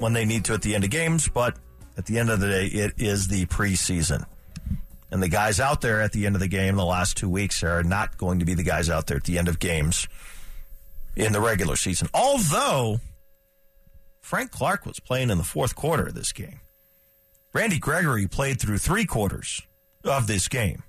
when 0.00 0.12
they 0.12 0.24
need 0.24 0.46
to 0.46 0.54
at 0.54 0.62
the 0.62 0.74
end 0.74 0.82
of 0.82 0.90
games, 0.90 1.28
but 1.28 1.56
at 1.96 2.06
the 2.06 2.18
end 2.18 2.28
of 2.28 2.40
the 2.40 2.48
day, 2.48 2.66
it 2.66 2.94
is 2.96 3.28
the 3.28 3.46
preseason. 3.46 4.24
And 5.12 5.22
the 5.22 5.28
guys 5.28 5.60
out 5.60 5.80
there 5.80 6.00
at 6.00 6.10
the 6.10 6.26
end 6.26 6.34
of 6.34 6.40
the 6.40 6.48
game 6.48 6.74
the 6.74 6.84
last 6.84 7.16
two 7.16 7.28
weeks 7.28 7.62
are 7.62 7.84
not 7.84 8.18
going 8.18 8.40
to 8.40 8.44
be 8.44 8.54
the 8.54 8.64
guys 8.64 8.90
out 8.90 9.06
there 9.06 9.18
at 9.18 9.24
the 9.24 9.38
end 9.38 9.46
of 9.46 9.60
games 9.60 10.08
in 11.14 11.32
the 11.32 11.40
regular 11.40 11.76
season. 11.76 12.08
Although 12.12 12.98
Frank 14.24 14.50
Clark 14.50 14.86
was 14.86 15.00
playing 15.00 15.28
in 15.28 15.36
the 15.36 15.44
fourth 15.44 15.74
quarter 15.74 16.06
of 16.06 16.14
this 16.14 16.32
game. 16.32 16.60
Randy 17.52 17.78
Gregory 17.78 18.26
played 18.26 18.58
through 18.58 18.78
three 18.78 19.04
quarters 19.04 19.60
of 20.02 20.26
this 20.26 20.48
game. 20.48 20.82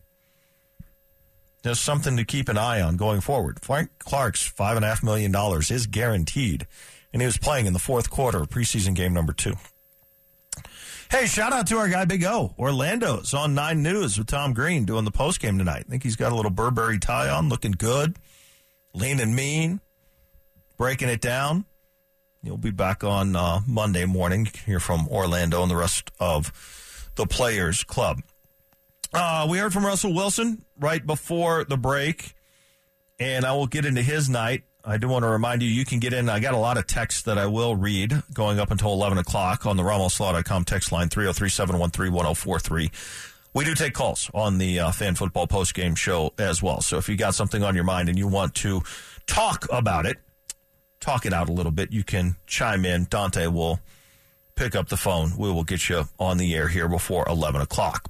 There's 1.61 1.81
something 1.81 2.15
to 2.15 2.23
keep 2.23 2.47
an 2.47 2.57
eye 2.57 2.79
on 2.79 2.95
going 2.95 3.19
forward. 3.19 3.59
Frank 3.61 3.89
Clark's 3.99 4.49
$5.5 4.49 5.03
million 5.03 5.35
is 5.69 5.85
guaranteed, 5.85 6.65
and 7.11 7.21
he 7.21 7.25
was 7.25 7.37
playing 7.37 7.65
in 7.65 7.73
the 7.73 7.77
fourth 7.77 8.09
quarter 8.09 8.37
of 8.37 8.49
preseason 8.49 8.95
game 8.95 9.13
number 9.13 9.33
two. 9.33 9.55
Hey, 11.11 11.25
shout 11.25 11.51
out 11.51 11.67
to 11.67 11.77
our 11.77 11.89
guy 11.89 12.05
Big 12.05 12.23
O. 12.23 12.55
Orlando's 12.57 13.33
on 13.33 13.53
9 13.53 13.83
News 13.83 14.17
with 14.17 14.27
Tom 14.27 14.53
Green 14.53 14.85
doing 14.85 15.03
the 15.03 15.11
post 15.11 15.41
game 15.41 15.57
tonight. 15.57 15.83
I 15.87 15.89
think 15.89 16.03
he's 16.03 16.15
got 16.15 16.31
a 16.31 16.35
little 16.35 16.51
Burberry 16.51 16.99
tie 16.99 17.27
on, 17.27 17.49
looking 17.49 17.73
good, 17.73 18.15
lean 18.93 19.19
and 19.19 19.35
mean, 19.35 19.81
breaking 20.77 21.09
it 21.09 21.19
down. 21.19 21.65
You'll 22.45 22.57
be 22.57 22.69
back 22.69 23.03
on 23.03 23.35
uh, 23.35 23.61
Monday 23.67 24.05
morning. 24.05 24.47
Hear 24.67 24.79
from 24.79 25.07
Orlando 25.07 25.63
and 25.63 25.71
the 25.71 25.75
rest 25.75 26.11
of 26.19 27.09
the 27.15 27.25
Players 27.25 27.83
Club. 27.83 28.21
Uh, 29.11 29.47
we 29.49 29.57
heard 29.57 29.73
from 29.73 29.83
Russell 29.83 30.13
Wilson 30.13 30.63
right 30.79 31.03
before 31.03 31.63
the 31.63 31.75
break, 31.75 32.35
and 33.19 33.45
I 33.45 33.53
will 33.53 33.65
get 33.65 33.83
into 33.83 34.03
his 34.03 34.29
night. 34.29 34.61
I 34.83 34.97
do 34.97 35.07
want 35.07 35.23
to 35.23 35.29
remind 35.29 35.63
you, 35.63 35.69
you 35.69 35.85
can 35.85 35.97
get 35.97 36.13
in. 36.13 36.29
I 36.29 36.39
got 36.39 36.53
a 36.53 36.57
lot 36.57 36.77
of 36.77 36.85
texts 36.85 37.23
that 37.23 37.39
I 37.39 37.47
will 37.47 37.75
read 37.75 38.21
going 38.31 38.59
up 38.59 38.69
until 38.69 38.93
11 38.93 39.17
o'clock 39.17 39.65
on 39.65 39.75
the 39.75 39.83
RamosLaw.com 39.83 40.65
text 40.65 40.91
line 40.91 41.09
303 41.09 41.49
713 41.49 42.13
1043. 42.13 42.91
We 43.55 43.65
do 43.65 43.73
take 43.73 43.93
calls 43.93 44.29
on 44.35 44.59
the 44.59 44.81
uh, 44.81 44.91
Fan 44.91 45.15
Football 45.15 45.47
Post 45.47 45.73
Game 45.73 45.95
Show 45.95 46.33
as 46.37 46.61
well. 46.61 46.81
So 46.81 46.97
if 46.97 47.09
you 47.09 47.15
got 47.15 47.33
something 47.33 47.63
on 47.63 47.73
your 47.73 47.85
mind 47.85 48.07
and 48.09 48.19
you 48.19 48.27
want 48.27 48.53
to 48.55 48.83
talk 49.25 49.65
about 49.71 50.05
it, 50.05 50.17
talk 51.05 51.25
it 51.25 51.33
out 51.33 51.49
a 51.49 51.53
little 51.53 51.71
bit, 51.71 51.91
you 51.91 52.03
can 52.03 52.35
chime 52.47 52.83
in. 52.83 53.05
Dante 53.09 53.45
will 53.45 53.79
pick 54.55 54.75
up 54.75 54.89
the 54.89 54.97
phone. 54.97 55.37
We 55.37 55.51
will 55.51 55.63
get 55.63 55.87
you 55.87 56.05
on 56.19 56.37
the 56.37 56.55
air 56.55 56.67
here 56.67 56.87
before 56.87 57.25
11 57.29 57.61
o'clock. 57.61 58.09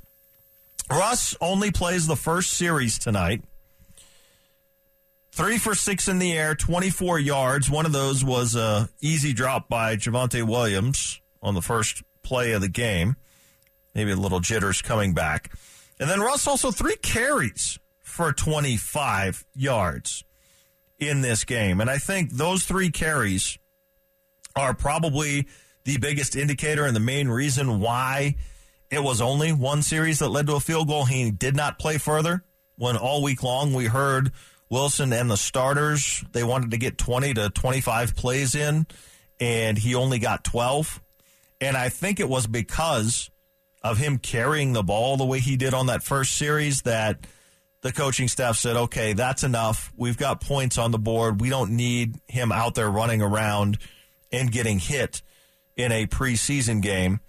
Russ 0.89 1.35
only 1.41 1.71
plays 1.71 2.07
the 2.07 2.15
first 2.15 2.51
series 2.51 2.97
tonight. 2.97 3.43
Three 5.31 5.57
for 5.57 5.75
six 5.75 6.07
in 6.07 6.19
the 6.19 6.31
air, 6.31 6.55
24 6.55 7.19
yards. 7.19 7.69
One 7.69 7.85
of 7.85 7.91
those 7.91 8.23
was 8.23 8.55
a 8.55 8.87
easy 9.01 9.33
drop 9.33 9.67
by 9.67 9.97
Javonte 9.97 10.47
Williams 10.47 11.19
on 11.41 11.55
the 11.55 11.61
first 11.61 12.03
play 12.23 12.53
of 12.53 12.61
the 12.61 12.69
game. 12.69 13.17
Maybe 13.93 14.11
a 14.11 14.15
little 14.15 14.39
jitters 14.39 14.81
coming 14.81 15.13
back. 15.13 15.51
And 15.99 16.09
then 16.09 16.21
Russ 16.21 16.47
also 16.47 16.71
three 16.71 16.95
carries 16.97 17.77
for 18.01 18.31
25 18.31 19.45
yards 19.53 20.24
in 20.99 21.21
this 21.21 21.43
game. 21.43 21.81
And 21.81 21.89
I 21.89 21.97
think 21.97 22.31
those 22.31 22.63
three 22.63 22.89
carries 22.89 23.57
are 24.55 24.73
probably 24.73 25.47
the 25.83 25.97
biggest 25.97 26.35
indicator 26.35 26.85
and 26.85 26.95
the 26.95 27.01
main 27.01 27.27
reason 27.27 27.79
why 27.79 28.35
it 28.89 29.03
was 29.03 29.21
only 29.21 29.51
one 29.51 29.81
series 29.81 30.19
that 30.19 30.29
led 30.29 30.47
to 30.47 30.55
a 30.55 30.59
field 30.59 30.87
goal. 30.87 31.05
He 31.05 31.31
did 31.31 31.55
not 31.55 31.79
play 31.79 31.97
further 31.97 32.43
when 32.77 32.97
all 32.97 33.23
week 33.23 33.43
long 33.43 33.73
we 33.73 33.85
heard 33.85 34.31
Wilson 34.69 35.13
and 35.13 35.29
the 35.29 35.37
starters, 35.37 36.23
they 36.31 36.43
wanted 36.43 36.71
to 36.71 36.77
get 36.77 36.97
20 36.97 37.33
to 37.35 37.49
25 37.49 38.15
plays 38.15 38.55
in, 38.55 38.87
and 39.39 39.77
he 39.77 39.95
only 39.95 40.19
got 40.19 40.43
12. 40.43 41.01
And 41.61 41.77
I 41.77 41.89
think 41.89 42.19
it 42.19 42.29
was 42.29 42.47
because 42.47 43.29
of 43.81 43.97
him 43.97 44.17
carrying 44.17 44.73
the 44.73 44.83
ball 44.83 45.17
the 45.17 45.25
way 45.25 45.39
he 45.39 45.55
did 45.55 45.73
on 45.73 45.87
that 45.87 46.03
first 46.03 46.35
series 46.35 46.81
that 46.81 47.27
the 47.85 47.91
coaching 47.91 48.27
staff 48.27 48.57
said, 48.57 48.75
okay, 48.75 49.13
that's 49.13 49.43
enough. 49.43 49.93
We've 49.95 50.17
got 50.17 50.41
points 50.41 50.79
on 50.79 50.89
the 50.89 50.97
board. 50.97 51.39
We 51.39 51.51
don't 51.51 51.69
need 51.69 52.15
him 52.27 52.51
out 52.51 52.73
there 52.73 52.89
running 52.89 53.21
around 53.21 53.77
and 54.31 54.51
getting 54.51 54.79
hit 54.79 55.21
in 55.77 55.91
a 55.91 56.07
preseason 56.07 56.81
game, 56.81 57.19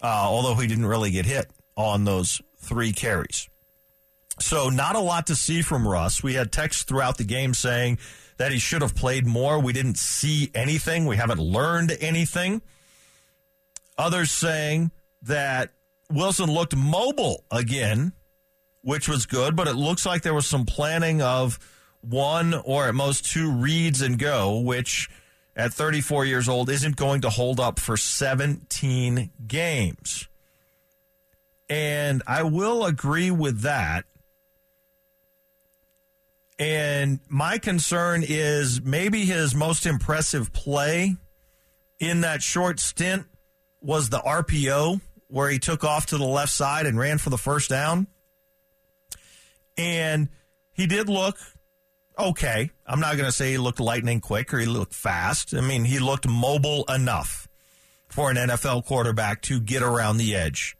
uh, 0.00 0.06
although 0.06 0.54
he 0.54 0.66
didn't 0.68 0.86
really 0.86 1.10
get 1.10 1.26
hit 1.26 1.50
on 1.76 2.04
those 2.04 2.40
three 2.56 2.94
carries. 2.94 3.50
So, 4.40 4.70
not 4.70 4.96
a 4.96 5.00
lot 5.00 5.26
to 5.26 5.36
see 5.36 5.60
from 5.60 5.86
Russ. 5.86 6.22
We 6.22 6.32
had 6.32 6.50
texts 6.50 6.84
throughout 6.84 7.18
the 7.18 7.24
game 7.24 7.52
saying 7.52 7.98
that 8.38 8.52
he 8.52 8.58
should 8.58 8.80
have 8.80 8.94
played 8.94 9.26
more. 9.26 9.60
We 9.60 9.74
didn't 9.74 9.98
see 9.98 10.50
anything. 10.54 11.04
We 11.04 11.16
haven't 11.16 11.40
learned 11.40 11.94
anything. 12.00 12.62
Others 13.98 14.30
saying 14.30 14.92
that 15.20 15.72
Wilson 16.10 16.50
looked 16.50 16.74
mobile 16.74 17.44
again, 17.50 18.14
which 18.86 19.08
was 19.08 19.26
good, 19.26 19.56
but 19.56 19.66
it 19.66 19.74
looks 19.74 20.06
like 20.06 20.22
there 20.22 20.32
was 20.32 20.46
some 20.46 20.64
planning 20.64 21.20
of 21.20 21.58
one 22.02 22.54
or 22.54 22.86
at 22.86 22.94
most 22.94 23.24
two 23.24 23.50
reads 23.50 24.00
and 24.00 24.16
go, 24.16 24.60
which 24.60 25.10
at 25.56 25.72
34 25.72 26.24
years 26.24 26.48
old 26.48 26.70
isn't 26.70 26.94
going 26.94 27.22
to 27.22 27.28
hold 27.28 27.58
up 27.58 27.80
for 27.80 27.96
17 27.96 29.30
games. 29.44 30.28
And 31.68 32.22
I 32.28 32.44
will 32.44 32.84
agree 32.84 33.32
with 33.32 33.62
that. 33.62 34.04
And 36.56 37.18
my 37.28 37.58
concern 37.58 38.22
is 38.24 38.80
maybe 38.80 39.24
his 39.24 39.52
most 39.52 39.84
impressive 39.84 40.52
play 40.52 41.16
in 41.98 42.20
that 42.20 42.40
short 42.40 42.78
stint 42.78 43.26
was 43.80 44.10
the 44.10 44.20
RPO 44.20 45.00
where 45.26 45.50
he 45.50 45.58
took 45.58 45.82
off 45.82 46.06
to 46.06 46.18
the 46.18 46.24
left 46.24 46.52
side 46.52 46.86
and 46.86 46.96
ran 46.96 47.18
for 47.18 47.30
the 47.30 47.36
first 47.36 47.68
down. 47.68 48.06
And 49.76 50.28
he 50.72 50.86
did 50.86 51.08
look 51.08 51.38
okay. 52.18 52.70
I'm 52.86 53.00
not 53.00 53.16
going 53.16 53.26
to 53.26 53.32
say 53.32 53.52
he 53.52 53.58
looked 53.58 53.80
lightning 53.80 54.20
quick 54.20 54.52
or 54.52 54.58
he 54.58 54.66
looked 54.66 54.94
fast. 54.94 55.54
I 55.54 55.60
mean, 55.60 55.84
he 55.84 55.98
looked 55.98 56.28
mobile 56.28 56.84
enough 56.84 57.48
for 58.08 58.30
an 58.30 58.36
NFL 58.36 58.86
quarterback 58.86 59.42
to 59.42 59.60
get 59.60 59.82
around 59.82 60.16
the 60.16 60.34
edge. 60.34 60.76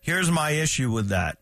Here's 0.00 0.30
my 0.30 0.50
issue 0.50 0.90
with 0.90 1.08
that 1.08 1.38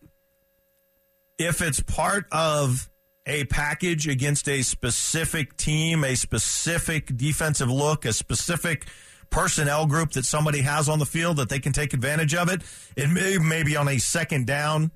if 1.37 1.61
it's 1.61 1.79
part 1.79 2.25
of 2.31 2.89
a 3.25 3.45
package 3.45 4.07
against 4.07 4.47
a 4.47 4.61
specific 4.61 5.57
team, 5.57 6.03
a 6.03 6.15
specific 6.15 7.15
defensive 7.17 7.69
look, 7.69 8.05
a 8.05 8.13
specific 8.13 8.87
personnel 9.29 9.87
group 9.87 10.11
that 10.11 10.25
somebody 10.25 10.61
has 10.61 10.89
on 10.89 10.99
the 10.99 11.05
field 11.05 11.37
that 11.37 11.49
they 11.49 11.59
can 11.59 11.71
take 11.71 11.93
advantage 11.93 12.35
of 12.35 12.49
it, 12.49 12.61
it 12.95 13.09
may 13.09 13.37
maybe 13.37 13.75
on 13.75 13.87
a 13.87 13.97
second 13.97 14.45
down, 14.45 14.91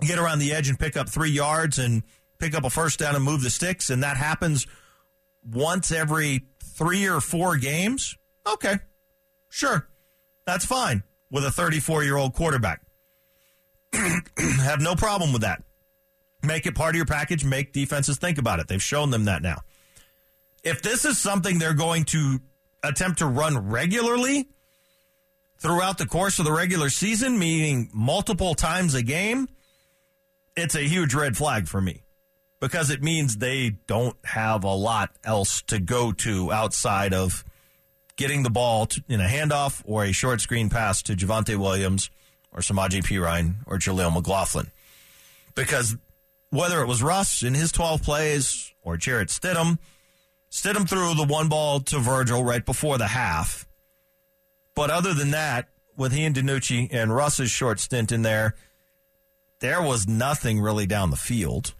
get 0.00 0.18
around 0.18 0.38
the 0.38 0.52
edge 0.52 0.68
and 0.68 0.78
pick 0.78 0.96
up 0.96 1.08
three 1.08 1.30
yards 1.30 1.78
and 1.78 2.02
pick 2.38 2.54
up 2.54 2.64
a 2.64 2.70
first 2.70 2.98
down 2.98 3.14
and 3.14 3.24
move 3.24 3.42
the 3.42 3.50
sticks, 3.50 3.90
and 3.90 4.02
that 4.02 4.16
happens 4.16 4.66
once 5.50 5.92
every 5.92 6.46
three 6.62 7.06
or 7.06 7.20
four 7.20 7.56
games. 7.56 8.16
Okay, 8.46 8.74
sure, 9.48 9.88
that's 10.44 10.64
fine 10.64 11.02
with 11.30 11.44
a 11.44 11.50
34 11.50 12.04
year 12.04 12.16
old 12.16 12.34
quarterback. 12.34 12.82
have 13.92 14.80
no 14.80 14.94
problem 14.94 15.32
with 15.32 15.42
that. 15.42 15.62
Make 16.42 16.66
it 16.66 16.74
part 16.74 16.94
of 16.94 16.96
your 16.96 17.06
package. 17.06 17.44
Make 17.44 17.72
defenses 17.72 18.18
think 18.18 18.38
about 18.38 18.60
it. 18.60 18.68
They've 18.68 18.82
shown 18.82 19.10
them 19.10 19.24
that 19.24 19.42
now. 19.42 19.62
If 20.62 20.82
this 20.82 21.04
is 21.04 21.18
something 21.18 21.58
they're 21.58 21.74
going 21.74 22.04
to 22.06 22.40
attempt 22.82 23.18
to 23.18 23.26
run 23.26 23.68
regularly 23.68 24.48
throughout 25.58 25.98
the 25.98 26.06
course 26.06 26.38
of 26.38 26.44
the 26.44 26.52
regular 26.52 26.90
season, 26.90 27.38
meaning 27.38 27.88
multiple 27.92 28.54
times 28.54 28.94
a 28.94 29.02
game, 29.02 29.48
it's 30.56 30.74
a 30.74 30.80
huge 30.80 31.14
red 31.14 31.36
flag 31.36 31.68
for 31.68 31.80
me 31.80 32.02
because 32.60 32.90
it 32.90 33.02
means 33.02 33.36
they 33.36 33.76
don't 33.86 34.16
have 34.24 34.64
a 34.64 34.74
lot 34.74 35.10
else 35.24 35.62
to 35.62 35.78
go 35.78 36.12
to 36.12 36.50
outside 36.50 37.12
of 37.12 37.44
getting 38.16 38.42
the 38.42 38.50
ball 38.50 38.88
in 39.08 39.20
a 39.20 39.26
handoff 39.26 39.82
or 39.84 40.04
a 40.04 40.12
short 40.12 40.40
screen 40.40 40.70
pass 40.70 41.02
to 41.02 41.14
Javonte 41.14 41.56
Williams 41.56 42.10
or 42.52 42.60
Samaje 42.60 43.02
Perine 43.02 43.56
or 43.66 43.78
Jaleel 43.78 44.12
McLaughlin. 44.12 44.70
Because 45.54 45.96
whether 46.50 46.80
it 46.80 46.86
was 46.86 47.02
Russ 47.02 47.42
in 47.42 47.54
his 47.54 47.70
12 47.72 48.02
plays 48.02 48.72
or 48.82 48.96
Jarrett 48.96 49.28
Stidham, 49.28 49.78
Stidham 50.50 50.88
threw 50.88 51.14
the 51.14 51.30
one 51.30 51.48
ball 51.48 51.80
to 51.80 51.98
Virgil 51.98 52.42
right 52.42 52.64
before 52.64 52.96
the 52.96 53.08
half. 53.08 53.66
But 54.74 54.90
other 54.90 55.12
than 55.12 55.32
that, 55.32 55.68
with 55.96 56.12
he 56.12 56.24
and 56.24 56.34
DiNucci 56.34 56.88
and 56.92 57.14
Russ's 57.14 57.50
short 57.50 57.80
stint 57.80 58.12
in 58.12 58.22
there, 58.22 58.54
there 59.60 59.82
was 59.82 60.06
nothing 60.06 60.60
really 60.60 60.86
down 60.86 61.10
the 61.10 61.16
field. 61.16 61.74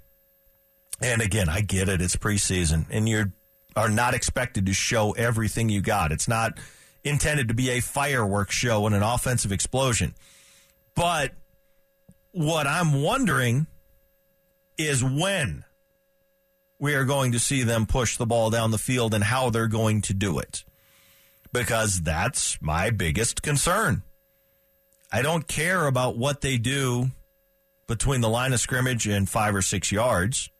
And 1.00 1.20
again, 1.20 1.48
I 1.48 1.60
get 1.60 1.88
it. 1.88 2.00
It's 2.00 2.16
preseason, 2.16 2.86
and 2.90 3.08
you 3.08 3.32
are 3.74 3.90
not 3.90 4.14
expected 4.14 4.66
to 4.66 4.72
show 4.72 5.12
everything 5.12 5.68
you 5.68 5.82
got. 5.82 6.12
It's 6.12 6.28
not 6.28 6.58
intended 7.04 7.48
to 7.48 7.54
be 7.54 7.70
a 7.70 7.80
fireworks 7.80 8.54
show 8.54 8.86
and 8.86 8.94
an 8.94 9.02
offensive 9.02 9.52
explosion. 9.52 10.14
But 10.94 11.32
what 12.32 12.66
I'm 12.66 13.02
wondering 13.02 13.66
is 14.78 15.04
when 15.04 15.64
we 16.78 16.94
are 16.94 17.04
going 17.04 17.32
to 17.32 17.38
see 17.38 17.62
them 17.62 17.86
push 17.86 18.16
the 18.16 18.26
ball 18.26 18.50
down 18.50 18.70
the 18.70 18.78
field 18.78 19.14
and 19.14 19.24
how 19.24 19.50
they're 19.50 19.68
going 19.68 20.02
to 20.02 20.14
do 20.14 20.38
it. 20.38 20.64
Because 21.52 22.02
that's 22.02 22.60
my 22.60 22.90
biggest 22.90 23.42
concern. 23.42 24.02
I 25.12 25.22
don't 25.22 25.46
care 25.46 25.86
about 25.86 26.18
what 26.18 26.40
they 26.40 26.58
do 26.58 27.12
between 27.86 28.20
the 28.20 28.28
line 28.28 28.52
of 28.52 28.60
scrimmage 28.60 29.06
and 29.06 29.28
five 29.28 29.54
or 29.54 29.62
six 29.62 29.92
yards. 29.92 30.50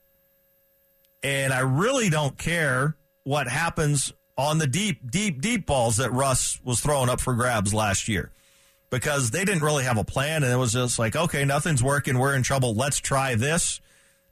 And 1.23 1.53
I 1.53 1.59
really 1.59 2.09
don't 2.09 2.37
care 2.37 2.95
what 3.23 3.47
happens 3.47 4.13
on 4.37 4.59
the 4.59 4.67
deep, 4.67 5.09
deep, 5.09 5.41
deep 5.41 5.65
balls 5.65 5.97
that 5.97 6.11
Russ 6.11 6.59
was 6.63 6.79
throwing 6.79 7.09
up 7.09 7.19
for 7.19 7.33
grabs 7.33 7.73
last 7.73 8.07
year 8.07 8.31
because 8.89 9.31
they 9.31 9.43
didn't 9.43 9.63
really 9.63 9.83
have 9.83 9.97
a 9.97 10.03
plan. 10.03 10.43
And 10.43 10.53
it 10.53 10.57
was 10.57 10.73
just 10.73 10.99
like, 10.99 11.15
okay, 11.15 11.43
nothing's 11.43 11.83
working. 11.83 12.17
We're 12.17 12.35
in 12.35 12.43
trouble. 12.43 12.73
Let's 12.73 12.99
try 12.99 13.35
this. 13.35 13.81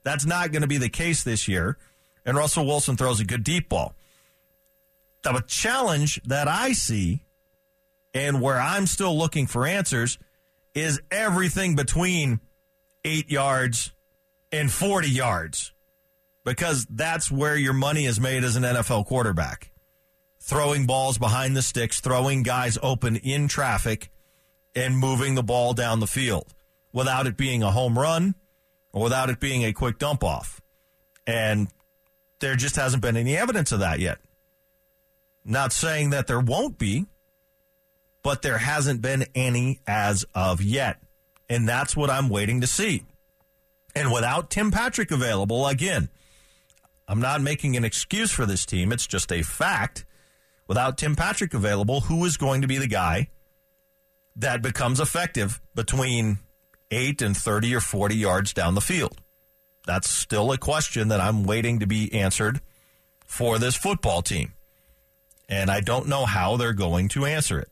That's 0.03 0.25
not 0.25 0.51
going 0.51 0.61
to 0.61 0.67
be 0.67 0.77
the 0.77 0.89
case 0.89 1.23
this 1.23 1.47
year. 1.47 1.77
And 2.25 2.37
Russell 2.37 2.65
Wilson 2.65 2.95
throws 2.95 3.19
a 3.19 3.25
good 3.25 3.43
deep 3.43 3.69
ball. 3.69 3.95
The 5.23 5.43
challenge 5.47 6.21
that 6.23 6.47
I 6.47 6.73
see 6.73 7.23
and 8.13 8.41
where 8.41 8.59
I'm 8.59 8.85
still 8.85 9.17
looking 9.17 9.47
for 9.47 9.65
answers 9.65 10.19
is 10.75 11.01
everything 11.09 11.75
between 11.75 12.39
eight 13.05 13.29
yards 13.29 13.93
and 14.51 14.69
40 14.69 15.07
yards 15.09 15.71
because 16.43 16.85
that's 16.89 17.31
where 17.31 17.55
your 17.55 17.73
money 17.73 18.05
is 18.05 18.19
made 18.19 18.43
as 18.43 18.55
an 18.55 18.63
NFL 18.63 19.05
quarterback. 19.05 19.71
Throwing 20.39 20.85
balls 20.85 21.17
behind 21.17 21.55
the 21.55 21.61
sticks, 21.61 22.01
throwing 22.01 22.43
guys 22.43 22.77
open 22.83 23.15
in 23.15 23.47
traffic, 23.47 24.09
and 24.75 24.97
moving 24.97 25.35
the 25.35 25.43
ball 25.43 25.73
down 25.73 25.99
the 25.99 26.07
field 26.07 26.53
without 26.91 27.27
it 27.27 27.37
being 27.37 27.63
a 27.63 27.71
home 27.71 27.97
run 27.97 28.35
or 28.91 29.03
without 29.03 29.29
it 29.29 29.39
being 29.39 29.63
a 29.63 29.73
quick 29.73 29.97
dump 29.97 30.23
off. 30.23 30.61
And 31.25 31.69
there 32.39 32.55
just 32.55 32.75
hasn't 32.75 33.01
been 33.01 33.17
any 33.17 33.37
evidence 33.37 33.71
of 33.71 33.79
that 33.79 33.99
yet. 33.99 34.19
Not 35.43 35.71
saying 35.71 36.09
that 36.09 36.27
there 36.27 36.39
won't 36.39 36.77
be, 36.77 37.05
but 38.21 38.41
there 38.41 38.57
hasn't 38.57 39.01
been 39.01 39.25
any 39.33 39.79
as 39.87 40.25
of 40.33 40.61
yet. 40.61 41.01
And 41.49 41.67
that's 41.67 41.95
what 41.95 42.09
I'm 42.09 42.29
waiting 42.29 42.61
to 42.61 42.67
see. 42.67 43.03
And 43.95 44.11
without 44.11 44.49
Tim 44.49 44.71
Patrick 44.71 45.11
available, 45.11 45.67
again, 45.67 46.09
I'm 47.07 47.21
not 47.21 47.41
making 47.41 47.77
an 47.77 47.85
excuse 47.85 48.31
for 48.31 48.45
this 48.45 48.65
team. 48.65 48.91
It's 48.91 49.07
just 49.07 49.31
a 49.31 49.41
fact. 49.41 50.05
Without 50.67 50.97
Tim 50.97 51.15
Patrick 51.15 51.53
available, 51.53 52.01
who 52.01 52.25
is 52.25 52.37
going 52.37 52.61
to 52.61 52.67
be 52.67 52.77
the 52.77 52.87
guy 52.87 53.29
that 54.35 54.61
becomes 54.61 54.99
effective 54.99 55.61
between 55.75 56.39
8 56.91 57.21
and 57.21 57.37
30 57.37 57.75
or 57.75 57.79
40 57.79 58.15
yards 58.15 58.53
down 58.53 58.75
the 58.75 58.81
field? 58.81 59.21
That's 59.85 60.09
still 60.09 60.51
a 60.51 60.57
question 60.57 61.09
that 61.09 61.21
I'm 61.21 61.43
waiting 61.43 61.79
to 61.79 61.87
be 61.87 62.11
answered 62.13 62.59
for 63.25 63.59
this 63.59 63.75
football 63.75 64.23
team. 64.23 64.53
And 65.47 65.69
I 65.69 65.79
don't 65.79 66.07
know 66.07 66.25
how 66.25 66.57
they're 66.57 66.73
going 66.73 67.07
to 67.09 67.25
answer 67.25 67.59
it. 67.59 67.69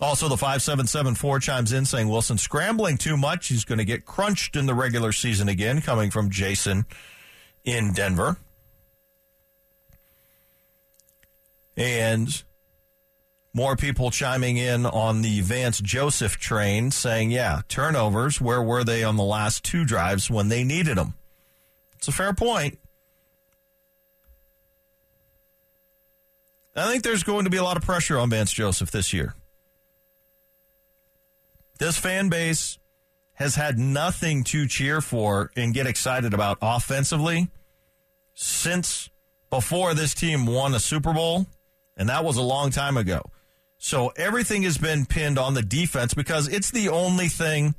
Also, 0.00 0.28
the 0.28 0.36
5774 0.36 1.38
chimes 1.38 1.72
in 1.72 1.84
saying 1.84 2.08
Wilson 2.08 2.36
scrambling 2.36 2.98
too 2.98 3.16
much. 3.16 3.48
He's 3.48 3.64
going 3.64 3.78
to 3.78 3.84
get 3.84 4.04
crunched 4.04 4.56
in 4.56 4.66
the 4.66 4.74
regular 4.74 5.12
season 5.12 5.48
again, 5.48 5.80
coming 5.80 6.10
from 6.10 6.30
Jason 6.30 6.86
in 7.64 7.92
Denver. 7.92 8.36
And 11.76 12.42
more 13.52 13.76
people 13.76 14.10
chiming 14.10 14.56
in 14.56 14.84
on 14.84 15.22
the 15.22 15.40
Vance 15.40 15.80
Joseph 15.80 16.38
train 16.38 16.90
saying, 16.90 17.30
yeah, 17.30 17.62
turnovers, 17.68 18.40
where 18.40 18.62
were 18.62 18.82
they 18.82 19.04
on 19.04 19.16
the 19.16 19.22
last 19.22 19.64
two 19.64 19.84
drives 19.84 20.28
when 20.28 20.48
they 20.48 20.64
needed 20.64 20.98
them? 20.98 21.14
It's 21.96 22.08
a 22.08 22.12
fair 22.12 22.34
point. 22.34 22.78
I 26.76 26.90
think 26.90 27.04
there's 27.04 27.22
going 27.22 27.44
to 27.44 27.50
be 27.50 27.56
a 27.56 27.62
lot 27.62 27.76
of 27.76 27.84
pressure 27.84 28.18
on 28.18 28.30
Vance 28.30 28.52
Joseph 28.52 28.90
this 28.90 29.12
year. 29.12 29.34
This 31.78 31.98
fan 31.98 32.28
base 32.28 32.78
has 33.34 33.56
had 33.56 33.78
nothing 33.78 34.44
to 34.44 34.66
cheer 34.66 35.00
for 35.00 35.50
and 35.56 35.74
get 35.74 35.86
excited 35.86 36.34
about 36.34 36.58
offensively 36.62 37.48
since 38.34 39.10
before 39.50 39.94
this 39.94 40.14
team 40.14 40.46
won 40.46 40.74
a 40.74 40.80
Super 40.80 41.12
Bowl, 41.12 41.46
and 41.96 42.08
that 42.08 42.24
was 42.24 42.36
a 42.36 42.42
long 42.42 42.70
time 42.70 42.96
ago. 42.96 43.22
So 43.78 44.08
everything 44.16 44.62
has 44.62 44.78
been 44.78 45.04
pinned 45.04 45.38
on 45.38 45.54
the 45.54 45.62
defense 45.62 46.14
because 46.14 46.48
it's 46.48 46.70
the 46.70 46.88
only 46.88 47.28
thing 47.28 47.74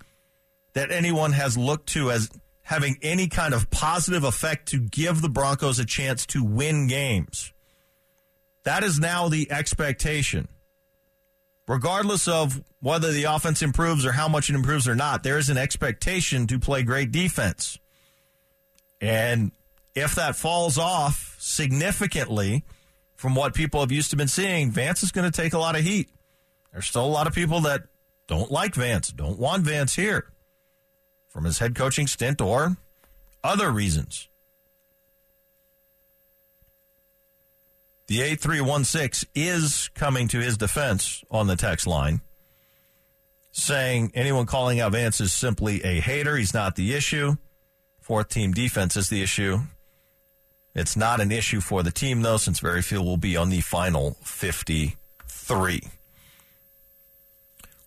that 0.73 0.91
anyone 0.91 1.31
has 1.31 1.57
looked 1.57 1.87
to 1.89 2.11
as 2.11 2.29
having 2.61 2.97
any 3.01 3.27
kind 3.27 3.53
of 3.53 3.69
positive 3.69 4.23
effect 4.23 4.67
to 4.69 4.79
give 4.79 5.21
the 5.21 5.29
Broncos 5.29 5.79
a 5.79 5.85
chance 5.85 6.25
to 6.27 6.43
win 6.43 6.87
games. 6.87 7.53
That 8.63 8.83
is 8.83 8.99
now 8.99 9.29
the 9.29 9.51
expectation. 9.51 10.47
Regardless 11.67 12.27
of 12.27 12.63
whether 12.79 13.11
the 13.11 13.23
offense 13.23 13.61
improves 13.61 14.05
or 14.05 14.11
how 14.11 14.27
much 14.27 14.49
it 14.49 14.55
improves 14.55 14.87
or 14.87 14.95
not, 14.95 15.23
there 15.23 15.37
is 15.37 15.49
an 15.49 15.57
expectation 15.57 16.45
to 16.47 16.59
play 16.59 16.83
great 16.83 17.11
defense. 17.11 17.79
And 19.01 19.51
if 19.95 20.15
that 20.15 20.35
falls 20.35 20.77
off 20.77 21.35
significantly 21.39 22.63
from 23.15 23.33
what 23.33 23.55
people 23.55 23.79
have 23.79 23.91
used 23.91 24.11
to 24.11 24.15
been 24.15 24.27
seeing, 24.27 24.71
Vance 24.71 25.01
is 25.01 25.11
going 25.11 25.29
to 25.29 25.35
take 25.35 25.53
a 25.53 25.59
lot 25.59 25.75
of 25.75 25.83
heat. 25.83 26.09
There's 26.71 26.85
still 26.85 27.05
a 27.05 27.07
lot 27.07 27.27
of 27.27 27.33
people 27.33 27.61
that 27.61 27.83
don't 28.27 28.51
like 28.51 28.75
Vance, 28.75 29.09
don't 29.09 29.39
want 29.39 29.63
Vance 29.63 29.95
here 29.95 30.31
from 31.29 31.45
his 31.45 31.59
head 31.59 31.75
coaching 31.75 32.07
stint 32.07 32.41
or 32.41 32.77
other 33.43 33.71
reasons. 33.71 34.27
The 38.07 38.21
8316 38.21 39.29
is 39.33 39.89
coming 39.95 40.27
to 40.27 40.39
his 40.39 40.57
defense 40.57 41.23
on 41.31 41.47
the 41.47 41.55
text 41.55 41.87
line, 41.87 42.21
saying 43.51 44.11
anyone 44.13 44.45
calling 44.45 44.79
out 44.79 44.91
Vance 44.91 45.19
is 45.19 45.33
simply 45.33 45.83
a 45.83 45.99
hater. 45.99 46.37
He's 46.37 46.53
not 46.53 46.75
the 46.75 46.93
issue. 46.93 47.37
Fourth 47.99 48.29
team 48.29 48.53
defense 48.53 48.95
is 48.95 49.09
the 49.09 49.23
issue. 49.23 49.59
It's 50.75 50.95
not 50.95 51.19
an 51.21 51.31
issue 51.31 51.61
for 51.61 51.81
the 51.81 51.89
team, 51.89 52.21
though, 52.21 52.37
since 52.37 52.59
very 52.59 52.83
few 52.83 53.01
will 53.01 53.17
be 53.17 53.35
on 53.37 53.49
the 53.49 53.61
final 53.61 54.17
53. 54.23 55.81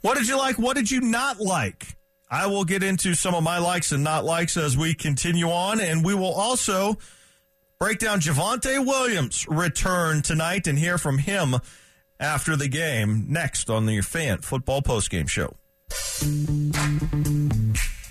What 0.01 0.16
did 0.16 0.27
you 0.27 0.37
like? 0.37 0.59
What 0.59 0.75
did 0.75 0.91
you 0.91 1.01
not 1.01 1.39
like? 1.39 1.97
I 2.31 2.47
will 2.47 2.64
get 2.64 2.83
into 2.83 3.14
some 3.14 3.35
of 3.35 3.45
my 3.45 3.59
likes 3.59 3.93
and 3.93 4.03
not 4.03 4.25
likes 4.25 4.57
as 4.57 4.77
we 4.77 4.95
continue 4.95 5.49
on, 5.49 5.81
and 5.81 6.05
we 6.05 6.14
will 6.14 6.33
also 6.33 6.99
break 7.81 7.99
down 8.01 8.20
Javonte 8.20 8.85
Williams' 8.85 9.47
return 9.49 10.20
tonight 10.22 10.66
and 10.66 10.76
hear 10.76 10.99
from 10.99 11.18
him 11.18 11.55
after 12.18 12.57
the 12.57 12.66
game 12.66 13.26
next 13.29 13.70
on 13.70 13.87
the 13.87 14.01
Fan 14.01 14.39
Football 14.39 14.83
Postgame 14.83 15.29
Show. 15.29 15.55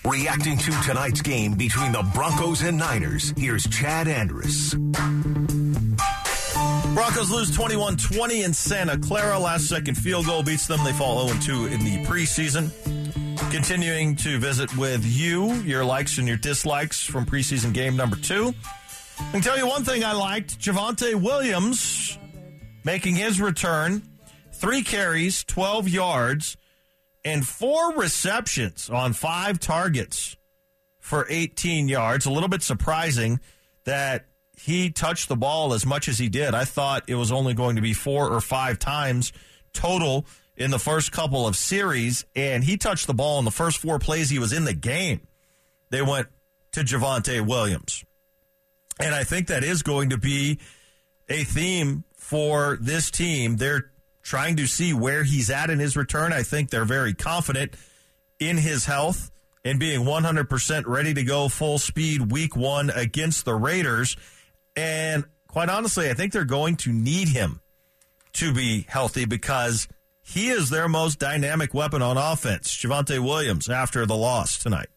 Reacting 0.09 0.57
to 0.57 0.71
tonight's 0.85 1.21
game 1.21 1.55
between 1.55 1.91
the 1.91 2.09
Broncos 2.13 2.61
and 2.61 2.77
Niners, 2.77 3.33
here's 3.35 3.67
Chad 3.67 4.07
Andrus. 4.07 4.73
Broncos 6.93 7.29
lose 7.29 7.53
21 7.53 7.97
20 7.97 8.43
in 8.43 8.53
Santa 8.53 8.97
Clara. 8.97 9.37
Last 9.37 9.67
second 9.67 9.95
field 9.95 10.27
goal 10.27 10.43
beats 10.43 10.65
them. 10.67 10.81
They 10.85 10.93
fall 10.93 11.27
0 11.27 11.39
2 11.41 11.73
in 11.73 11.83
the 11.83 12.03
preseason. 12.05 12.71
Continuing 13.51 14.15
to 14.15 14.39
visit 14.39 14.75
with 14.77 15.05
you, 15.05 15.53
your 15.61 15.83
likes 15.83 16.17
and 16.17 16.27
your 16.27 16.37
dislikes 16.37 17.03
from 17.03 17.25
preseason 17.25 17.73
game 17.73 17.95
number 17.97 18.15
two. 18.15 18.53
I 19.19 19.31
can 19.31 19.41
tell 19.41 19.57
you 19.57 19.67
one 19.67 19.83
thing 19.83 20.03
I 20.03 20.13
liked 20.13 20.59
Javonte 20.59 21.15
Williams 21.15 22.17
making 22.83 23.15
his 23.15 23.41
return. 23.41 24.01
Three 24.53 24.81
carries, 24.81 25.43
12 25.43 25.89
yards, 25.89 26.57
and 27.25 27.45
four 27.45 27.93
receptions 27.93 28.89
on 28.89 29.13
five 29.13 29.59
targets 29.59 30.37
for 30.99 31.27
18 31.29 31.89
yards. 31.89 32.25
A 32.25 32.31
little 32.31 32.49
bit 32.49 32.63
surprising 32.63 33.39
that 33.83 34.25
he 34.57 34.89
touched 34.89 35.29
the 35.29 35.35
ball 35.35 35.73
as 35.73 35.85
much 35.85 36.07
as 36.07 36.17
he 36.17 36.29
did. 36.29 36.55
I 36.55 36.63
thought 36.63 37.03
it 37.07 37.15
was 37.15 37.31
only 37.31 37.53
going 37.53 37.75
to 37.75 37.81
be 37.81 37.93
four 37.93 38.31
or 38.31 38.41
five 38.41 38.79
times 38.79 39.33
total 39.73 40.25
in 40.55 40.71
the 40.71 40.79
first 40.79 41.11
couple 41.11 41.45
of 41.45 41.55
series, 41.55 42.25
and 42.35 42.63
he 42.63 42.77
touched 42.77 43.07
the 43.07 43.13
ball 43.13 43.39
in 43.39 43.45
the 43.45 43.51
first 43.51 43.77
four 43.77 43.99
plays 43.99 44.29
he 44.29 44.39
was 44.39 44.53
in 44.53 44.63
the 44.65 44.73
game. 44.73 45.27
They 45.89 46.01
went 46.01 46.27
to 46.71 46.81
Javonte 46.81 47.45
Williams. 47.45 48.03
And 48.99 49.13
I 49.13 49.23
think 49.23 49.47
that 49.47 49.63
is 49.63 49.83
going 49.83 50.09
to 50.09 50.17
be 50.17 50.59
a 51.29 51.43
theme 51.43 52.03
for 52.15 52.77
this 52.81 53.11
team. 53.11 53.57
They're 53.57 53.91
trying 54.23 54.57
to 54.57 54.67
see 54.67 54.93
where 54.93 55.23
he's 55.23 55.49
at 55.49 55.69
in 55.69 55.79
his 55.79 55.95
return. 55.95 56.33
I 56.33 56.43
think 56.43 56.69
they're 56.69 56.85
very 56.85 57.13
confident 57.13 57.73
in 58.39 58.57
his 58.57 58.85
health 58.85 59.31
and 59.63 59.79
being 59.79 60.01
100% 60.01 60.83
ready 60.85 61.13
to 61.13 61.23
go 61.23 61.49
full 61.49 61.77
speed 61.77 62.31
week 62.31 62.55
one 62.55 62.89
against 62.89 63.45
the 63.45 63.53
Raiders. 63.53 64.17
And 64.75 65.25
quite 65.47 65.69
honestly, 65.69 66.09
I 66.09 66.13
think 66.13 66.33
they're 66.33 66.45
going 66.45 66.75
to 66.77 66.91
need 66.91 67.29
him 67.29 67.61
to 68.33 68.53
be 68.53 68.85
healthy 68.87 69.25
because 69.25 69.87
he 70.21 70.49
is 70.49 70.69
their 70.69 70.87
most 70.87 71.19
dynamic 71.19 71.73
weapon 71.73 72.01
on 72.01 72.17
offense. 72.17 72.75
Javonte 72.75 73.19
Williams 73.19 73.69
after 73.69 74.05
the 74.05 74.15
loss 74.15 74.57
tonight. 74.59 74.87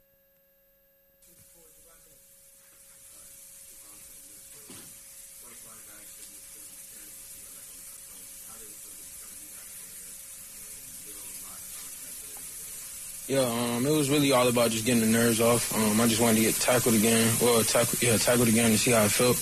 Yeah, 13.31 13.47
um, 13.47 13.87
it 13.87 13.95
was 13.95 14.11
really 14.11 14.33
all 14.33 14.49
about 14.49 14.73
just 14.75 14.85
getting 14.85 15.07
the 15.07 15.07
nerves 15.07 15.41
off. 15.41 15.71
Um, 15.71 16.01
I 16.01 16.09
just 16.11 16.21
wanted 16.21 16.43
to 16.43 16.51
get 16.51 16.59
tackled 16.59 16.97
again, 16.99 17.31
or 17.39 17.63
tackle, 17.63 17.95
yeah, 18.03 18.19
tackled 18.19 18.49
again 18.49 18.75
to 18.75 18.79
see 18.79 18.91
how 18.91 19.07
I 19.07 19.09
felt. 19.09 19.39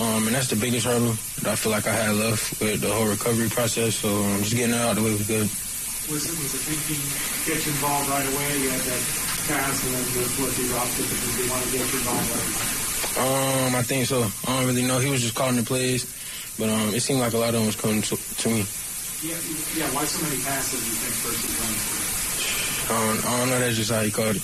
Um, 0.00 0.24
and 0.24 0.32
that's 0.32 0.48
the 0.48 0.56
biggest 0.56 0.88
hurdle 0.88 1.12
that 1.44 1.52
I 1.52 1.56
feel 1.60 1.68
like 1.68 1.84
I 1.84 1.92
had 1.92 2.16
left 2.16 2.58
with 2.58 2.80
the 2.80 2.88
whole 2.88 3.04
recovery 3.04 3.52
process. 3.52 4.00
So 4.00 4.08
um, 4.08 4.40
just 4.40 4.56
getting 4.56 4.72
it 4.74 4.80
out 4.80 4.96
of 4.96 5.04
the 5.04 5.04
way 5.04 5.12
was 5.12 5.28
good. 5.28 5.44
Was 5.44 6.24
it 6.24 6.40
was 6.40 6.56
the 6.56 6.60
thinking 6.72 7.04
get 7.44 7.60
involved 7.68 8.08
right 8.08 8.24
away? 8.32 8.48
You 8.64 8.72
had 8.72 8.80
that 8.80 9.02
pass 9.44 9.76
and 9.76 9.92
then 9.92 10.04
just 10.08 10.32
what 10.40 10.56
you 10.56 10.64
dropped 10.72 10.96
it 10.96 11.04
because 11.12 11.32
you 11.36 11.44
want 11.52 11.60
to 11.68 11.70
get 11.76 11.84
involved 11.84 12.28
right 12.32 12.48
away. 12.48 13.68
Um, 13.68 13.76
I 13.76 13.82
think 13.84 14.08
so. 14.08 14.24
I 14.48 14.56
don't 14.56 14.72
really 14.72 14.88
know. 14.88 15.04
He 15.04 15.12
was 15.12 15.20
just 15.20 15.36
calling 15.36 15.60
the 15.60 15.68
plays, 15.68 16.08
but 16.56 16.72
um, 16.72 16.96
it 16.96 17.04
seemed 17.04 17.20
like 17.20 17.36
a 17.36 17.38
lot 17.44 17.52
of 17.52 17.60
them 17.60 17.68
was 17.68 17.76
coming 17.76 18.00
to, 18.08 18.16
to 18.16 18.48
me. 18.48 18.64
Yeah, 19.20 19.36
yeah. 19.76 19.92
Why 19.92 20.08
so 20.08 20.16
many 20.24 20.40
passes? 20.40 20.80
You 20.80 20.96
think 20.96 21.12
versus 21.28 21.52
one? 21.60 21.97
I 22.88 22.96
don't, 22.96 23.20
I 23.20 23.38
don't 23.38 23.48
know. 23.50 23.58
That's 23.60 23.76
just 23.76 23.90
how 23.92 24.00
he 24.00 24.10
called 24.10 24.36
it. 24.36 24.42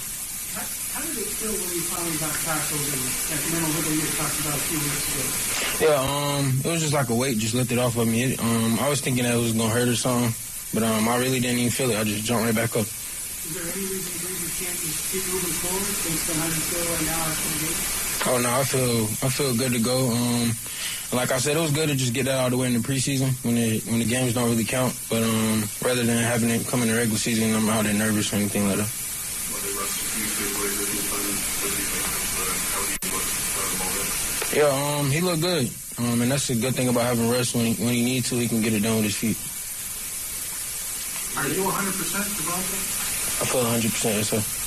How, 0.52 0.60
how 0.92 1.00
did 1.00 1.16
it 1.16 1.32
feel 1.32 1.48
when 1.48 1.70
you 1.72 1.80
finally 1.88 2.12
got 2.20 2.36
tackled 2.44 2.84
and 2.84 3.02
that 3.32 3.40
mental 3.56 3.88
you 3.88 4.04
talked 4.20 4.36
about 4.44 4.52
a 4.52 4.64
few 4.68 4.78
minutes 4.84 5.08
ago? 5.08 5.24
Yeah, 5.80 5.96
um, 5.96 6.60
it 6.60 6.68
was 6.68 6.80
just 6.84 6.92
like 6.92 7.08
a 7.08 7.14
weight 7.16 7.38
just 7.38 7.54
lifted 7.54 7.78
off 7.78 7.96
of 7.96 8.06
me. 8.06 8.36
It, 8.36 8.40
um, 8.40 8.78
I 8.80 8.88
was 8.88 9.00
thinking 9.00 9.24
that 9.24 9.32
it 9.32 9.40
was 9.40 9.56
gonna 9.56 9.72
hurt 9.72 9.88
or 9.88 9.96
something, 9.96 10.36
but 10.76 10.84
um, 10.84 11.08
I 11.08 11.16
really 11.16 11.40
didn't 11.40 11.58
even 11.58 11.72
feel 11.72 11.90
it. 11.90 11.96
I 11.96 12.04
just 12.04 12.24
jumped 12.24 12.44
right 12.44 12.54
back 12.54 12.76
up. 12.76 12.84
Is 12.84 13.56
there 13.56 13.64
any 13.64 13.80
reason 13.88 14.12
you 14.12 14.36
you 14.44 14.52
can't 14.60 14.76
just 14.76 15.08
keep 15.08 15.24
moving 15.32 15.56
forward 15.64 15.96
based 16.04 16.28
on 16.28 16.36
how 16.36 16.48
you 16.52 16.62
feel 16.68 16.84
right 16.84 17.06
now 17.08 17.32
after 17.32 17.48
the 17.48 17.64
game? 17.64 18.03
Oh 18.26 18.38
no, 18.38 18.48
I 18.48 18.64
feel 18.64 19.04
I 19.26 19.28
feel 19.28 19.54
good 19.56 19.72
to 19.72 19.80
go. 19.80 20.10
Um, 20.10 20.52
like 21.12 21.30
I 21.30 21.38
said, 21.38 21.56
it 21.56 21.60
was 21.60 21.72
good 21.72 21.88
to 21.88 21.94
just 21.94 22.14
get 22.14 22.24
that 22.24 22.38
out 22.38 22.46
of 22.46 22.50
the 22.52 22.58
way 22.58 22.66
in 22.68 22.72
the 22.72 22.78
preseason 22.80 23.32
when 23.44 23.54
the 23.54 23.80
when 23.90 23.98
the 23.98 24.04
games 24.04 24.34
don't 24.34 24.48
really 24.48 24.64
count. 24.64 24.98
But 25.10 25.22
um, 25.22 25.64
rather 25.82 26.02
than 26.02 26.18
having 26.18 26.50
it 26.50 26.66
come 26.66 26.82
in 26.82 26.88
the 26.88 26.94
regular 26.94 27.18
season, 27.18 27.54
I'm 27.54 27.68
out 27.68 27.84
there 27.84 27.92
nervous 27.92 28.32
or 28.32 28.36
anything 28.36 28.66
like 28.68 28.78
that. 28.78 28.90
Yeah, 34.56 34.70
um, 34.70 35.10
he 35.10 35.20
looked 35.20 35.42
good, 35.42 35.68
um, 35.98 36.22
and 36.22 36.30
that's 36.30 36.48
a 36.50 36.54
good 36.54 36.74
thing 36.74 36.88
about 36.88 37.02
having 37.02 37.28
rest. 37.28 37.54
When 37.54 37.66
he, 37.66 37.84
when 37.84 37.92
he 37.92 38.04
needs 38.04 38.30
to, 38.30 38.36
he 38.36 38.48
can 38.48 38.62
get 38.62 38.72
it 38.72 38.82
done 38.82 38.96
with 38.96 39.04
his 39.04 39.16
feet. 39.16 39.36
Are 41.36 41.48
you 41.48 41.64
100% 41.64 41.72
Javonte? 42.38 43.42
I 43.42 43.44
feel 43.46 43.62
100 43.62 43.90
percent 43.90 44.14
yes, 44.16 44.28
sir. 44.30 44.63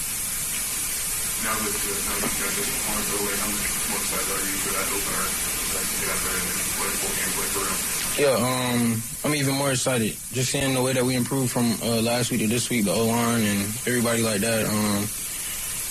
Now 1.48 1.56
that, 1.56 1.64
uh, 1.64 1.96
now 2.12 2.16
that 2.20 2.28
you 2.28 2.44
got 2.44 2.54
this 2.60 2.68
point 2.84 3.08
away, 3.24 3.36
how 3.40 3.48
much 3.48 3.72
more 3.88 4.04
excited 4.04 4.36
are 4.36 4.44
you 4.44 4.56
for 4.68 4.72
that 4.76 4.88
opener? 4.92 5.28
Like, 5.72 5.88
get 5.96 6.12
out 6.12 6.22
there 6.28 6.44
and 6.44 6.60
play 6.76 6.92
full 7.00 7.14
game, 7.16 7.32
play 7.40 7.48
for 7.56 7.64
real? 7.64 7.80
Yeah, 8.20 8.36
um, 8.36 9.00
I'm 9.24 9.32
even 9.32 9.56
more 9.56 9.72
excited. 9.72 10.12
Just 10.36 10.52
seeing 10.52 10.76
the 10.76 10.84
way 10.84 10.92
that 10.92 11.08
we 11.08 11.16
improved 11.16 11.56
from 11.56 11.72
uh, 11.80 12.04
last 12.04 12.32
week 12.32 12.42
to 12.44 12.48
this 12.52 12.68
week, 12.68 12.84
the 12.84 12.92
O 12.92 13.08
line 13.08 13.48
and 13.48 13.64
everybody 13.88 14.28
like 14.28 14.44
that. 14.44 14.68
Um, 14.68 15.08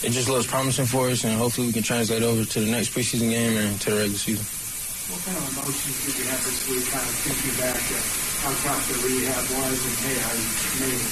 it 0.05 0.13
just 0.13 0.29
looks 0.29 0.45
promising 0.45 0.85
for 0.85 1.09
us, 1.09 1.25
and 1.25 1.33
hopefully 1.41 1.69
we 1.69 1.73
can 1.73 1.83
translate 1.83 2.23
over 2.23 2.45
to 2.45 2.61
the 2.61 2.69
next 2.71 2.93
preseason 2.93 3.33
game 3.33 3.57
and 3.57 3.81
to 3.81 3.97
the 3.97 3.97
regular 3.97 4.21
season. 4.21 4.45
What 5.09 5.25
kind 5.25 5.41
of 5.41 5.57
emotions 5.57 6.05
did 6.05 6.21
you 6.21 6.27
have 6.37 6.43
this 6.45 6.69
week, 6.69 6.85
kind 6.93 7.01
of 7.01 7.17
thinking 7.25 7.57
back 7.57 7.81
at 7.81 8.05
how 8.45 8.53
tough 8.61 8.93
the 8.93 9.09
rehab 9.09 9.45
was 9.57 9.79
and 9.89 9.97
hey, 10.05 10.21
I 10.21 10.33
made 10.85 11.01
it 11.01 11.09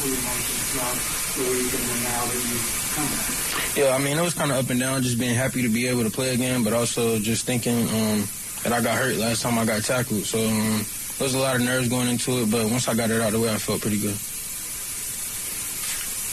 What 0.00 0.04
were 0.04 0.08
your 0.08 0.18
emotions 0.18 0.62
throughout 0.70 0.96
the 1.36 1.44
week 1.50 1.74
and 1.74 1.84
then 1.88 2.02
now 2.02 2.24
that 2.24 2.34
you've 2.34 2.92
come 2.94 3.06
back? 3.06 3.76
Yeah, 3.76 3.94
I 3.94 3.98
mean, 3.98 4.18
it 4.18 4.22
was 4.22 4.34
kind 4.34 4.50
of 4.50 4.56
up 4.58 4.70
and 4.70 4.80
down, 4.80 5.02
just 5.02 5.18
being 5.18 5.34
happy 5.34 5.62
to 5.62 5.68
be 5.68 5.86
able 5.86 6.04
to 6.04 6.10
play 6.10 6.34
again, 6.34 6.64
but 6.64 6.72
also 6.72 7.18
just 7.18 7.46
thinking 7.46 7.88
um, 7.88 8.28
that 8.64 8.72
I 8.72 8.80
got 8.82 8.96
hurt 8.96 9.16
last 9.16 9.42
time 9.42 9.58
I 9.58 9.64
got 9.64 9.82
tackled. 9.82 10.24
So 10.24 10.38
um, 10.38 10.84
there 11.18 11.26
was 11.26 11.34
a 11.34 11.38
lot 11.38 11.56
of 11.56 11.62
nerves 11.62 11.88
going 11.88 12.08
into 12.08 12.42
it, 12.42 12.50
but 12.50 12.70
once 12.70 12.88
I 12.88 12.94
got 12.94 13.10
it 13.10 13.20
out 13.20 13.28
of 13.28 13.34
the 13.34 13.40
way, 13.40 13.52
I 13.52 13.58
felt 13.58 13.80
pretty 13.80 14.00
good. 14.00 14.16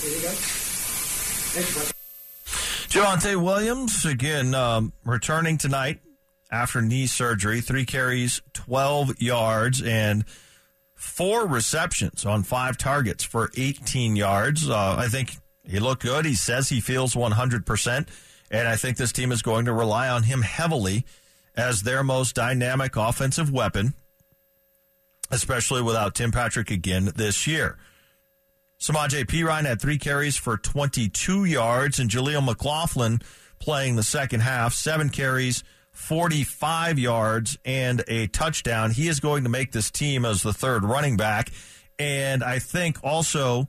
There 0.02 0.16
you 0.16 0.22
go. 0.22 0.30
Thanks, 1.54 1.76
bud. 1.76 1.94
Javonte 2.90 3.36
Williams, 3.36 4.06
again, 4.06 4.56
um, 4.56 4.94
returning 5.04 5.58
tonight 5.58 6.00
after 6.50 6.82
knee 6.82 7.06
surgery. 7.06 7.60
Three 7.60 7.86
carries, 7.86 8.42
12 8.54 9.22
yards, 9.22 9.82
and 9.82 10.24
four 10.98 11.48
receptions 11.48 12.26
on 12.26 12.44
five 12.44 12.78
targets 12.78 13.24
for 13.24 13.52
18 13.56 14.16
yards. 14.16 14.70
Uh, 14.70 14.96
I 14.98 15.08
think 15.08 15.38
he 15.64 15.80
looked 15.80 16.02
good. 16.02 16.26
He 16.26 16.34
says 16.34 16.68
he 16.68 16.82
feels 16.82 17.14
100%, 17.14 18.08
and 18.52 18.68
I 18.68 18.76
think 18.76 18.98
this 18.98 19.14
team 19.14 19.32
is 19.32 19.42
going 19.42 19.66
to 19.66 19.74
rely 19.74 20.10
on 20.10 20.24
him 20.24 20.42
heavily 20.42 21.06
as 21.56 21.84
their 21.84 22.04
most 22.04 22.36
dynamic 22.36 22.96
offensive 22.96 23.52
weapon, 23.52 23.94
especially 25.30 25.82
without 25.82 26.16
Tim 26.16 26.32
Patrick 26.32 26.72
again 26.72 27.12
this 27.16 27.48
year. 27.48 27.78
Samaje 28.80 29.26
Perine 29.26 29.66
had 29.66 29.82
three 29.82 29.98
carries 29.98 30.36
for 30.36 30.58
22 30.58 31.46
yards, 31.46 32.00
and 32.00 32.10
Jaleel 32.10 32.44
McLaughlin 32.44 33.22
playing 33.60 33.96
the 33.96 34.04
second 34.04 34.42
half, 34.42 34.74
seven 34.74 35.10
carries, 35.10 35.64
45 35.98 37.00
yards, 37.00 37.58
and 37.66 38.04
a 38.08 38.28
touchdown. 38.28 38.92
He 38.92 39.08
is 39.08 39.20
going 39.20 39.44
to 39.44 39.50
make 39.50 39.72
this 39.72 39.90
team 39.90 40.26
as 40.26 40.44
the 40.44 40.54
third 40.54 40.86
running 40.86 41.18
back, 41.18 41.52
and 41.98 42.44
I 42.44 42.60
think 42.60 43.04
also 43.04 43.68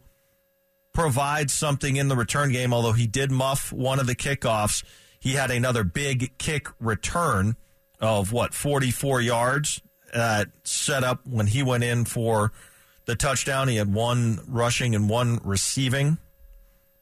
provides 0.92 1.54
something 1.54 1.96
in 1.96 2.08
the 2.08 2.14
return 2.14 2.52
game, 2.52 2.72
although 2.72 2.92
he 2.92 3.06
did 3.06 3.32
muff 3.32 3.72
one 3.72 3.98
of 3.98 4.06
the 4.06 4.14
kickoffs. 4.14 4.84
He 5.18 5.32
had 5.32 5.50
another 5.50 5.82
big 5.84 6.36
kick 6.38 6.68
return 6.78 7.56
of 7.98 8.30
what, 8.30 8.52
44 8.52 9.22
yards 9.22 9.80
uh, 10.12 10.44
set 10.64 11.02
up 11.02 11.26
when 11.26 11.46
he 11.46 11.62
went 11.62 11.82
in 11.82 12.04
for 12.04 12.52
the 13.06 13.16
touchdown. 13.16 13.68
He 13.68 13.76
had 13.76 13.92
one 13.92 14.40
rushing 14.46 14.94
and 14.94 15.08
one 15.08 15.40
receiving 15.42 16.18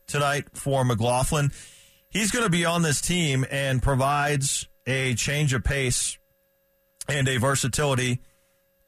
tonight 0.07 0.45
for 0.55 0.85
McLaughlin. 0.85 1.51
He's 2.09 2.31
going 2.31 2.45
to 2.45 2.51
be 2.51 2.65
on 2.65 2.83
this 2.83 3.01
team 3.01 3.45
and 3.51 3.83
provides 3.83 4.69
a 4.87 5.15
change 5.15 5.53
of 5.53 5.65
pace 5.65 6.19
and 7.09 7.29
a 7.29 7.39
versatility 7.39 8.21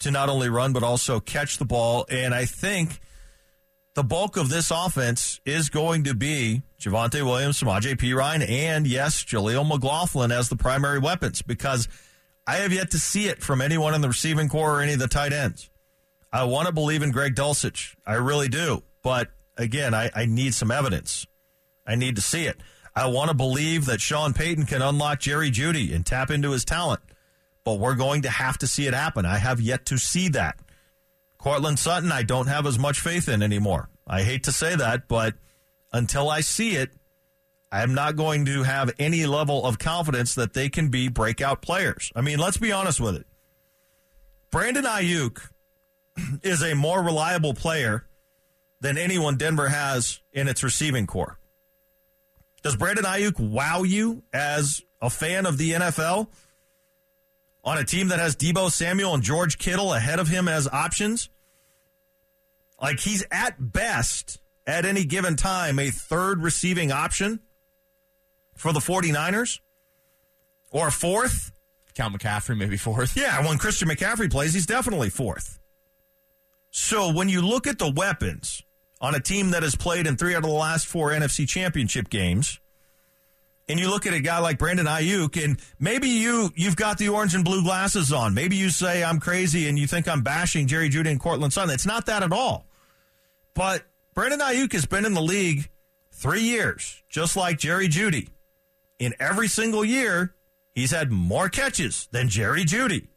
to 0.00 0.10
not 0.10 0.28
only 0.28 0.48
run 0.48 0.72
but 0.72 0.82
also 0.82 1.20
catch 1.20 1.58
the 1.58 1.64
ball. 1.64 2.06
And 2.10 2.34
I 2.34 2.44
think 2.44 3.00
the 3.94 4.04
bulk 4.04 4.36
of 4.36 4.48
this 4.48 4.70
offense 4.70 5.40
is 5.44 5.68
going 5.70 6.04
to 6.04 6.14
be 6.14 6.62
Javonte 6.80 7.22
Williams, 7.24 7.60
Samaje 7.60 7.96
Perine, 7.96 8.48
and 8.48 8.86
yes, 8.86 9.24
Jaleel 9.24 9.66
McLaughlin 9.66 10.30
as 10.30 10.48
the 10.48 10.56
primary 10.56 11.00
weapons 11.00 11.42
because 11.42 11.88
I 12.46 12.56
have 12.56 12.72
yet 12.72 12.92
to 12.92 12.98
see 12.98 13.26
it 13.26 13.42
from 13.42 13.60
anyone 13.60 13.94
in 13.94 14.00
the 14.00 14.08
receiving 14.08 14.48
corps 14.48 14.76
or 14.76 14.80
any 14.80 14.92
of 14.92 15.00
the 15.00 15.08
tight 15.08 15.32
ends. 15.32 15.68
I 16.32 16.44
want 16.44 16.66
to 16.66 16.72
believe 16.72 17.02
in 17.02 17.10
Greg 17.10 17.34
Dulcich. 17.34 17.96
I 18.06 18.14
really 18.14 18.48
do. 18.48 18.82
But 19.02 19.30
again, 19.56 19.94
I, 19.94 20.10
I 20.14 20.26
need 20.26 20.54
some 20.54 20.70
evidence. 20.70 21.26
I 21.86 21.94
need 21.94 22.16
to 22.16 22.22
see 22.22 22.44
it. 22.44 22.60
I 22.94 23.06
want 23.06 23.30
to 23.30 23.36
believe 23.36 23.86
that 23.86 24.00
Sean 24.00 24.32
Payton 24.32 24.66
can 24.66 24.82
unlock 24.82 25.20
Jerry 25.20 25.50
Jeudy 25.50 25.94
and 25.94 26.04
tap 26.04 26.30
into 26.30 26.50
his 26.50 26.64
talent. 26.64 27.00
But 27.64 27.78
we're 27.78 27.94
going 27.94 28.22
to 28.22 28.30
have 28.30 28.58
to 28.58 28.66
see 28.66 28.86
it 28.86 28.94
happen. 28.94 29.26
I 29.26 29.38
have 29.38 29.60
yet 29.60 29.86
to 29.86 29.98
see 29.98 30.28
that. 30.30 30.58
Courtland 31.38 31.78
Sutton, 31.78 32.10
I 32.10 32.22
don't 32.22 32.48
have 32.48 32.66
as 32.66 32.78
much 32.78 33.00
faith 33.00 33.28
in 33.28 33.42
anymore. 33.42 33.88
I 34.06 34.22
hate 34.22 34.44
to 34.44 34.52
say 34.52 34.74
that, 34.74 35.06
but 35.06 35.34
until 35.92 36.30
I 36.30 36.40
see 36.40 36.76
it, 36.76 36.90
I'm 37.70 37.94
not 37.94 38.16
going 38.16 38.46
to 38.46 38.62
have 38.62 38.90
any 38.98 39.26
level 39.26 39.66
of 39.66 39.78
confidence 39.78 40.34
that 40.34 40.54
they 40.54 40.68
can 40.68 40.88
be 40.88 41.08
breakout 41.08 41.60
players. 41.60 42.10
I 42.16 42.22
mean, 42.22 42.38
let's 42.38 42.56
be 42.56 42.72
honest 42.72 43.00
with 43.00 43.16
it. 43.16 43.26
Brandon 44.50 44.84
Aiyuk 44.84 45.40
is 46.42 46.62
a 46.62 46.74
more 46.74 47.02
reliable 47.02 47.52
player 47.52 48.06
than 48.80 48.96
anyone 48.96 49.36
Denver 49.36 49.68
has 49.68 50.20
in 50.32 50.48
its 50.48 50.62
receiving 50.62 51.06
corps. 51.06 51.38
Does 52.62 52.76
Brandon 52.76 53.04
Aiyuk 53.04 53.38
wow 53.38 53.82
you 53.82 54.22
as 54.32 54.82
a 55.00 55.10
fan 55.10 55.46
of 55.46 55.58
the 55.58 55.72
NFL 55.72 56.28
on 57.64 57.78
a 57.78 57.84
team 57.84 58.08
that 58.08 58.18
has 58.18 58.36
Deebo 58.36 58.70
Samuel 58.70 59.14
and 59.14 59.22
George 59.22 59.58
Kittle 59.58 59.94
ahead 59.94 60.18
of 60.18 60.28
him 60.28 60.48
as 60.48 60.66
options? 60.68 61.28
Like 62.80 63.00
he's 63.00 63.24
at 63.30 63.54
best 63.72 64.38
at 64.66 64.84
any 64.84 65.04
given 65.04 65.36
time 65.36 65.78
a 65.78 65.90
third 65.90 66.42
receiving 66.42 66.92
option 66.92 67.40
for 68.54 68.72
the 68.72 68.80
49ers 68.80 69.60
or 70.70 70.90
fourth. 70.90 71.52
Count 71.94 72.16
McCaffrey, 72.16 72.56
maybe 72.56 72.76
fourth. 72.76 73.16
Yeah, 73.16 73.44
when 73.46 73.58
Christian 73.58 73.88
McCaffrey 73.88 74.30
plays, 74.30 74.54
he's 74.54 74.66
definitely 74.66 75.10
fourth. 75.10 75.58
So 76.70 77.12
when 77.12 77.28
you 77.28 77.42
look 77.42 77.66
at 77.66 77.78
the 77.78 77.90
weapons 77.90 78.62
on 79.00 79.14
a 79.14 79.20
team 79.20 79.50
that 79.50 79.62
has 79.62 79.76
played 79.76 80.06
in 80.06 80.16
three 80.16 80.34
out 80.34 80.44
of 80.44 80.50
the 80.50 80.56
last 80.56 80.86
four 80.86 81.10
NFC 81.10 81.48
championship 81.48 82.08
games, 82.10 82.60
and 83.68 83.78
you 83.78 83.90
look 83.90 84.06
at 84.06 84.14
a 84.14 84.20
guy 84.20 84.38
like 84.38 84.58
Brandon 84.58 84.86
Aiyuk, 84.86 85.42
and 85.42 85.60
maybe 85.78 86.08
you 86.08 86.50
you've 86.56 86.76
got 86.76 86.98
the 86.98 87.10
orange 87.10 87.34
and 87.34 87.44
blue 87.44 87.62
glasses 87.62 88.12
on. 88.12 88.34
Maybe 88.34 88.56
you 88.56 88.70
say 88.70 89.04
I'm 89.04 89.20
crazy 89.20 89.68
and 89.68 89.78
you 89.78 89.86
think 89.86 90.08
I'm 90.08 90.22
bashing 90.22 90.66
Jerry 90.66 90.88
Jeudy 90.88 91.10
and 91.10 91.20
Courtland 91.20 91.52
Sutton. 91.52 91.74
It's 91.74 91.86
not 91.86 92.06
that 92.06 92.22
at 92.22 92.32
all. 92.32 92.66
But 93.54 93.82
Brandon 94.14 94.40
Aiyuk 94.40 94.72
has 94.72 94.86
been 94.86 95.04
in 95.04 95.14
the 95.14 95.22
league 95.22 95.68
three 96.12 96.42
years, 96.42 97.02
just 97.08 97.36
like 97.36 97.58
Jerry 97.58 97.88
Jeudy. 97.88 98.28
In 98.98 99.14
every 99.20 99.48
single 99.48 99.84
year, 99.84 100.34
he's 100.74 100.90
had 100.90 101.12
more 101.12 101.48
catches 101.48 102.08
than 102.10 102.28
Jerry 102.28 102.64
Jeudy. 102.64 103.08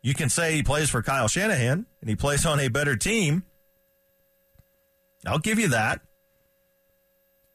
You 0.00 0.14
can 0.14 0.28
say 0.28 0.54
he 0.54 0.62
plays 0.62 0.90
for 0.90 1.02
Kyle 1.02 1.28
Shanahan 1.28 1.86
and 2.00 2.10
he 2.10 2.14
plays 2.14 2.46
on 2.46 2.60
a 2.60 2.68
better 2.68 2.96
team. 2.96 3.44
I'll 5.26 5.38
give 5.38 5.58
you 5.58 5.68
that. 5.68 6.00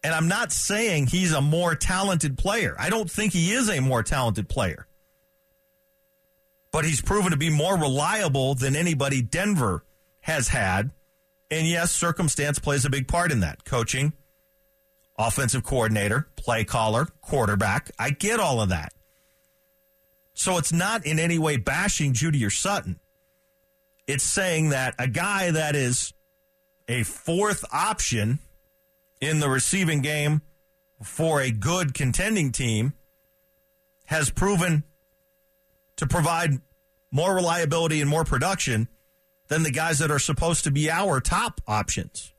And 0.04 0.14
I'm 0.14 0.28
not 0.28 0.52
saying 0.52 1.08
he's 1.08 1.34
a 1.34 1.42
more 1.42 1.76
talented 1.76 2.38
player. 2.38 2.76
I 2.80 2.90
don't 2.90 3.12
think 3.12 3.34
he 3.34 3.52
is 3.52 3.70
a 3.70 3.82
more 3.82 4.02
talented 4.02 4.48
player. 4.48 4.88
But 6.72 6.86
he's 6.86 7.02
proven 7.02 7.32
to 7.32 7.38
be 7.38 7.50
more 7.50 7.78
reliable 7.78 8.56
than 8.56 8.76
anybody 8.76 9.22
Denver 9.22 9.84
has 10.22 10.48
had. 10.48 10.92
And 11.52 11.68
yes, 11.68 11.92
circumstance 11.92 12.60
plays 12.60 12.86
a 12.86 12.90
big 12.90 13.08
part 13.08 13.32
in 13.32 13.42
that. 13.42 13.66
Coaching, 13.66 14.14
offensive 15.18 15.64
coordinator, 15.64 16.28
play 16.36 16.64
caller, 16.64 17.08
quarterback. 17.22 17.92
I 17.98 18.12
get 18.12 18.40
all 18.40 18.62
of 18.62 18.70
that. 18.70 18.94
So 20.34 20.58
it's 20.58 20.72
not 20.72 21.06
in 21.06 21.20
any 21.20 21.38
way 21.38 21.58
bashing 21.58 22.14
Jeudy 22.14 22.46
or 22.46 22.50
Sutton. 22.50 23.00
It's 24.08 24.24
saying 24.24 24.70
that 24.70 24.96
a 24.98 25.08
guy 25.08 25.52
that 25.52 25.76
is 25.76 26.14
a 26.90 27.04
fourth 27.04 27.64
option 27.72 28.40
in 29.22 29.40
the 29.40 29.50
receiving 29.50 30.02
game 30.02 30.42
for 31.04 31.40
a 31.40 31.52
good 31.52 31.94
contending 31.94 32.52
team 32.52 32.94
has 34.06 34.32
proven 34.32 34.84
to 35.96 36.08
provide 36.08 36.60
more 37.12 37.36
reliability 37.36 38.02
and 38.02 38.10
more 38.10 38.26
production 38.26 38.88
than 39.50 39.64
the 39.64 39.72
guys 39.72 40.00
that 40.00 40.12
are 40.12 40.20
supposed 40.20 40.64
to 40.64 40.72
be 40.72 40.90
our 40.90 41.22
top 41.22 41.62
options. 41.68 42.34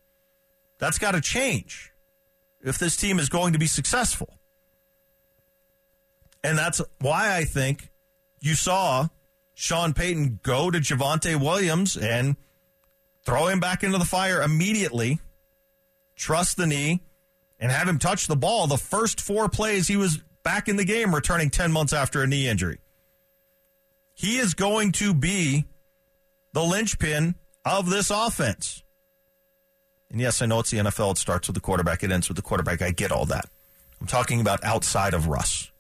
That's 0.79 0.99
got 0.99 1.13
to 1.13 1.21
change 1.21 1.93
if 2.61 2.77
this 2.77 2.97
team 2.97 3.19
is 3.19 3.29
going 3.29 3.53
to 3.53 3.59
be 3.59 3.67
successful. 3.67 4.35
And 6.43 6.59
that's 6.59 6.81
why 6.99 7.37
I 7.37 7.45
think 7.45 7.91
you 8.41 8.55
saw 8.55 9.09
Sean 9.55 9.93
Payton 9.93 10.41
go 10.43 10.71
to 10.71 10.79
Javonte 10.79 11.41
Williams 11.41 11.97
and 11.97 12.37
throw 13.25 13.49
him 13.49 13.61
back 13.61 13.83
into 13.83 13.99
the 13.99 14.05
fire 14.05 14.43
immediately, 14.43 15.21
trust 16.17 16.57
the 16.57 16.67
knee, 16.67 17.03
and 17.59 17.71
have 17.71 17.89
him 17.89 17.99
touch 17.99 18.27
the 18.27 18.37
ball. 18.37 18.67
The 18.67 18.79
first 18.79 19.21
four 19.21 19.49
plays, 19.49 19.87
he 19.87 19.97
was 19.97 20.19
back 20.43 20.69
in 20.69 20.77
the 20.77 20.85
game, 20.85 21.15
returning 21.15 21.51
10 21.51 21.73
months 21.73 21.93
after 21.93 22.23
a 22.23 22.27
knee 22.27 22.49
injury. 22.49 22.79
He 24.15 24.39
is 24.39 24.55
going 24.55 24.93
to 24.93 25.15
be 25.15 25.67
the 26.53 26.63
linchpin 26.63 27.35
of 27.65 27.89
this 27.89 28.11
offense. 28.11 28.83
And 30.11 30.21
yes, 30.21 30.43
I 30.43 30.47
know 30.47 30.61
it's 30.61 30.71
the 30.71 30.79
NFL. 30.79 31.13
It 31.13 31.19
starts 31.19 31.49
with 31.49 31.55
the 31.55 31.61
quarterback, 31.61 32.03
it 32.03 32.11
ends 32.11 32.29
with 32.29 32.37
the 32.37 32.43
quarterback. 32.43 32.83
I 32.83 32.91
get 32.91 33.13
all 33.13 33.27
that. 33.27 33.47
I'm 34.01 34.07
talking 34.07 34.41
about 34.41 34.65
outside 34.65 35.15
of 35.15 35.29
Russ. 35.29 35.71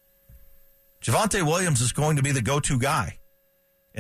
Javonte 1.03 1.43
Williams 1.43 1.80
is 1.80 1.93
going 1.93 2.16
to 2.16 2.22
be 2.22 2.30
the 2.32 2.43
go 2.43 2.61
to 2.61 2.78
guy. 2.78 3.20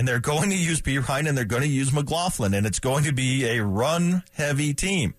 And 0.00 0.08
they're 0.08 0.18
going 0.18 0.48
to 0.48 0.56
use 0.56 0.80
Perine 0.80 1.28
and 1.28 1.36
they're 1.36 1.44
going 1.44 1.60
to 1.60 1.68
use 1.68 1.92
McLaughlin. 1.92 2.54
And 2.54 2.66
it's 2.66 2.78
going 2.78 3.04
to 3.04 3.12
be 3.12 3.44
a 3.44 3.62
run 3.62 4.22
heavy 4.32 4.72
team. 4.72 5.14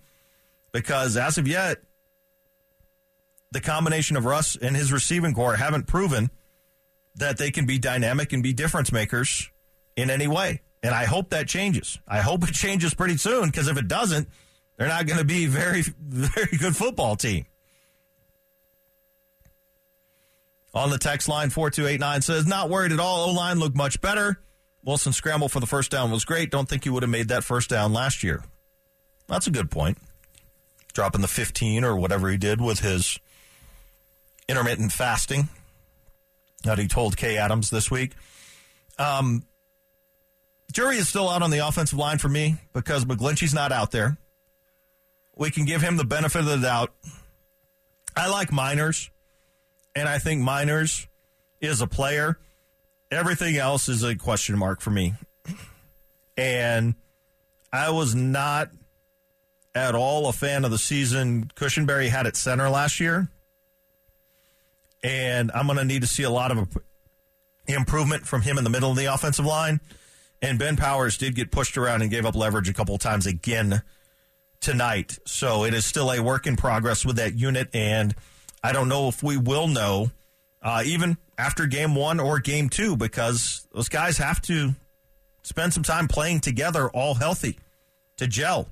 Because 0.71 1.15
as 1.17 1.37
of 1.37 1.47
yet, 1.47 1.77
the 3.51 3.61
combination 3.61 4.17
of 4.17 4.25
Russ 4.25 4.57
and 4.59 4.75
his 4.75 4.91
receiving 4.91 5.35
corps 5.35 5.55
haven't 5.55 5.85
proven 5.85 6.31
that 7.13 7.37
they 7.37 7.51
can 7.51 7.67
be 7.67 7.77
dynamic 7.77 8.33
and 8.33 8.41
be 8.41 8.53
difference 8.53 8.91
makers 8.91 9.51
in 9.95 10.09
any 10.09 10.27
way. 10.27 10.63
And 10.81 10.95
I 10.95 11.05
hope 11.05 11.29
that 11.29 11.47
changes. 11.47 11.99
I 12.07 12.21
hope 12.21 12.41
it 12.49 12.55
changes 12.55 12.95
pretty 12.95 13.17
soon 13.17 13.51
because 13.51 13.67
if 13.67 13.77
it 13.77 13.87
doesn't, 13.87 14.29
they're 14.77 14.87
not 14.87 15.05
going 15.05 15.19
to 15.19 15.25
be 15.25 15.45
very, 15.45 15.83
very 15.99 16.57
good 16.57 16.75
football 16.75 17.15
team. 17.15 17.45
On 20.73 20.89
the 20.89 20.97
text 20.97 21.29
line, 21.29 21.51
4289 21.51 22.21
says, 22.23 22.47
not 22.47 22.71
worried 22.71 22.91
at 22.91 22.99
all. 22.99 23.29
O 23.29 23.33
line 23.33 23.59
looked 23.59 23.77
much 23.77 24.01
better. 24.01 24.39
Wilson 24.83 25.13
scramble 25.13 25.49
for 25.49 25.59
the 25.59 25.67
first 25.67 25.91
down 25.91 26.11
was 26.11 26.25
great. 26.25 26.49
Don't 26.49 26.67
think 26.67 26.83
he 26.83 26.89
would 26.89 27.03
have 27.03 27.09
made 27.09 27.27
that 27.27 27.43
first 27.43 27.69
down 27.69 27.93
last 27.93 28.23
year. 28.23 28.43
That's 29.27 29.47
a 29.47 29.51
good 29.51 29.69
point. 29.69 29.97
Dropping 30.93 31.21
the 31.21 31.27
15 31.27 31.83
or 31.83 31.95
whatever 31.95 32.29
he 32.29 32.37
did 32.37 32.59
with 32.59 32.79
his 32.79 33.19
intermittent 34.49 34.91
fasting 34.91 35.49
that 36.63 36.77
he 36.77 36.87
told 36.87 37.15
Kay 37.15 37.37
Adams 37.37 37.69
this 37.69 37.89
week. 37.89 38.13
Um, 38.99 39.45
jury 40.71 40.97
is 40.97 41.07
still 41.07 41.29
out 41.29 41.41
on 41.41 41.51
the 41.51 41.65
offensive 41.65 41.97
line 41.97 42.17
for 42.17 42.29
me 42.29 42.57
because 42.73 43.05
McGlinchey's 43.05 43.53
not 43.53 43.71
out 43.71 43.91
there. 43.91 44.17
We 45.35 45.49
can 45.49 45.65
give 45.65 45.81
him 45.81 45.97
the 45.97 46.03
benefit 46.03 46.39
of 46.39 46.47
the 46.47 46.57
doubt. 46.57 46.91
I 48.15 48.29
like 48.29 48.49
Meinerz, 48.49 49.09
and 49.95 50.07
I 50.09 50.17
think 50.17 50.41
Meinerz 50.41 51.07
is 51.61 51.81
a 51.81 51.87
player. 51.87 52.37
Everything 53.11 53.57
else 53.57 53.89
is 53.89 54.03
a 54.03 54.15
question 54.15 54.57
mark 54.57 54.79
for 54.79 54.89
me. 54.89 55.13
And 56.37 56.95
I 57.73 57.89
was 57.91 58.15
not 58.15 58.69
at 59.75 59.95
all 59.95 60.27
a 60.27 60.33
fan 60.33 60.65
of 60.65 60.71
the 60.71 60.77
season 60.77 61.51
Cushenberry 61.55 62.09
had 62.09 62.25
at 62.25 62.35
center 62.35 62.69
last 62.69 62.99
year. 62.99 63.29
And 65.03 65.51
I'm 65.53 65.65
going 65.65 65.77
to 65.77 65.85
need 65.85 66.01
to 66.03 66.07
see 66.07 66.23
a 66.23 66.29
lot 66.29 66.51
of 66.51 66.77
improvement 67.67 68.27
from 68.27 68.41
him 68.41 68.57
in 68.57 68.63
the 68.63 68.69
middle 68.69 68.91
of 68.91 68.97
the 68.97 69.05
offensive 69.05 69.45
line. 69.45 69.81
And 70.41 70.57
Ben 70.57 70.75
Powers 70.75 71.17
did 71.17 71.35
get 71.35 71.51
pushed 71.51 71.77
around 71.77 72.01
and 72.01 72.09
gave 72.09 72.25
up 72.25 72.35
leverage 72.35 72.69
a 72.69 72.73
couple 72.73 72.95
of 72.95 73.01
times 73.01 73.27
again 73.27 73.81
tonight. 74.59 75.19
So 75.25 75.65
it 75.65 75.73
is 75.73 75.85
still 75.85 76.11
a 76.11 76.21
work 76.21 76.47
in 76.47 76.55
progress 76.55 77.05
with 77.05 77.17
that 77.17 77.35
unit. 77.35 77.69
And 77.73 78.15
I 78.63 78.71
don't 78.71 78.89
know 78.89 79.07
if 79.07 79.21
we 79.21 79.37
will 79.37 79.67
know 79.67 80.11
uh, 80.61 80.83
even 80.85 81.17
after 81.37 81.65
game 81.65 81.95
one 81.95 82.19
or 82.19 82.39
game 82.39 82.69
two 82.69 82.95
because 82.95 83.67
those 83.73 83.89
guys 83.89 84.17
have 84.17 84.41
to 84.43 84.75
spend 85.43 85.73
some 85.73 85.83
time 85.83 86.07
playing 86.07 86.39
together 86.39 86.89
all 86.89 87.15
healthy 87.15 87.57
to 88.17 88.27
gel. 88.27 88.67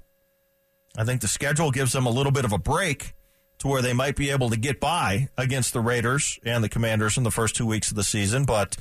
I 0.97 1.03
think 1.03 1.21
the 1.21 1.27
schedule 1.27 1.71
gives 1.71 1.93
them 1.93 2.05
a 2.05 2.11
little 2.11 2.31
bit 2.31 2.45
of 2.45 2.53
a 2.53 2.57
break 2.57 3.13
to 3.59 3.67
where 3.67 3.81
they 3.81 3.93
might 3.93 4.15
be 4.15 4.29
able 4.29 4.49
to 4.49 4.57
get 4.57 4.79
by 4.79 5.29
against 5.37 5.73
the 5.73 5.81
Raiders 5.81 6.39
and 6.43 6.63
the 6.63 6.69
Commanders 6.69 7.17
in 7.17 7.23
the 7.23 7.31
first 7.31 7.55
two 7.55 7.65
weeks 7.65 7.89
of 7.89 7.95
the 7.95 8.03
season. 8.03 8.45
But 8.45 8.77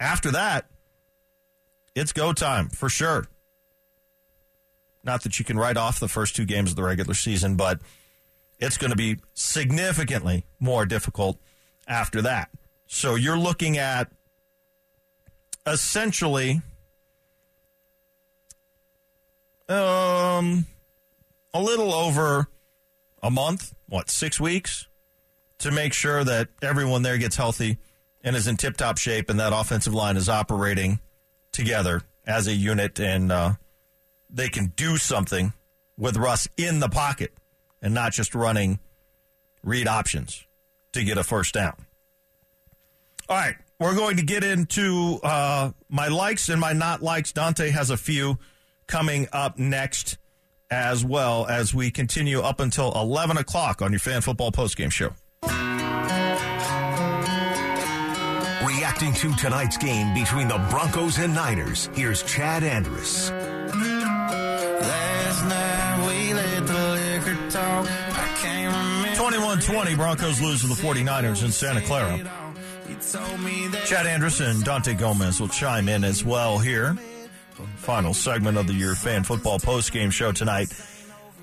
after 0.00 0.30
that, 0.30 0.66
it's 1.94 2.12
go 2.12 2.32
time 2.32 2.68
for 2.68 2.88
sure. 2.88 3.26
Not 5.04 5.22
that 5.24 5.38
you 5.38 5.44
can 5.44 5.58
write 5.58 5.76
off 5.76 6.00
the 6.00 6.08
first 6.08 6.36
two 6.36 6.44
games 6.44 6.70
of 6.70 6.76
the 6.76 6.82
regular 6.82 7.14
season, 7.14 7.56
but 7.56 7.80
it's 8.58 8.78
going 8.78 8.90
to 8.90 8.96
be 8.96 9.18
significantly 9.34 10.44
more 10.60 10.86
difficult 10.86 11.38
after 11.92 12.22
that. 12.22 12.48
So 12.86 13.14
you're 13.14 13.38
looking 13.38 13.76
at 13.78 14.10
essentially 15.66 16.60
um 19.68 20.66
a 21.54 21.62
little 21.62 21.92
over 21.92 22.48
a 23.22 23.30
month, 23.30 23.74
what, 23.88 24.10
6 24.10 24.40
weeks 24.40 24.88
to 25.58 25.70
make 25.70 25.92
sure 25.92 26.24
that 26.24 26.48
everyone 26.60 27.02
there 27.02 27.18
gets 27.18 27.36
healthy 27.36 27.78
and 28.24 28.34
is 28.34 28.48
in 28.48 28.56
tip-top 28.56 28.98
shape 28.98 29.30
and 29.30 29.38
that 29.38 29.52
offensive 29.54 29.94
line 29.94 30.16
is 30.16 30.28
operating 30.28 30.98
together 31.52 32.02
as 32.26 32.48
a 32.48 32.54
unit 32.54 32.98
and 32.98 33.30
uh, 33.30 33.52
they 34.30 34.48
can 34.48 34.72
do 34.76 34.96
something 34.96 35.52
with 35.96 36.16
Russ 36.16 36.48
in 36.56 36.80
the 36.80 36.88
pocket 36.88 37.32
and 37.80 37.92
not 37.94 38.12
just 38.12 38.34
running 38.34 38.80
read 39.62 39.86
options 39.86 40.44
to 40.92 41.04
get 41.04 41.18
a 41.18 41.24
first 41.24 41.54
down. 41.54 41.74
All 43.28 43.36
right, 43.36 43.56
we're 43.78 43.94
going 43.94 44.16
to 44.16 44.22
get 44.22 44.44
into 44.44 45.18
uh, 45.22 45.70
my 45.88 46.08
likes 46.08 46.48
and 46.48 46.60
my 46.60 46.72
not 46.72 47.02
likes. 47.02 47.32
Dante 47.32 47.70
has 47.70 47.90
a 47.90 47.96
few 47.96 48.38
coming 48.86 49.28
up 49.32 49.58
next, 49.58 50.18
as 50.70 51.04
well 51.04 51.46
as 51.46 51.72
we 51.72 51.90
continue 51.90 52.40
up 52.40 52.60
until 52.60 52.92
11 52.92 53.36
o'clock 53.38 53.80
on 53.80 53.90
your 53.90 54.00
fan 54.00 54.20
football 54.20 54.52
postgame 54.52 54.92
show. 54.92 55.12
Reacting 58.66 59.12
to 59.14 59.34
tonight's 59.36 59.76
game 59.76 60.12
between 60.14 60.48
the 60.48 60.58
Broncos 60.70 61.18
and 61.18 61.34
Niners, 61.34 61.88
here's 61.94 62.22
Chad 62.22 62.62
Andrus. 62.64 63.30
21 69.32 69.60
20, 69.60 69.94
Broncos 69.94 70.42
lose 70.42 70.60
to 70.60 70.66
the 70.66 70.74
49ers 70.74 71.42
in 71.42 71.50
Santa 71.50 71.80
Clara. 71.80 72.18
Chad 73.86 74.06
Andrus 74.06 74.40
and 74.40 74.62
Dante 74.62 74.92
Gomez 74.92 75.40
will 75.40 75.48
chime 75.48 75.88
in 75.88 76.04
as 76.04 76.22
well 76.22 76.58
here. 76.58 76.94
Final 77.76 78.12
segment 78.12 78.58
of 78.58 78.66
the 78.66 78.74
Your 78.74 78.94
Fan 78.94 79.24
Football 79.24 79.58
post 79.58 79.90
game 79.90 80.10
show 80.10 80.32
tonight. 80.32 80.70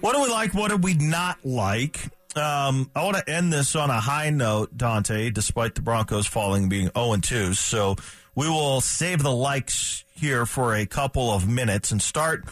What 0.01 0.13
do 0.13 0.21
we 0.21 0.29
like? 0.29 0.53
What 0.53 0.69
do 0.69 0.77
we 0.77 0.93
not 0.93 1.43
like? 1.43 1.99
Um, 2.35 2.91
I 2.95 3.03
want 3.03 3.17
to 3.17 3.27
end 3.27 3.51
this 3.51 3.75
on 3.75 3.89
a 3.89 3.99
high 3.99 4.29
note, 4.29 4.77
Dante, 4.77 5.31
despite 5.31 5.73
the 5.73 5.81
Broncos 5.81 6.27
falling 6.27 6.69
being 6.69 6.91
0 6.95 7.17
2. 7.19 7.55
So 7.55 7.95
we 8.35 8.47
will 8.47 8.81
save 8.81 9.23
the 9.23 9.33
likes 9.33 10.05
here 10.13 10.45
for 10.45 10.75
a 10.75 10.85
couple 10.85 11.31
of 11.31 11.49
minutes 11.49 11.89
and 11.91 12.03
start 12.03 12.45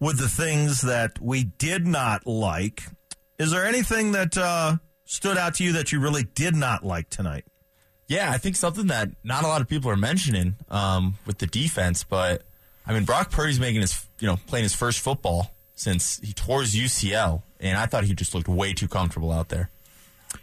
with 0.00 0.18
the 0.18 0.28
things 0.28 0.82
that 0.82 1.18
we 1.18 1.44
did 1.44 1.86
not 1.86 2.26
like. 2.26 2.82
Is 3.38 3.50
there 3.50 3.64
anything 3.64 4.12
that 4.12 4.36
uh, 4.36 4.76
stood 5.04 5.36
out 5.36 5.54
to 5.56 5.64
you 5.64 5.72
that 5.72 5.92
you 5.92 6.00
really 6.00 6.22
did 6.22 6.54
not 6.54 6.84
like 6.84 7.10
tonight? 7.10 7.44
Yeah, 8.08 8.30
I 8.30 8.38
think 8.38 8.56
something 8.56 8.88
that 8.88 9.10
not 9.24 9.44
a 9.44 9.46
lot 9.46 9.60
of 9.60 9.68
people 9.68 9.90
are 9.90 9.96
mentioning 9.96 10.56
um, 10.68 11.14
with 11.24 11.38
the 11.38 11.46
defense, 11.46 12.04
but 12.04 12.42
I 12.86 12.92
mean 12.92 13.04
Brock 13.04 13.30
Purdy's 13.30 13.60
making 13.60 13.80
his 13.80 14.06
you 14.20 14.26
know 14.26 14.36
playing 14.46 14.64
his 14.64 14.74
first 14.74 15.00
football 15.00 15.54
since 15.74 16.20
he 16.20 16.32
tore 16.32 16.60
his 16.60 16.74
UCL, 16.74 17.42
and 17.60 17.78
I 17.78 17.86
thought 17.86 18.04
he 18.04 18.14
just 18.14 18.34
looked 18.34 18.48
way 18.48 18.74
too 18.74 18.88
comfortable 18.88 19.32
out 19.32 19.48
there. 19.48 19.70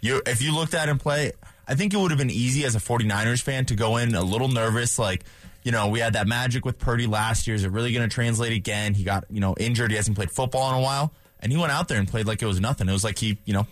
You, 0.01 0.21
if 0.25 0.41
you 0.41 0.53
looked 0.53 0.73
at 0.73 0.87
him 0.87 0.97
play, 0.97 1.31
I 1.67 1.75
think 1.75 1.93
it 1.93 1.97
would 1.97 2.11
have 2.11 2.17
been 2.17 2.29
easy 2.29 2.65
as 2.65 2.75
a 2.75 2.79
49ers 2.79 3.41
fan 3.41 3.65
to 3.65 3.75
go 3.75 3.97
in 3.97 4.15
a 4.15 4.21
little 4.21 4.47
nervous, 4.47 4.97
like 4.97 5.23
you 5.63 5.71
know 5.71 5.89
we 5.89 5.99
had 5.99 6.13
that 6.13 6.27
magic 6.27 6.65
with 6.65 6.79
Purdy 6.79 7.07
last 7.07 7.45
year. 7.45 7.55
Is 7.55 7.63
it 7.63 7.71
really 7.71 7.91
going 7.91 8.07
to 8.07 8.13
translate 8.13 8.53
again? 8.53 8.93
He 8.93 9.03
got 9.03 9.25
you 9.29 9.39
know 9.41 9.55
injured. 9.59 9.91
He 9.91 9.97
hasn't 9.97 10.15
played 10.15 10.31
football 10.31 10.69
in 10.71 10.79
a 10.79 10.81
while, 10.81 11.13
and 11.39 11.51
he 11.51 11.57
went 11.57 11.71
out 11.71 11.87
there 11.87 11.97
and 11.97 12.07
played 12.07 12.27
like 12.27 12.41
it 12.41 12.45
was 12.45 12.59
nothing. 12.59 12.89
It 12.89 12.93
was 12.93 13.03
like 13.03 13.17
he 13.17 13.39
you 13.45 13.53
know 13.53 13.67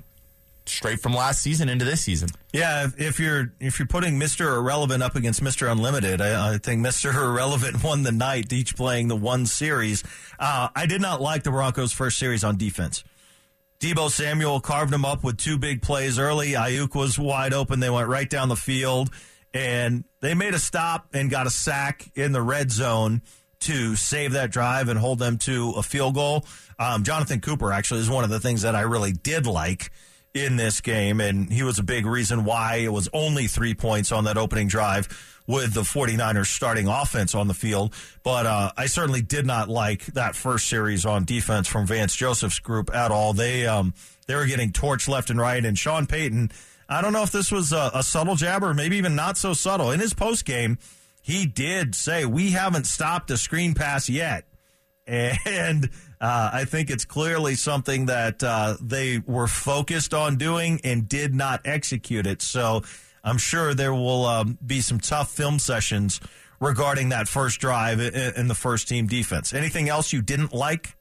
straight 0.70 0.99
from 0.99 1.13
last 1.13 1.41
season 1.41 1.70
into 1.70 1.86
this 1.86 2.01
season. 2.01 2.30
Yeah, 2.53 2.88
if, 2.97 3.20
you're 3.20 3.53
if 3.59 3.80
you're 3.80 3.88
putting 3.88 4.18
Mister 4.18 4.55
Irrelevant 4.55 5.03
up 5.03 5.15
against 5.15 5.41
Mister 5.41 5.68
Unlimited, 5.68 6.22
I, 6.22 6.53
I, 6.53 6.57
think 6.57 6.82
Mister 6.82 7.11
Irrelevant 7.11 7.84
won 7.84 8.03
the 8.03 8.11
night, 8.11 8.51
each 8.51 8.76
playing 8.76 9.07
the 9.07 9.15
one 9.15 9.45
series. 9.45 10.03
Uh, 10.39 10.70
I 10.76 10.86
did 10.86 11.01
not 11.01 11.22
like 11.22 11.43
the 11.43 11.51
Broncos' 11.51 11.91
first 11.91 12.18
series 12.18 12.43
on 12.43 12.57
defense. 12.57 13.03
Deebo 13.80 14.09
Samuel 14.09 14.59
carved 14.59 14.91
him 14.91 15.05
up 15.05 15.24
with 15.24 15.38
two 15.38 15.57
big 15.57 15.84
plays 15.84 16.18
early. 16.18 16.53
Aiyuk 16.53 16.95
was 16.95 17.20
wide 17.20 17.53
open. 17.53 17.80
They 17.80 17.91
went 17.91 18.07
right 18.07 18.28
down 18.28 18.49
the 18.49 18.55
field, 18.55 19.11
and 19.53 20.03
they 20.20 20.34
made 20.34 20.55
a 20.55 20.59
stop 20.59 21.07
and 21.13 21.30
got 21.30 21.45
a 21.45 21.51
sack 21.51 22.09
in 22.15 22.32
the 22.32 22.41
red 22.41 22.72
zone 22.72 23.22
to 23.59 23.95
save 23.95 24.34
that 24.34 24.51
drive 24.51 24.89
and 24.89 24.99
hold 24.99 25.20
them 25.20 25.38
to 25.38 25.74
a 25.78 25.84
field 25.84 26.15
goal. 26.15 26.45
Um, 26.80 27.03
Jonathan 27.03 27.41
Cooper 27.41 27.71
actually 27.71 28.01
is 28.01 28.09
one 28.09 28.23
of 28.23 28.30
the 28.30 28.39
things 28.39 28.61
that 28.61 28.75
I 28.75 28.82
really 28.82 29.11
did 29.11 29.47
like 29.47 29.91
in 30.34 30.55
this 30.55 30.82
game, 30.82 31.19
and 31.19 31.51
he 31.51 31.63
was 31.63 31.80
a 31.80 31.84
big 31.84 32.05
reason 32.05 32.45
why 32.45 32.75
it 32.75 32.91
was 32.91 33.09
only 33.13 33.47
three 33.47 33.73
points 33.73 34.11
on 34.11 34.25
that 34.25 34.38
opening 34.38 34.67
drive 34.67 35.07
with 35.47 35.73
the 35.73 35.82
49ers 35.82 36.47
starting 36.47 36.88
offense 36.88 37.34
on 37.34 37.47
the 37.47 37.53
field. 37.53 37.93
But 38.23 38.45
uh, 38.45 38.71
I 38.78 38.86
certainly 38.88 39.21
did 39.21 39.45
not 39.45 39.69
like 39.69 40.05
that 40.07 40.36
first 40.36 40.67
series 40.67 41.05
on 41.05 41.25
defense 41.25 41.67
from 41.67 41.88
Vance 41.88 42.15
Joseph's 42.15 42.59
group 42.59 42.93
at 42.93 43.11
all. 43.11 43.34
They 43.34 43.65
um, 43.65 43.93
they 44.28 44.36
were 44.36 44.45
getting 44.45 44.71
torched 44.71 45.07
left 45.07 45.30
and 45.30 45.39
right, 45.39 45.63
and 45.63 45.78
Sean 45.78 46.05
Payton. 46.05 46.51
I 46.89 47.01
don't 47.01 47.11
know 47.11 47.23
if 47.23 47.32
this 47.32 47.51
was 47.51 47.73
a, 47.73 47.91
a 47.95 48.03
subtle 48.03 48.36
jab 48.36 48.63
or 48.63 48.73
maybe 48.73 48.97
even 48.97 49.15
not 49.15 49.38
so 49.38 49.53
subtle. 49.53 49.91
In 49.91 49.99
his 49.99 50.13
post 50.13 50.45
game, 50.45 50.78
he 51.21 51.45
did 51.45 51.95
say, 51.95 52.25
"We 52.25 52.51
haven't 52.51 52.86
stopped 52.86 53.32
a 53.32 53.38
screen 53.38 53.73
pass 53.73 54.09
yet," 54.09 54.45
and 55.07 55.89
uh, 56.20 56.49
I 56.53 56.65
think 56.65 56.89
it's 56.89 57.05
clearly 57.05 57.55
something 57.55 58.07
that 58.07 58.43
uh, 58.43 58.78
they 58.82 59.20
were 59.20 59.47
focused 59.47 60.13
on 60.13 60.38
doing 60.38 60.82
and 60.84 61.07
did 61.07 61.36
not 61.36 61.61
execute 61.65 62.26
it. 62.26 62.41
So 62.41 62.84
I'm 63.24 63.38
sure 63.38 63.74
there 63.74 63.93
will 63.93 64.26
um, 64.26 64.57
be 64.65 64.82
some 64.82 64.99
tough 64.99 65.32
film 65.32 65.59
sessions 65.59 66.20
regarding 66.59 67.09
that 67.09 67.28
first 67.28 67.59
drive 67.59 67.99
in, 67.99 68.47
the 68.47 68.55
first 68.55 68.88
team 68.88 69.05
defense. 69.07 69.53
Anything 69.53 69.89
else 69.89 70.11
you 70.11 70.22
didn't 70.22 70.53
like? 70.53 70.95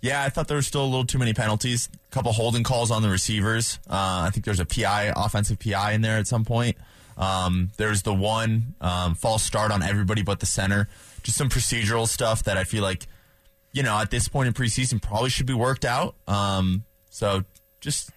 Yeah, 0.00 0.22
I 0.22 0.28
thought 0.28 0.48
there 0.48 0.56
were 0.56 0.62
still 0.62 0.84
a 0.84 0.86
little 0.86 1.04
too 1.04 1.18
many 1.18 1.34
penalties. 1.34 1.88
A 2.10 2.14
couple 2.14 2.32
holding 2.32 2.62
calls 2.62 2.90
on 2.90 3.02
the 3.02 3.08
receivers. 3.08 3.78
Uh, 3.88 4.24
I 4.26 4.30
think 4.32 4.44
there's 4.44 4.60
a 4.60 4.64
PI, 4.64 5.12
offensive 5.16 5.58
PI 5.58 5.92
in 5.92 6.00
there 6.00 6.18
at 6.18 6.26
some 6.26 6.44
point. 6.44 6.76
Um, 7.16 7.70
there's 7.76 8.02
the 8.02 8.14
one 8.14 8.74
um, 8.80 9.14
false 9.14 9.42
start 9.42 9.72
on 9.72 9.82
everybody 9.82 10.22
but 10.22 10.40
the 10.40 10.46
center. 10.46 10.88
Just 11.22 11.38
some 11.38 11.48
procedural 11.48 12.06
stuff 12.06 12.44
that 12.44 12.56
I 12.56 12.64
feel 12.64 12.82
like, 12.82 13.06
you 13.76 13.82
know, 13.82 13.98
at 13.98 14.10
this 14.10 14.26
point 14.26 14.46
in 14.46 14.54
preseason 14.54 15.02
probably 15.02 15.28
should 15.28 15.44
be 15.44 15.52
worked 15.52 15.84
out. 15.84 16.14
Um, 16.26 16.84
so 17.10 17.44
just 17.82 18.10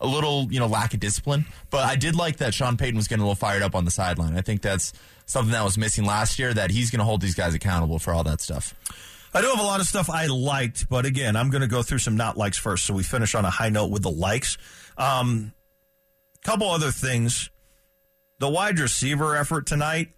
a 0.00 0.06
little, 0.06 0.46
you 0.50 0.60
know, 0.60 0.66
lack 0.66 0.92
of 0.92 1.00
discipline. 1.00 1.46
But 1.70 1.84
I 1.84 1.96
did 1.96 2.14
like 2.14 2.36
that 2.36 2.52
Sean 2.52 2.76
Payton 2.76 2.94
was 2.94 3.08
getting 3.08 3.22
a 3.22 3.24
little 3.24 3.34
fired 3.34 3.62
up 3.62 3.74
on 3.74 3.86
the 3.86 3.90
sideline. 3.90 4.36
I 4.36 4.42
think 4.42 4.60
that's 4.60 4.92
something 5.24 5.52
that 5.52 5.64
was 5.64 5.78
missing 5.78 6.04
last 6.04 6.38
year. 6.38 6.52
That 6.52 6.70
he's 6.70 6.90
going 6.90 6.98
to 6.98 7.06
hold 7.06 7.22
these 7.22 7.34
guys 7.34 7.54
accountable 7.54 7.98
for 7.98 8.12
all 8.12 8.22
that 8.24 8.42
stuff. 8.42 8.74
I 9.32 9.40
do 9.40 9.46
have 9.46 9.60
a 9.60 9.62
lot 9.62 9.80
of 9.80 9.86
stuff 9.86 10.10
I 10.10 10.26
liked, 10.26 10.90
but 10.90 11.06
again, 11.06 11.36
I'm 11.36 11.48
going 11.48 11.62
to 11.62 11.68
go 11.68 11.82
through 11.82 11.98
some 11.98 12.16
not 12.16 12.36
likes 12.36 12.58
first, 12.58 12.84
so 12.84 12.92
we 12.92 13.02
finish 13.02 13.34
on 13.34 13.46
a 13.46 13.50
high 13.50 13.70
note 13.70 13.90
with 13.90 14.02
the 14.02 14.10
likes. 14.10 14.58
Um, 14.98 15.52
couple 16.44 16.70
other 16.70 16.90
things. 16.90 17.48
The 18.40 18.48
wide 18.48 18.78
receiver 18.78 19.36
effort 19.36 19.66
tonight, 19.66 20.10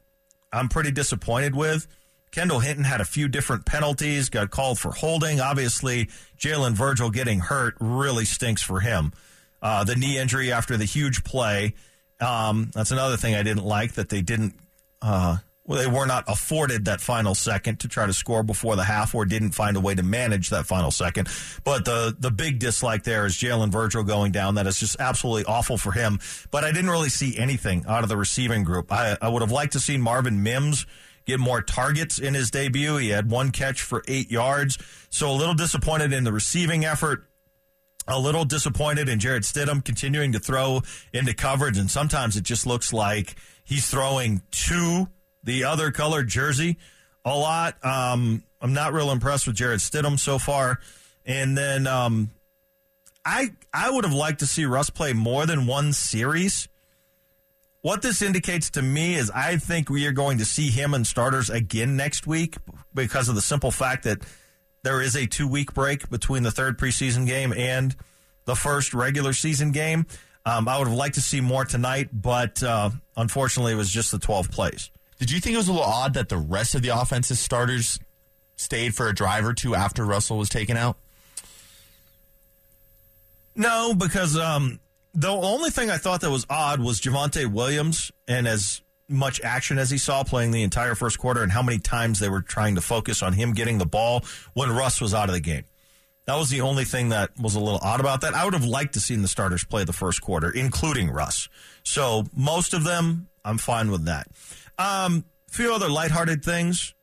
I'm 0.53 0.69
pretty 0.69 0.91
disappointed 0.91 1.55
with. 1.55 1.87
Kendall 2.33 2.61
Hinton 2.61 2.85
had 2.85 3.01
a 3.01 3.05
few 3.05 3.29
different 3.29 3.67
penalties, 3.67 4.29
got 4.29 4.51
called 4.51 4.79
for 4.79 4.93
holding. 4.93 5.41
Obviously, 5.41 6.09
Jalen 6.39 6.73
Virgil 6.73 7.11
getting 7.11 7.41
hurt 7.41 7.75
really 7.81 8.25
stinks 8.25 8.63
for 8.63 8.81
him. 8.81 9.13
Uh, 9.61 9.85
the 9.85 9.97
knee 9.97 10.17
injury 10.17 10.53
after 10.53 10.77
the 10.77 10.85
huge 10.85 11.25
play. 11.25 11.75
Um, 12.21 12.71
that's 12.75 12.93
another 12.93 13.17
thing 13.17 13.35
I 13.35 13.43
didn't 13.43 13.65
like 13.65 13.95
that 13.95 14.09
they 14.09 14.23
didn't. 14.23 14.55
Uh, 15.03 15.39
well, 15.67 15.79
they 15.79 15.87
were 15.87 16.07
not 16.07 16.25
afforded 16.27 16.87
that 16.87 17.01
final 17.01 17.35
second 17.35 17.81
to 17.81 17.89
try 17.89 18.07
to 18.07 18.13
score 18.13 18.43
before 18.43 18.77
the 18.77 18.83
half, 18.85 19.15
or 19.15 19.25
didn't 19.25 19.51
find 19.53 19.77
a 19.77 19.81
way 19.81 19.95
to 19.95 20.03
manage 20.03 20.51
that 20.51 20.67
final 20.67 20.91
second. 20.91 21.29
But 21.65 21.85
the 21.85 22.15
the 22.19 22.31
big 22.31 22.59
dislike 22.59 23.05
there 23.05 23.27
is 23.27 23.35
Jalen 23.35 23.71
Virgil 23.71 24.03
going 24.03 24.33
down. 24.33 24.55
That 24.55 24.67
is 24.67 24.81
just 24.81 24.97
absolutely 24.99 25.45
awful 25.45 25.79
for 25.79 25.93
him. 25.93 26.19
But 26.51 26.65
I 26.65 26.73
didn't 26.73 26.91
really 26.91 27.09
see 27.09 27.37
anything 27.39 27.85
out 27.87 28.03
of 28.03 28.09
the 28.09 28.17
receiving 28.17 28.65
group. 28.65 28.91
I, 28.93 29.17
I 29.21 29.29
would 29.29 29.43
have 29.43 29.53
liked 29.53 29.75
to 29.75 29.81
see 29.81 29.97
Marvin 29.97 30.43
Mims 30.43 30.87
get 31.27 31.41
more 31.41 31.63
targets 31.63 32.19
in 32.19 32.35
his 32.35 32.51
debut. 32.51 32.97
He 32.97 33.11
had 33.11 33.31
one 33.31 33.51
catch 33.51 33.83
for 33.83 34.03
eight 34.09 34.31
yards. 34.31 34.79
So 35.11 35.31
a 35.31 35.33
little 35.33 35.55
disappointed 35.55 36.13
in 36.13 36.25
the 36.25 36.33
receiving 36.33 36.85
effort 36.85 37.25
a 38.11 38.19
little 38.19 38.45
disappointed 38.45 39.09
in 39.09 39.19
Jarrett 39.19 39.45
Stidham 39.45 39.85
continuing 39.85 40.33
to 40.33 40.39
throw 40.39 40.83
into 41.13 41.35
coverage, 41.35 41.79
and 41.79 41.91
sometimes 41.91 42.37
it 42.37 42.43
just 42.43 42.67
looks 42.67 42.93
like 42.93 43.37
he's 43.65 43.89
throwing 43.89 44.43
to 44.51 45.09
the 45.45 45.65
other 45.65 45.91
colored 45.91 46.29
jersey 46.29 46.77
a 47.25 47.37
lot. 47.37 47.83
Um, 47.85 48.43
I'm 48.61 48.73
not 48.73 48.93
real 48.93 49.11
impressed 49.11 49.47
with 49.47 49.57
Jarrett 49.57 49.81
Stidham 49.81 50.19
so 50.19 50.39
far, 50.39 50.81
and 51.25 51.57
then 51.57 51.87
um, 51.87 52.31
I 53.25 53.51
I 53.73 53.91
would 53.91 54.05
have 54.05 54.15
liked 54.15 54.41
to 54.41 54.47
see 54.47 54.65
Russ 54.65 54.91
play 54.91 55.13
more 55.13 55.47
than 55.47 55.67
one 55.67 55.93
series. 55.93 56.69
What 57.83 58.03
this 58.03 58.21
indicates 58.21 58.71
to 58.71 58.83
me 58.83 59.15
is 59.15 59.31
I 59.31 59.57
think 59.57 59.89
we 59.89 60.07
are 60.07 60.13
going 60.13 60.39
to 60.39 60.45
see 60.45 60.69
him 60.69 60.93
and 60.93 61.07
starters 61.07 61.49
again 61.49 61.97
next 61.97 62.27
week 62.27 62.57
because 62.93 63.31
of 63.31 63.35
the 63.35 63.41
simple 63.41 63.71
fact 63.71 64.05
that 64.05 64.19
there 64.83 65.01
is 65.01 65.17
a 65.17 65.27
two 65.27 65.49
week 65.49 65.73
break 65.73 66.11
between 66.11 66.43
the 66.43 66.51
third 66.51 66.79
preseason 66.79 67.27
game 67.27 67.55
and 67.57 67.97
the 68.45 68.55
first 68.55 68.93
regular 68.93 69.33
season 69.33 69.73
game. 69.73 70.07
Um, 70.45 70.69
I 70.69 70.79
would 70.79 70.89
have 70.89 70.97
liked 70.97 71.15
to 71.15 71.23
see 71.23 71.41
more 71.41 71.65
tonight, 71.65 72.09
but 72.13 72.63
uh, 72.63 72.91
unfortunately, 73.17 73.73
it 73.73 73.77
was 73.77 73.91
just 73.91 74.11
the 74.11 74.19
12 74.19 74.51
plays. 74.51 74.91
Did 75.19 75.31
you 75.31 75.41
think 75.41 75.55
it 75.55 75.59
was 75.59 75.69
a 75.69 75.73
little 75.73 75.87
odd 75.87 76.15
that 76.15 76.29
the 76.29 76.39
rest 76.39 76.75
of 76.75 76.83
the 76.83 76.89
offense's 76.89 77.41
starters 77.41 77.99
stayed 78.57 78.95
for 78.95 79.09
a 79.09 79.15
drive 79.15 79.47
or 79.47 79.55
two 79.55 79.75
after 79.75 80.05
Russell 80.05 80.39
was 80.39 80.49
taken 80.49 80.77
out? 80.77 80.97
No, 83.55 83.95
because 83.95 84.37
um, 84.37 84.81
the 85.13 85.31
only 85.31 85.71
thing 85.71 85.91
I 85.91 85.97
thought 85.97 86.21
that 86.21 86.31
was 86.31 86.47
odd 86.49 86.81
was 86.81 87.01
Javonte 87.01 87.47
Williams, 87.47 88.13
and 88.29 88.47
as 88.47 88.83
much 89.09 89.41
action 89.43 89.79
as 89.79 89.91
he 89.91 89.99
saw 89.99 90.23
playing 90.23 90.53
the 90.53 90.63
entire 90.63 90.95
first 90.95 91.19
quarter, 91.19 91.43
and 91.43 91.51
how 91.51 91.63
many 91.63 91.79
times 91.79 92.21
they 92.21 92.29
were 92.29 92.43
trying 92.43 92.77
to 92.77 92.81
focus 92.81 93.23
on 93.23 93.33
him 93.33 93.53
getting 93.53 93.79
the 93.79 93.87
ball 93.87 94.25
when 94.55 94.71
Russ 94.71 95.01
was 95.01 95.13
out 95.13 95.29
of 95.29 95.35
the 95.35 95.41
game. 95.41 95.65
That 96.27 96.37
was 96.37 96.49
the 96.49 96.61
only 96.61 96.85
thing 96.85 97.09
that 97.09 97.31
was 97.41 97.57
a 97.57 97.61
little 97.61 97.81
odd 97.83 97.99
about 97.99 98.21
that. 98.21 98.35
I 98.35 98.45
would 98.45 98.55
have 98.55 98.65
liked 98.65 98.95
to 98.95 99.01
seen 99.01 99.23
the 99.23 99.29
starters 99.29 99.65
play 99.65 99.83
the 99.83 99.93
first 99.93 100.23
quarter, 100.23 100.49
including 100.49 101.11
Russ. 101.11 101.49
So 101.83 102.25
most 102.37 102.73
of 102.73 102.85
them, 102.85 103.29
I'm 103.45 103.59
fine 103.59 103.91
with 103.91 104.05
that. 104.05 104.29
Um, 104.79 105.25
a 105.49 105.53
few 105.53 105.75
other 105.75 105.89
lighthearted 105.89 106.45
things 106.45 106.95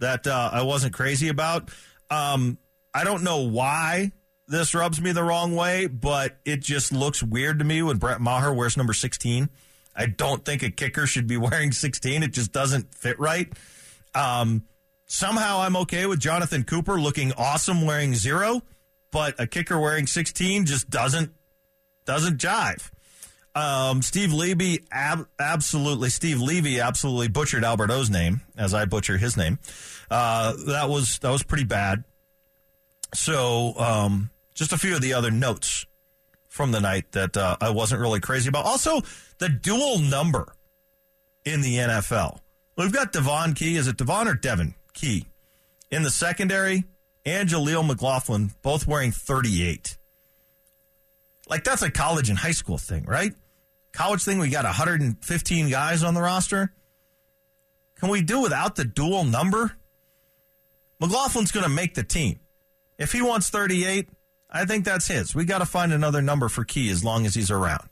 that 0.00 0.26
uh, 0.26 0.50
I 0.52 0.62
wasn't 0.62 0.92
crazy 0.92 1.28
about. 1.28 1.70
Um, 2.10 2.58
I 2.92 3.04
don't 3.04 3.22
know 3.22 3.48
why 3.48 4.12
this 4.46 4.74
rubs 4.74 5.00
me 5.00 5.12
the 5.12 5.22
wrong 5.22 5.54
way, 5.54 5.86
but 5.86 6.36
it 6.44 6.60
just 6.60 6.92
looks 6.92 7.22
weird 7.22 7.58
to 7.60 7.64
me 7.64 7.82
when 7.82 7.96
Brett 7.98 8.20
Maher 8.20 8.52
wears 8.52 8.76
number 8.76 8.92
16. 8.92 9.48
I 9.96 10.06
don't 10.06 10.44
think 10.44 10.62
a 10.62 10.70
kicker 10.70 11.06
should 11.06 11.26
be 11.26 11.36
wearing 11.38 11.72
16. 11.72 12.22
It 12.22 12.32
just 12.32 12.52
doesn't 12.52 12.94
fit 12.94 13.18
right. 13.18 13.52
Um, 14.14 14.64
somehow 15.06 15.60
I'm 15.60 15.76
okay 15.78 16.06
with 16.06 16.20
Jonathan 16.20 16.64
Cooper 16.64 17.00
looking 17.00 17.32
awesome 17.32 17.86
wearing 17.86 18.14
zero, 18.14 18.62
but 19.10 19.34
a 19.38 19.46
kicker 19.46 19.78
wearing 19.78 20.06
16 20.06 20.66
just 20.66 20.90
doesn't 20.90 21.32
doesn't 22.04 22.38
jive. 22.38 22.90
Um, 23.54 24.02
Steve 24.02 24.32
Levy, 24.32 24.84
ab- 24.90 25.28
absolutely. 25.38 26.10
Steve 26.10 26.40
Levy 26.40 26.80
absolutely 26.80 27.28
butchered 27.28 27.64
Albert 27.64 27.90
O's 27.90 28.10
name 28.10 28.40
as 28.58 28.74
I 28.74 28.84
butcher 28.84 29.16
his 29.16 29.36
name. 29.36 29.58
Uh, 30.10 30.54
that 30.66 30.88
was 30.88 31.18
that 31.20 31.30
was 31.30 31.42
pretty 31.42 31.64
bad. 31.64 32.04
So, 33.14 33.78
um, 33.78 34.30
just 34.54 34.72
a 34.72 34.78
few 34.78 34.94
of 34.94 35.02
the 35.02 35.12
other 35.12 35.30
notes 35.30 35.86
from 36.48 36.70
the 36.70 36.80
night 36.80 37.12
that 37.12 37.36
uh, 37.36 37.56
I 37.60 37.70
wasn't 37.70 38.00
really 38.00 38.20
crazy 38.20 38.48
about. 38.48 38.64
Also, 38.64 39.02
the 39.38 39.48
dual 39.48 39.98
number 39.98 40.54
in 41.44 41.60
the 41.60 41.76
NFL. 41.76 42.38
We've 42.76 42.92
got 42.92 43.12
Devon 43.12 43.54
Key. 43.54 43.76
Is 43.76 43.88
it 43.88 43.96
Devon 43.96 44.28
or 44.28 44.34
Devon 44.34 44.74
Key 44.92 45.26
in 45.90 46.02
the 46.02 46.10
secondary? 46.10 46.84
And 47.26 47.48
Jaleel 47.48 47.86
McLaughlin 47.86 48.52
both 48.62 48.86
wearing 48.86 49.10
38. 49.10 49.96
Like 51.48 51.64
that's 51.64 51.82
a 51.82 51.90
college 51.90 52.28
and 52.28 52.38
high 52.38 52.52
school 52.52 52.78
thing, 52.78 53.04
right? 53.04 53.32
College 53.92 54.22
thing, 54.22 54.38
we 54.38 54.48
got 54.50 54.64
115 54.64 55.70
guys 55.70 56.02
on 56.02 56.14
the 56.14 56.20
roster. 56.20 56.72
Can 57.98 58.08
we 58.08 58.22
do 58.22 58.40
without 58.40 58.76
the 58.76 58.84
dual 58.84 59.24
number? 59.24 59.76
McLaughlin's 61.00 61.52
going 61.52 61.64
to 61.64 61.70
make 61.70 61.94
the 61.94 62.02
team. 62.02 62.40
If 62.98 63.12
he 63.12 63.22
wants 63.22 63.50
38, 63.50 64.08
I 64.54 64.64
think 64.64 64.84
that's 64.84 65.08
his. 65.08 65.34
We 65.34 65.44
got 65.44 65.58
to 65.58 65.66
find 65.66 65.92
another 65.92 66.22
number 66.22 66.48
for 66.48 66.64
Key 66.64 66.88
as 66.90 67.04
long 67.04 67.26
as 67.26 67.34
he's 67.34 67.50
around. 67.50 67.88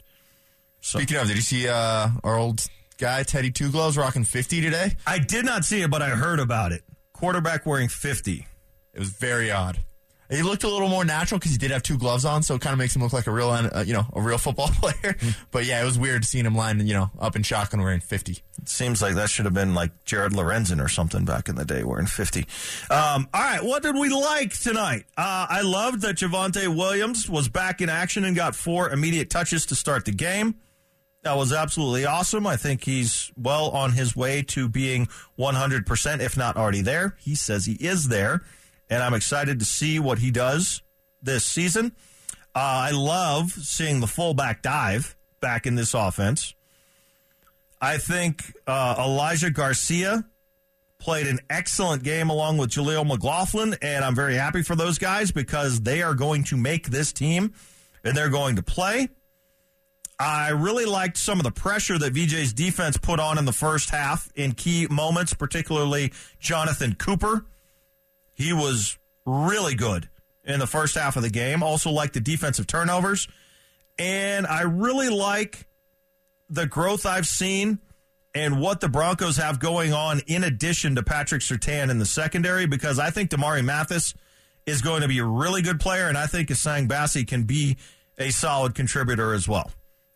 So. 0.80 1.00
Speaking 1.00 1.16
of, 1.16 1.26
did 1.26 1.36
you 1.36 1.42
see 1.42 1.68
uh, 1.68 2.08
our 2.22 2.38
old 2.38 2.64
guy 2.98 3.24
Teddy 3.24 3.50
Two 3.50 3.70
Gloves 3.70 3.98
rocking 3.98 4.24
50 4.24 4.60
today? 4.60 4.96
I 5.06 5.18
did 5.18 5.44
not 5.44 5.64
see 5.64 5.82
it, 5.82 5.90
but 5.90 6.02
I 6.02 6.10
heard 6.10 6.38
about 6.38 6.70
it. 6.70 6.82
Quarterback 7.12 7.66
wearing 7.66 7.88
50. 7.88 8.46
It 8.94 8.98
was 8.98 9.10
very 9.10 9.50
odd. 9.50 9.78
He 10.32 10.42
looked 10.42 10.64
a 10.64 10.68
little 10.68 10.88
more 10.88 11.04
natural 11.04 11.38
because 11.38 11.52
he 11.52 11.58
did 11.58 11.70
have 11.72 11.82
two 11.82 11.98
gloves 11.98 12.24
on, 12.24 12.42
so 12.42 12.54
it 12.54 12.62
kind 12.62 12.72
of 12.72 12.78
makes 12.78 12.96
him 12.96 13.02
look 13.02 13.12
like 13.12 13.26
a 13.26 13.30
real, 13.30 13.50
uh, 13.50 13.84
you 13.86 13.92
know, 13.92 14.06
a 14.14 14.20
real 14.20 14.38
football 14.38 14.68
player. 14.68 15.14
but 15.50 15.66
yeah, 15.66 15.82
it 15.82 15.84
was 15.84 15.98
weird 15.98 16.24
seeing 16.24 16.46
him 16.46 16.54
lying, 16.54 16.80
you 16.80 16.94
know, 16.94 17.10
up 17.18 17.36
in 17.36 17.42
shotgun 17.42 17.82
wearing 17.82 18.00
50. 18.00 18.32
It 18.32 18.68
seems 18.68 19.02
like 19.02 19.14
that 19.16 19.28
should 19.28 19.44
have 19.44 19.52
been 19.52 19.74
like 19.74 20.04
Jared 20.04 20.32
Lorenzen 20.32 20.82
or 20.82 20.88
something 20.88 21.26
back 21.26 21.48
in 21.48 21.56
the 21.56 21.66
day 21.66 21.84
wearing 21.84 22.06
50. 22.06 22.46
Um, 22.90 23.28
all 23.34 23.42
right, 23.42 23.62
what 23.62 23.82
did 23.82 23.94
we 23.94 24.08
like 24.08 24.58
tonight? 24.58 25.04
Uh, 25.18 25.46
I 25.50 25.60
loved 25.60 26.00
that 26.02 26.16
Javonte 26.16 26.74
Williams 26.74 27.28
was 27.28 27.48
back 27.48 27.82
in 27.82 27.90
action 27.90 28.24
and 28.24 28.34
got 28.34 28.54
four 28.54 28.88
immediate 28.88 29.28
touches 29.28 29.66
to 29.66 29.74
start 29.74 30.06
the 30.06 30.12
game. 30.12 30.54
That 31.24 31.36
was 31.36 31.52
absolutely 31.52 32.04
awesome. 32.04 32.46
I 32.46 32.56
think 32.56 32.84
he's 32.84 33.30
well 33.36 33.68
on 33.70 33.92
his 33.92 34.16
way 34.16 34.42
to 34.42 34.68
being 34.68 35.06
100%, 35.38 36.20
if 36.20 36.36
not 36.36 36.56
already 36.56 36.80
there. 36.80 37.16
He 37.20 37.34
says 37.34 37.66
he 37.66 37.74
is 37.74 38.08
there 38.08 38.42
and 38.90 39.02
I'm 39.02 39.14
excited 39.14 39.58
to 39.58 39.64
see 39.64 39.98
what 39.98 40.18
he 40.18 40.30
does 40.30 40.82
this 41.22 41.44
season. 41.44 41.92
Uh, 42.54 42.88
I 42.88 42.90
love 42.90 43.50
seeing 43.52 44.00
the 44.00 44.06
fullback 44.06 44.62
dive 44.62 45.16
back 45.40 45.66
in 45.66 45.74
this 45.74 45.94
offense. 45.94 46.54
I 47.80 47.98
think 47.98 48.54
uh, 48.66 48.94
Elijah 48.98 49.50
Garcia 49.50 50.24
played 50.98 51.26
an 51.26 51.40
excellent 51.50 52.04
game 52.04 52.30
along 52.30 52.58
with 52.58 52.70
Jaleel 52.70 53.06
McLaughlin, 53.06 53.74
and 53.82 54.04
I'm 54.04 54.14
very 54.14 54.36
happy 54.36 54.62
for 54.62 54.76
those 54.76 54.98
guys 54.98 55.32
because 55.32 55.80
they 55.80 56.00
are 56.02 56.14
going 56.14 56.44
to 56.44 56.56
make 56.56 56.88
this 56.88 57.12
team 57.12 57.54
and 58.04 58.16
they're 58.16 58.28
going 58.28 58.56
to 58.56 58.62
play. 58.62 59.08
I 60.18 60.50
really 60.50 60.84
liked 60.84 61.16
some 61.16 61.40
of 61.40 61.44
the 61.44 61.50
pressure 61.50 61.98
that 61.98 62.14
VJ's 62.14 62.52
defense 62.52 62.96
put 62.96 63.18
on 63.18 63.38
in 63.38 63.44
the 63.44 63.52
first 63.52 63.90
half 63.90 64.30
in 64.36 64.52
key 64.52 64.86
moments, 64.88 65.34
particularly 65.34 66.12
Jonathan 66.38 66.94
Cooper. 66.94 67.46
He 68.42 68.52
was 68.52 68.98
really 69.24 69.74
good 69.74 70.08
in 70.44 70.58
the 70.58 70.66
first 70.66 70.96
half 70.96 71.16
of 71.16 71.22
the 71.22 71.30
game. 71.30 71.62
Also, 71.62 71.90
like 71.90 72.12
the 72.12 72.20
defensive 72.20 72.66
turnovers. 72.66 73.28
And 73.98 74.46
I 74.46 74.62
really 74.62 75.08
like 75.08 75.66
the 76.48 76.66
growth 76.66 77.06
I've 77.06 77.26
seen 77.26 77.78
and 78.34 78.60
what 78.60 78.80
the 78.80 78.88
Broncos 78.88 79.36
have 79.36 79.60
going 79.60 79.92
on 79.92 80.20
in 80.26 80.44
addition 80.44 80.94
to 80.96 81.02
Patrick 81.02 81.42
Surtain 81.42 81.90
in 81.90 81.98
the 81.98 82.06
secondary 82.06 82.66
because 82.66 82.98
I 82.98 83.10
think 83.10 83.30
Damari 83.30 83.64
Mathis 83.64 84.14
is 84.66 84.80
going 84.80 85.02
to 85.02 85.08
be 85.08 85.18
a 85.18 85.24
really 85.24 85.60
good 85.60 85.80
player, 85.80 86.08
and 86.08 86.16
I 86.16 86.26
think 86.26 86.48
Essang 86.48 86.86
Bassey 86.88 87.26
can 87.26 87.42
be 87.44 87.76
a 88.16 88.30
solid 88.30 88.74
contributor 88.74 89.34
as 89.34 89.48
well. 89.48 89.70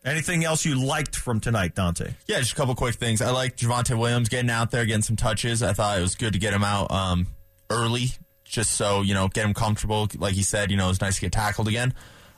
Anything 0.05 0.45
else 0.45 0.63
you 0.63 0.81
liked 0.81 1.17
from 1.17 1.41
tonight, 1.41 1.75
Dante? 1.75 2.13
Yeah, 2.27 2.39
just 2.39 2.53
a 2.53 2.55
couple 2.55 2.73
quick 2.75 2.95
things. 2.95 3.21
I 3.21 3.31
like 3.31 3.57
Javonte 3.57 3.97
Williams 3.97 4.29
getting 4.29 4.49
out 4.49 4.71
there, 4.71 4.85
getting 4.85 5.01
some 5.01 5.17
touches. 5.17 5.61
I 5.61 5.73
thought 5.73 5.97
it 5.97 6.01
was 6.01 6.15
good 6.15 6.33
to 6.33 6.39
get 6.39 6.53
him 6.53 6.63
out 6.63 6.89
um, 6.91 7.27
early, 7.69 8.09
just 8.43 8.71
so 8.71 9.01
you 9.01 9.13
know, 9.13 9.27
get 9.27 9.45
him 9.45 9.53
comfortable. 9.53 10.07
Like 10.17 10.33
he 10.33 10.43
said, 10.43 10.71
you 10.71 10.77
know, 10.77 10.89
it's 10.89 11.01
nice 11.01 11.15
to 11.15 11.21
get 11.21 11.31
tackled 11.31 11.67
again. 11.67 11.93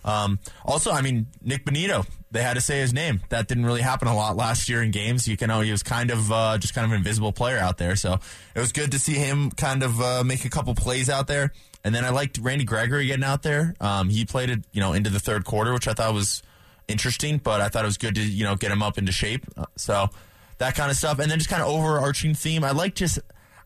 Um, 0.06 0.40
also, 0.66 0.92
I 0.92 1.02
mean, 1.02 1.28
Nik 1.42 1.66
Bonitto, 1.66 2.06
they 2.32 2.42
had 2.42 2.54
to 2.54 2.62
say 2.62 2.80
his 2.80 2.94
name. 2.94 3.22
That 3.30 3.48
didn't 3.48 3.66
really 3.66 3.82
happen 3.82 4.08
a 4.08 4.16
lot 4.16 4.36
last 4.36 4.70
year 4.70 4.82
in 4.82 4.92
games. 4.92 5.28
You 5.28 5.38
can 5.38 5.50
know 5.50 5.62
he 5.62 5.72
was 5.72 5.84
kind 5.84 6.12
of 6.12 6.32
uh, 6.32 6.58
just 6.58 6.74
kind 6.74 6.86
of 6.86 6.92
an 6.92 6.98
invisible 6.98 7.34
player 7.34 7.58
out 7.58 7.78
there. 7.78 7.96
So 7.96 8.20
it 8.56 8.60
was 8.60 8.72
good 8.72 8.92
to 8.92 9.00
see 9.00 9.16
him 9.16 9.52
kind 9.52 9.84
of 9.84 10.00
uh, 10.00 10.24
make 10.24 10.46
a 10.46 10.50
couple 10.50 10.74
plays 10.76 11.10
out 11.10 11.28
there. 11.28 11.52
And 11.84 11.94
then 11.96 12.04
I 12.04 12.10
liked 12.10 12.38
Randy 12.38 12.66
Gregory 12.66 13.08
getting 13.08 13.24
out 13.24 13.44
there. 13.44 13.74
Um, 13.80 14.10
he 14.10 14.26
played 14.26 14.50
it, 14.50 14.60
you 14.72 14.82
know, 14.82 14.94
into 14.94 15.10
the 15.10 15.20
third 15.20 15.46
quarter, 15.46 15.74
which 15.74 15.88
I 15.88 15.94
thought 15.94 16.14
was 16.14 16.44
interesting. 16.88 17.38
But 17.38 17.62
I 17.62 17.70
thought 17.70 17.84
it 17.84 17.88
was 17.88 17.98
good 17.98 18.16
to 18.16 18.22
you 18.22 18.44
know 18.44 18.56
get 18.56 18.72
him 18.72 18.84
up 18.84 18.98
into 18.98 19.12
shape. 19.12 19.46
Uh, 19.58 19.66
so 19.76 20.10
that 20.58 20.76
kind 20.76 20.92
of 20.92 20.98
stuff. 20.98 21.20
And 21.20 21.32
then 21.32 21.40
just 21.40 21.50
kind 21.50 21.62
of 21.62 21.70
overarching 21.70 22.34
theme. 22.36 22.64
I 22.64 22.72
like 22.72 22.96
just. 22.96 23.20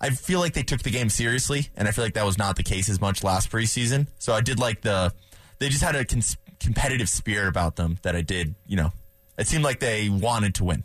I 0.03 0.09
feel 0.09 0.41
like 0.41 0.51
they 0.51 0.63
took 0.63 0.81
the 0.81 0.91
game 0.91 1.09
seriously, 1.09 1.69
and 1.77 1.87
I 1.87 1.91
feel 1.91 2.03
like 2.03 2.15
that 2.15 2.25
was 2.25 2.37
not 2.37 2.57
the 2.57 2.63
case 2.63 2.89
as 2.89 2.99
much 2.99 3.23
last 3.23 3.49
preseason. 3.49 4.07
So 4.19 4.33
I 4.33 4.41
did 4.41 4.59
like 4.59 4.81
the 4.81 5.13
they 5.59 5.69
just 5.69 5.81
had 5.81 5.95
a 5.95 6.03
cons- 6.03 6.35
competitive 6.59 7.07
spirit 7.07 7.47
about 7.47 7.77
them 7.77 7.99
that 8.01 8.13
I 8.13 8.21
did, 8.21 8.53
you 8.67 8.75
know, 8.75 8.91
it 9.37 9.47
seemed 9.47 9.63
like 9.63 9.79
they 9.79 10.09
wanted 10.09 10.55
to 10.55 10.65
win. 10.65 10.83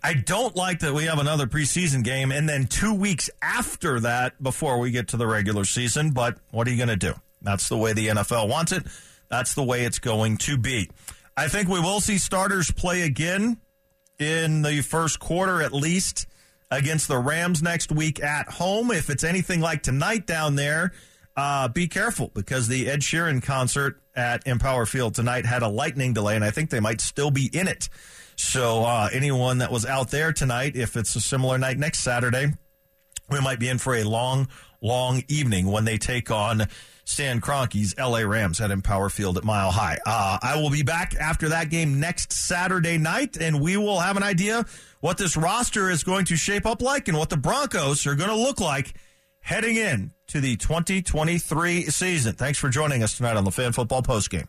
I 0.00 0.14
don't 0.14 0.54
like 0.54 0.78
that 0.78 0.94
we 0.94 1.06
have 1.06 1.18
another 1.18 1.48
preseason 1.48 2.04
game 2.04 2.30
and 2.30 2.48
then 2.48 2.66
two 2.66 2.94
weeks 2.94 3.30
after 3.42 3.98
that 3.98 4.40
before 4.40 4.78
we 4.78 4.92
get 4.92 5.08
to 5.08 5.16
the 5.16 5.26
regular 5.26 5.64
season, 5.64 6.12
but 6.12 6.38
what 6.52 6.68
are 6.68 6.70
you 6.70 6.76
going 6.76 6.88
to 6.88 6.94
do? 6.96 7.14
That's 7.42 7.68
the 7.68 7.76
way 7.76 7.94
the 7.94 8.08
NFL 8.08 8.48
wants 8.48 8.70
it. 8.70 8.84
That's 9.28 9.54
the 9.54 9.64
way 9.64 9.84
it's 9.84 9.98
going 9.98 10.36
to 10.38 10.56
be. 10.56 10.88
I 11.36 11.48
think 11.48 11.68
we 11.68 11.80
will 11.80 12.00
see 12.00 12.16
starters 12.16 12.70
play 12.70 13.02
again 13.02 13.58
in 14.20 14.62
the 14.62 14.82
first 14.82 15.18
quarter 15.18 15.62
at 15.62 15.72
least 15.72 16.26
against 16.70 17.08
the 17.08 17.18
Rams 17.18 17.62
next 17.62 17.90
week 17.90 18.22
at 18.22 18.48
home. 18.48 18.90
If 18.90 19.10
it's 19.10 19.24
anything 19.24 19.60
like 19.60 19.82
tonight 19.82 20.26
down 20.26 20.56
there, 20.56 20.92
uh, 21.36 21.68
be 21.68 21.88
careful 21.88 22.30
because 22.34 22.68
the 22.68 22.88
Ed 22.88 23.00
Sheeran 23.00 23.42
concert 23.42 24.00
at 24.14 24.46
Empower 24.46 24.86
Field 24.86 25.14
tonight 25.14 25.46
had 25.46 25.62
a 25.62 25.68
lightning 25.68 26.12
delay, 26.12 26.36
and 26.36 26.44
I 26.44 26.50
think 26.50 26.70
they 26.70 26.80
might 26.80 27.00
still 27.00 27.30
be 27.30 27.50
in 27.52 27.68
it. 27.68 27.88
So 28.36 28.84
uh, 28.84 29.08
anyone 29.12 29.58
that 29.58 29.70
was 29.70 29.84
out 29.84 30.10
there 30.10 30.32
tonight, 30.32 30.76
if 30.76 30.96
it's 30.96 31.14
a 31.16 31.20
similar 31.20 31.58
night 31.58 31.78
next 31.78 32.00
Saturday, 32.00 32.52
we 33.28 33.40
might 33.40 33.60
be 33.60 33.68
in 33.68 33.78
for 33.78 33.94
a 33.94 34.02
long, 34.04 34.48
long 34.80 35.22
evening 35.28 35.66
when 35.66 35.84
they 35.84 35.98
take 35.98 36.30
on 36.30 36.66
Stan 37.04 37.40
Kroenke's 37.40 37.94
LA 37.98 38.20
Rams 38.20 38.60
at 38.60 38.70
Empower 38.70 39.08
Field 39.08 39.38
at 39.38 39.44
Mile 39.44 39.70
High. 39.70 39.98
Uh, 40.06 40.38
I 40.42 40.60
will 40.60 40.70
be 40.70 40.82
back 40.82 41.14
after 41.14 41.50
that 41.50 41.70
game 41.70 42.00
next 42.00 42.32
Saturday 42.32 42.98
night, 42.98 43.36
and 43.36 43.60
we 43.60 43.76
will 43.76 44.00
have 44.00 44.16
an 44.16 44.22
idea 44.22 44.64
what 45.00 45.18
this 45.18 45.36
roster 45.36 45.90
is 45.90 46.04
going 46.04 46.26
to 46.26 46.36
shape 46.36 46.66
up 46.66 46.82
like 46.82 47.08
and 47.08 47.16
what 47.16 47.30
the 47.30 47.36
Broncos 47.36 48.06
are 48.06 48.14
going 48.14 48.30
to 48.30 48.36
look 48.36 48.60
like 48.60 48.94
heading 49.40 49.76
in 49.76 50.12
to 50.28 50.40
the 50.40 50.56
2023 50.56 51.84
season. 51.84 52.34
Thanks 52.34 52.58
for 52.58 52.68
joining 52.68 53.02
us 53.02 53.16
tonight 53.16 53.36
on 53.36 53.44
the 53.44 53.50
Fan 53.50 53.72
Football 53.72 54.02
Postgame. 54.02 54.46